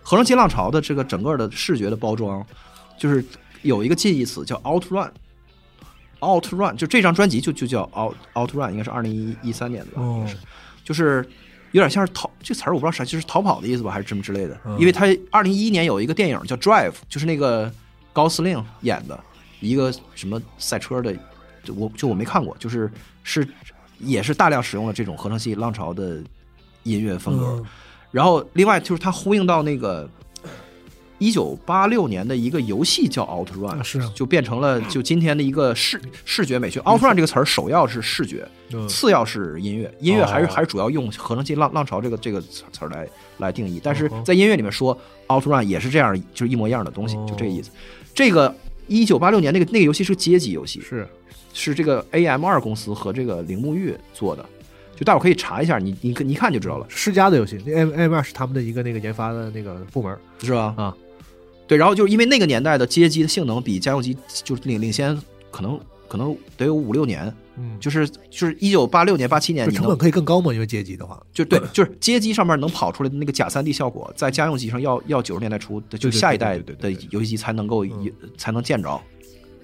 [0.02, 2.47] 合成新浪潮的这个整个的视觉的包装，
[2.98, 3.24] 就是
[3.62, 5.10] 有一个近义词叫 outrun。
[6.20, 10.36] outrun 就这张专辑就就叫 out outrun，应该是二零一一三年的吧，应该是，
[10.85, 11.26] 就是
[11.72, 14.60] 有点像是逃这词儿我不知道啥，就是逃跑的意思吧，还是什么之类的。
[14.78, 17.72] 因为他二零一一年有一个电影叫 Drive，就是那个
[18.12, 19.18] 高司令演的
[19.60, 21.20] 一个什么赛车的，就
[21.72, 22.90] 我就我没看过，就是
[23.22, 23.46] 是
[23.98, 26.22] 也是大量使用了这种合成器浪潮的
[26.82, 27.46] 音乐风格。
[27.46, 27.66] 嗯
[28.10, 30.08] 然后另外就是它呼应到那个
[31.18, 36.80] 一九八六年的一个游戏叫 OutRun，、啊是啊就变成了就今天的一个视视觉美学。
[36.80, 43.78] OutRun 这个词儿首要是视觉，嗯次要是音乐，音乐还是、哦还是主要用合成器浪浪潮这个这个词词儿来来定义。
[43.84, 47.70] 但是在音乐里面说 OutRun 也是这样，就是一模一样的东西，哦就这个意思。
[48.14, 48.54] 这个
[48.86, 51.06] 一九八六年那个那个游戏是个街机游戏，是
[51.52, 54.44] 是这个 AM 二公司和这个铃木玉做的，
[54.94, 56.86] 就大伙可以查一下，你你你一看就知道了。
[56.88, 60.74] 世嘉的游戏，那 M M 二是他们的一个那个研发的那个部门是吧？
[60.76, 60.96] 啊，
[61.66, 65.20] 对，然后就是因为那个年代的街机的性能比家用机就是领领先，
[65.50, 78.12] 可能可能得有五六年，嗯，就是就是一九八六年、八七年，成本可以更高嘛，因为街机的话，就对，就是街机上面能跑出来的那个假三 D 效果，在家用机上要要九十年代初的，就下一代的游戏机才能够嗯。
[78.36, 79.00] 才能见着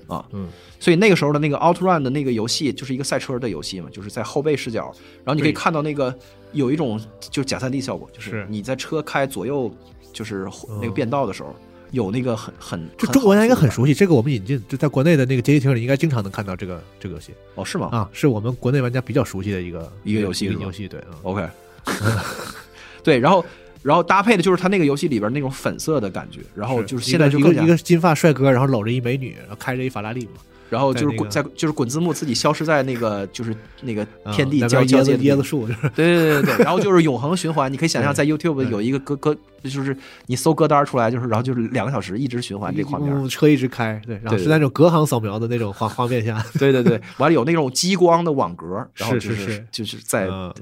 [0.06, 0.24] 啊。
[0.32, 0.48] 嗯，
[0.80, 4.94] 所以那个时候的那个 OutRun 的那个游戏就是一个赛车的游戏嘛，就是在后背视角，
[5.24, 6.16] 然后你可以看到那个
[6.52, 8.46] 有一种就是假三 D 效果，就是是。
[8.48, 9.74] 你在车开左右
[10.12, 10.46] 就是
[10.80, 11.54] 那个嗯变道的时候，
[11.90, 17.88] 有那个很很就中国人应该很熟熟悉这个，我们引进就在国内的那个街机厅里，应该经常能看到这个这个游戏哦，是吗？
[17.92, 21.48] 啊，是我们国内玩家比较熟悉的一个一个游戏是吧一个游戏，对啊，OK，
[23.02, 23.44] 对，然后
[23.84, 30.40] 然后搭配的就是他那个游戏里边那种粉色的感觉，然后就是现在就一个一个金发帅哥，然后搂着一美女，然后开着一法拉利嘛，
[30.70, 39.94] 然后就是滚在就是滚字幕自己消失在那个就是那个啊天地那交交边椰子界的椰子树，对对对对，对然后就是永恒循环，你可以想象在 YouTube 有一个歌歌，就是
[40.26, 43.12] 你搜歌单出来，就是然后就是两个小时一直循环这画面。
[43.14, 50.54] 嗯车一直开，对，然后对对是那种隔行扫描的那种画画面下，对对对，完了有那种激光的网格，然后就是是是就是在嗯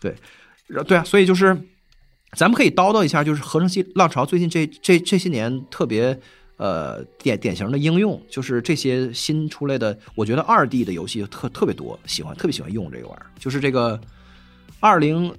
[0.00, 0.14] 对，
[0.66, 1.56] 然后对啊，所以就是
[2.32, 6.18] 咱们可以叨叨一下，就是合成器浪潮最近这这这些年特别
[6.56, 14.00] 呃典典型的应用，就是这些新出来的，我觉得二 D 的游戏特特别多，喜欢特别喜欢用这个玩意儿，就是这个
[14.80, 15.34] 二零。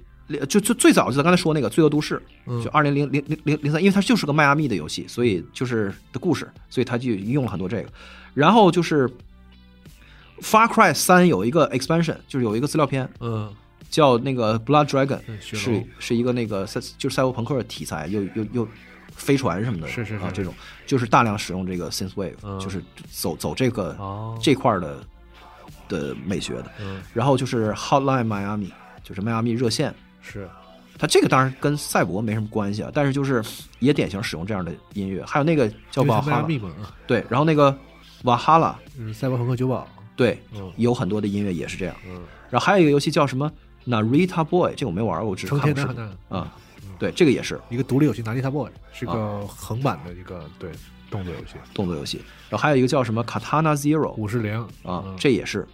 [0.48, 2.14] 就就最早就咱刚才说那个《罪恶都市》，
[2.46, 7.88] 嗯就二零零零零零零三，因为它就是个迈阿密的游戏，所以就是的故事，所以它就用了很多这个。
[8.32, 9.08] 然后就是
[10.40, 13.52] 《Far Cry 三》有一个 expansion，就是有一个资料片，嗯，
[13.90, 18.68] 叫那个 Blood Dragon，是是一个那个赛就是赛博朋克的题材，又又又
[19.14, 20.54] 飞船什么的，是是是啊，这种
[20.86, 22.58] 就是大量使用这个 synth wave，、嗯。
[22.58, 24.38] 就是走走这个、哦。
[24.40, 25.04] 这块的
[25.88, 26.70] 的美学的。
[26.80, 27.02] 嗯。
[27.12, 28.70] 然后就是 Hotline Miami，
[29.02, 30.48] 就是迈阿密热线，是。
[30.96, 33.42] 它这个当然跟赛博没什么关系啊，但是就是
[33.78, 35.24] 也典型使用这样的音乐。
[35.24, 36.60] 还有那个叫瓦哈密
[37.06, 37.74] 对，然后那个
[38.24, 40.70] 瓦哈拉，嗯，赛博朋克酒保，对，嗯。
[40.76, 41.96] 有很多的音乐也是这样。
[42.06, 43.50] 嗯，然后还有一个游戏叫什么
[43.90, 46.56] Narita Boy，这个我没玩过，我只是成看过的频啊。
[46.98, 50.70] 对，这个也是一个独立游戏，拿利塔 boy 是啊个横版的一个对
[51.10, 52.20] 动作游戏，动作游戏。
[52.48, 55.66] 然后还有一个叫什么 Katana Zero 五十铃啊，嗯这也是。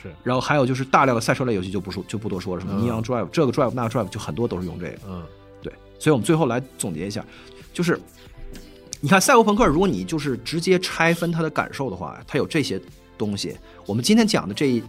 [0.00, 4.98] 是，然后还有就是大量的赛车类游戏就不说就不多说了，什么嗯 Neon Drive 这个 Drive 那个 Drive 就很多都是用这个。
[5.08, 5.24] 嗯
[5.60, 7.24] 对，所以我们最后来总结一下，
[7.72, 7.98] 就是
[9.00, 12.80] 你看赛博朋克，如果你就是直接拆分它的感受的话，它有这些
[13.16, 13.56] 东西。
[13.86, 14.82] 我们今天讲的这一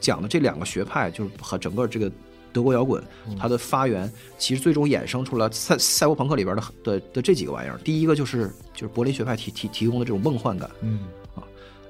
[0.00, 2.10] 讲的这两个学派，就是和整个这个
[2.52, 3.02] 德国摇滚
[3.38, 7.78] 它的发源，其实最终衍生出了赛赛博朋克里边的的的这几个玩意儿。
[7.84, 11.00] 第一个就是就是柏林学派提提提供的这种梦幻感，嗯
[11.34, 11.42] 啊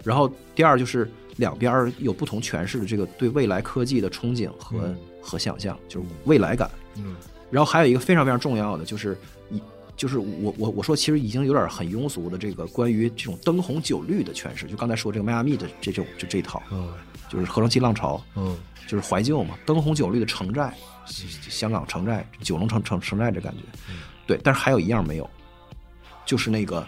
[0.04, 6.70] 然后第二就是两边有不同诠释的这个对未来科技的憧憬和、嗯和想象，就是未来感。
[6.96, 7.16] 嗯
[7.50, 9.16] 然后还有一个非常非常重要的，就是
[9.50, 9.60] 一
[9.96, 16.90] 就是我我我说其实已经有点很庸俗的这个关于这种灯红酒绿的诠释，就刚才说这个迈阿密的这种就这一套，嗯
[17.30, 20.74] 就是合成器浪潮，嗯就是怀旧嘛，灯红酒绿的城寨，
[21.06, 23.62] 香港城寨，九龙城城城寨这感觉，
[24.26, 25.30] 对，但是还有一样没有，
[26.26, 26.84] 就是那个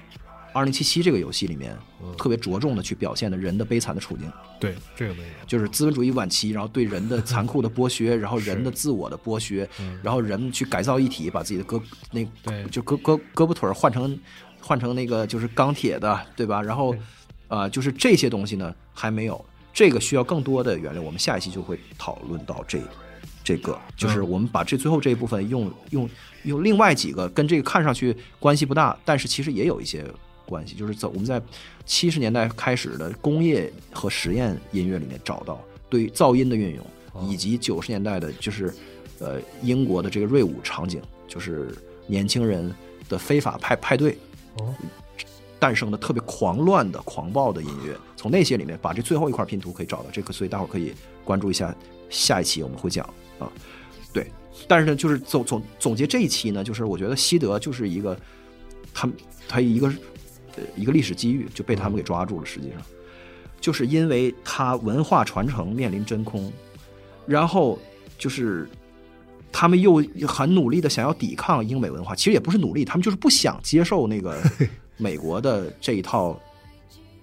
[0.53, 1.79] 二零七七这个游戏里面
[2.19, 4.31] 特别着重的去表现的人的悲惨的处境。
[4.59, 9.69] 对，这个没有，就是资本主义晚期，然后对人的残酷的剥削，然后人的自我的剥削，
[10.03, 14.19] 然后人去改造一体，把自己的胳那对就胳胳胳膊腿儿换成
[14.61, 16.61] 换成那个就是钢铁的，对吧？
[16.61, 16.95] 然后
[17.49, 21.03] 啊、就是这些东西呢还没有，这个需要更多的原料。
[21.03, 22.81] 我们下一期就会讨论到这
[23.45, 26.09] 这个，就是我们把这最后这一部分用用
[26.45, 30.05] 用另外几个跟这个看上去关系不大，但是其实也有一些
[30.47, 31.41] 关系，就是在我们在
[31.85, 36.87] 七十年代开始的工业和实验音乐里面找到对噪音的运用，
[37.29, 38.73] 以及九十年代的就是
[39.19, 41.75] 呃英国的这个瑞舞场景，就是
[42.07, 42.73] 年轻人
[43.09, 44.17] 的非法派派对。
[45.63, 50.93] 诞生的特别狂乱的、狂暴的音乐，从那些里面把这最后一块拼图可以找到这个，所以大伙可以
[51.25, 51.73] 关注一下
[52.11, 53.09] 下一期我们会讲
[53.39, 53.47] 啊。
[54.13, 54.27] 对，
[54.67, 58.19] 但是呢，就是总总总结这一期呢，就是我觉得西德就是一个
[58.93, 59.15] 他们
[59.49, 59.87] 他一个
[60.57, 62.79] 呃一个历史机遇就被他们给抓住了，实际上
[63.61, 66.53] 就是因为他文化传承面临真空，
[67.25, 67.79] 然后
[68.19, 68.69] 就是
[69.53, 74.43] 他们又很努力的想要抵抗英美文化，其实也不是努力，他们就是不想接受那个
[75.03, 76.41] 美国的这一套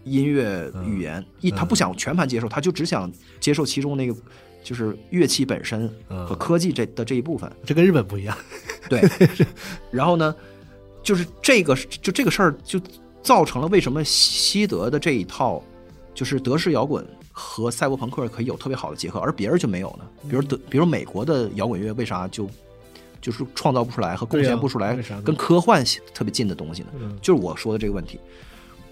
[0.03, 4.15] 音乐语言，一他不想全盘接受，他就只想接受其中那个
[4.61, 7.49] 就是乐器本身和科技这的这一部分。
[7.65, 8.37] 这跟日本不一样。
[8.89, 9.01] 对，
[9.91, 10.35] 然后呢，
[11.01, 12.79] 就是这个就这个事儿就
[13.23, 15.63] 造成了为什么西德的这一套
[16.13, 20.05] 就是德式摇滚和赛博朋克可以有特别好的结合，而别人就没有呢？
[20.29, 22.49] 比如德，比如美国的摇滚乐为啥就
[23.21, 25.83] 就是创造不出来和贡献不出来跟科幻
[26.13, 26.89] 特别近的东西呢？
[26.99, 27.17] 嗯。
[27.21, 28.19] 就是我说的这个问题，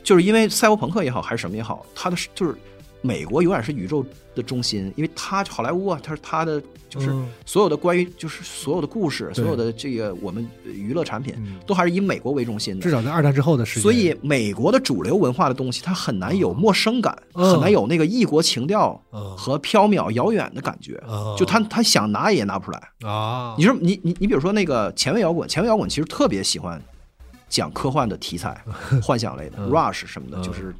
[0.03, 2.55] 就是因为赛博朋克也好还是什么也好，它的就是
[3.01, 4.05] 美国永远是宇宙
[4.35, 7.27] 的中心，因为它好莱坞啊，它是它的就是嗯。
[7.45, 11.59] 所有的关于就是所有的故事，对所有的这个我们娱乐产品嗯。
[11.65, 12.81] 都还是以美国为中心的。
[12.81, 12.91] 至。
[12.91, 17.51] 少在二战之后的世界，所以美国的主流文化的东西，它很难有陌生感，嗯。
[17.51, 19.37] 很难有那个异国情调嗯。
[19.37, 21.01] 和缥缈遥远的感觉。
[21.07, 21.35] 嗯。
[21.37, 22.89] 就他他想拿也拿不出来。
[23.07, 26.81] 啊，你说你你你比如说那个前卫摇滚，前卫摇滚其实特别喜欢
[27.47, 28.61] 讲科幻的题材、
[29.01, 29.69] 幻想类的、嗯。
[29.69, 30.75] Rush 什么的，嗯就是，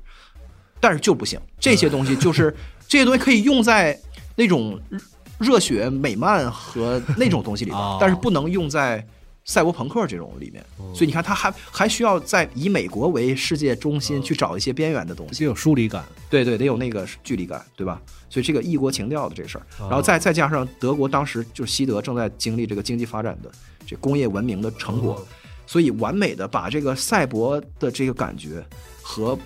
[0.80, 1.40] 但是就不行。
[1.60, 2.56] 这些东西就是
[2.88, 4.00] 这些东西可以用在
[4.36, 5.00] 那种热
[5.40, 9.06] 热血美漫和那种东西里边 哦，但是不能用在
[9.46, 10.66] 赛博朋克这种里面。
[10.94, 15.40] 所以你看，他还还需要在以美国为世界中心去找一些边缘的东西。
[15.40, 16.04] 就有疏离感。
[16.30, 18.02] 对对，得有那个距离感，对吧？
[18.30, 23.50] 所以这个异国情调的这个事儿，哦然后再再加上德国当时就是西德正在经历这个经济发展的
[23.86, 25.26] 这工业文明的成果，
[25.66, 28.62] 所以完美的把这个赛博的这个感觉
[29.02, 29.38] 和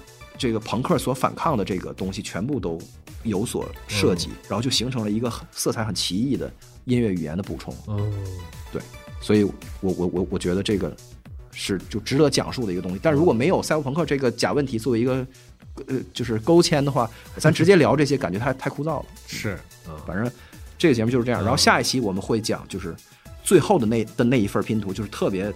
[0.41, 2.81] 这个朋克所反抗的这个东西全部都
[3.22, 6.51] 有所涉及，然后就形成了一个色彩很奇异的
[6.85, 7.72] 音乐语言的补充。
[7.88, 8.11] 嗯，
[8.72, 8.81] 对
[9.22, 10.97] 所以我我我我觉得这个
[11.51, 12.99] 是就值得讲述的一个东西。
[13.03, 15.23] 但如果没有赛博朋克这个假问题作为一个
[15.85, 17.07] 呃就是勾牵的话，
[17.38, 19.05] 咱直接聊这些感觉太太枯燥了。
[19.27, 20.31] 是，嗯反正
[20.76, 21.39] 这个节目就是这样。
[21.43, 22.95] 然后下一期我们会讲就是
[23.43, 25.53] 最后的那的那一份拼图，就是特别。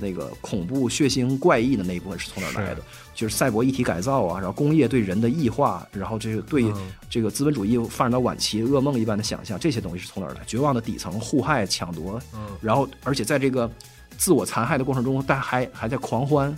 [0.00, 2.82] 那个恐怖、血腥、怪异的那一部分是从哪儿来的？
[3.14, 10.40] 就是赛博一体改造啊，然后工业对人的异化，然后这个对嗯这个资本主义发展到晚期噩梦一般的想象，这些东西是从哪儿来？
[10.46, 13.70] 绝望的底层、互害、抢夺，嗯然后而且在这个
[14.18, 16.54] 自我残害的过程中，但还还在狂欢。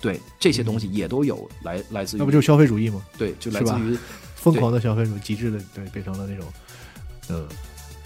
[0.00, 3.02] 对这些东西也都有来来自于，那不就是消费主义吗？
[3.16, 3.96] 对，就来自于
[4.34, 6.46] 疯狂的消费主义，极致的，对，变成了那种，
[7.30, 7.48] 嗯，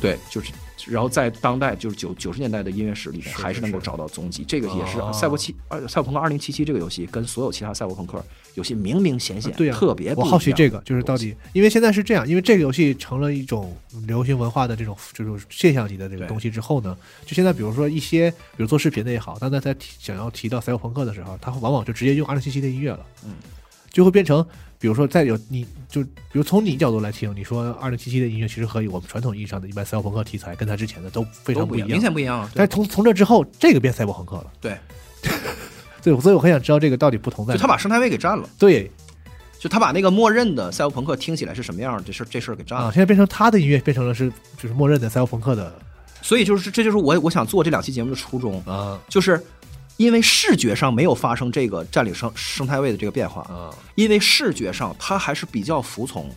[0.01, 0.53] 对，就是，
[0.91, 4.45] 然后在当代就是九九十年代的音乐史里面，还是能够找到踪迹。
[4.47, 8.25] 这个也是哦赛博七二赛博朋克二零七七这个游戏跟所有其他赛博朋克
[8.55, 23.07] 游戏明明显显对啊、特别不我一样好奇这个，就是到底，因为现在是这样，因为这个游戏成了一种流行文化的这种这种现象级的这个东西之后呢，就现在比如说一些，比如做视频的也好，当他在提想要提到赛博朋克的时候，他往往就直接用二零七七的音乐了。
[23.25, 23.35] 嗯，
[23.91, 24.45] 就会变成，
[24.79, 32.51] 比如说再有你就比如从你角度来听，你说二零七七的音乐其实和我们传统意义上的一般赛博朋克题材跟他之前的都非常不一样，明显不一样啊。
[32.55, 34.47] 但是从从这之后，这个变赛博朋克了。
[34.61, 34.77] 对，
[36.03, 37.57] 对，所以我很想知道这个到底不同在哪。
[37.57, 38.91] 就他把生态位给占了，对
[39.59, 42.93] 就他把那个默认的赛博朋克听起来是什么样，这事儿这事儿给占啊，了。
[42.93, 45.75] 现在变成他的音乐变成了是就是默认的赛博朋克的
[46.23, 49.43] 所以就是这就是我我想做这两期节目的初衷，啊就是
[49.99, 53.75] 因为视觉上没有发生这个占领生生态位的这个变化，啊。
[53.97, 56.31] 因为视觉上它还是比较服从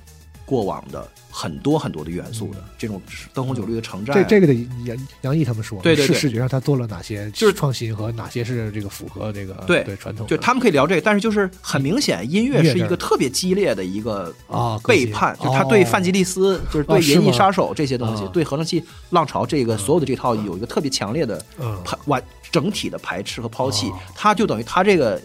[0.46, 3.02] 过往的很多很多的元素的，这种
[3.34, 21.78] 灯红酒绿的城寨啊，嗯这这个得杨杨毅他们说，对对对是视觉上他做了哪些就是创新和哪些是这个符合这个对对传统的，就他们可以聊这个，但是就是很明显，音乐是一个特别激烈的一个啊背叛，就他对范吉利斯，就是对银翼杀手这些东西啊，对合成器浪潮这个所有的这套有一个特别强烈的嗯。
[21.84, 22.22] 排完
[22.52, 25.22] 整体的排斥和抛弃哦，他就等于他这个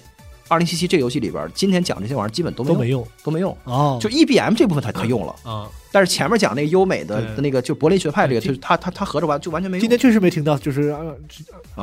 [0.48, 9.80] 二零七七这个游戏里边，今天讲这些玩意儿基本都没都没用都没用，哦，就 EBM 这部分它它用了，啊，但是前面讲那个优美的那个就柏林学派这个，对就是它它它合着完就完全没用。
[9.80, 10.94] 今天确实没听到，就是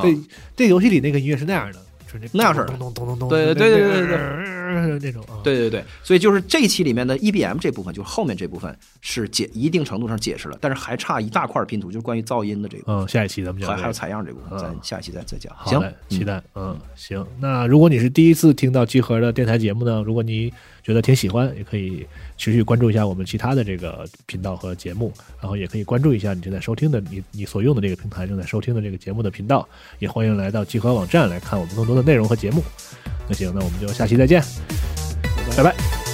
[0.00, 0.18] 对
[0.56, 1.78] 这游戏里那个音乐是那样的，就
[2.18, 15.54] 是那样式儿的咚咚咚咚咚，对对对对对对对，那种啊，对对对，所以就是这一期里面的 EBM 这部分，就是后面这部分是解一定程度上解释了，但是还差一大块拼图，就是关于噪音的这个，嗯，下一期咱们还还有采样这部分，嗯咱下一期再再讲。
[15.64, 17.24] 行期待，嗯，行。
[17.40, 20.52] 那如果你是第一次听到集合的电台节目呢，如果你
[20.84, 22.06] 觉得挺喜欢，也可以
[22.36, 29.66] 持续关注一下我们其他的这个频道和节目，然后也可以关注一下你正在收听的你你所用的这个平台正在收听的这个节目的频道，
[29.98, 32.62] 也欢迎来到集合网站来看我们更多的内容和节目。
[33.26, 34.42] 那行，那我们就下期再见，
[35.56, 36.13] 拜拜。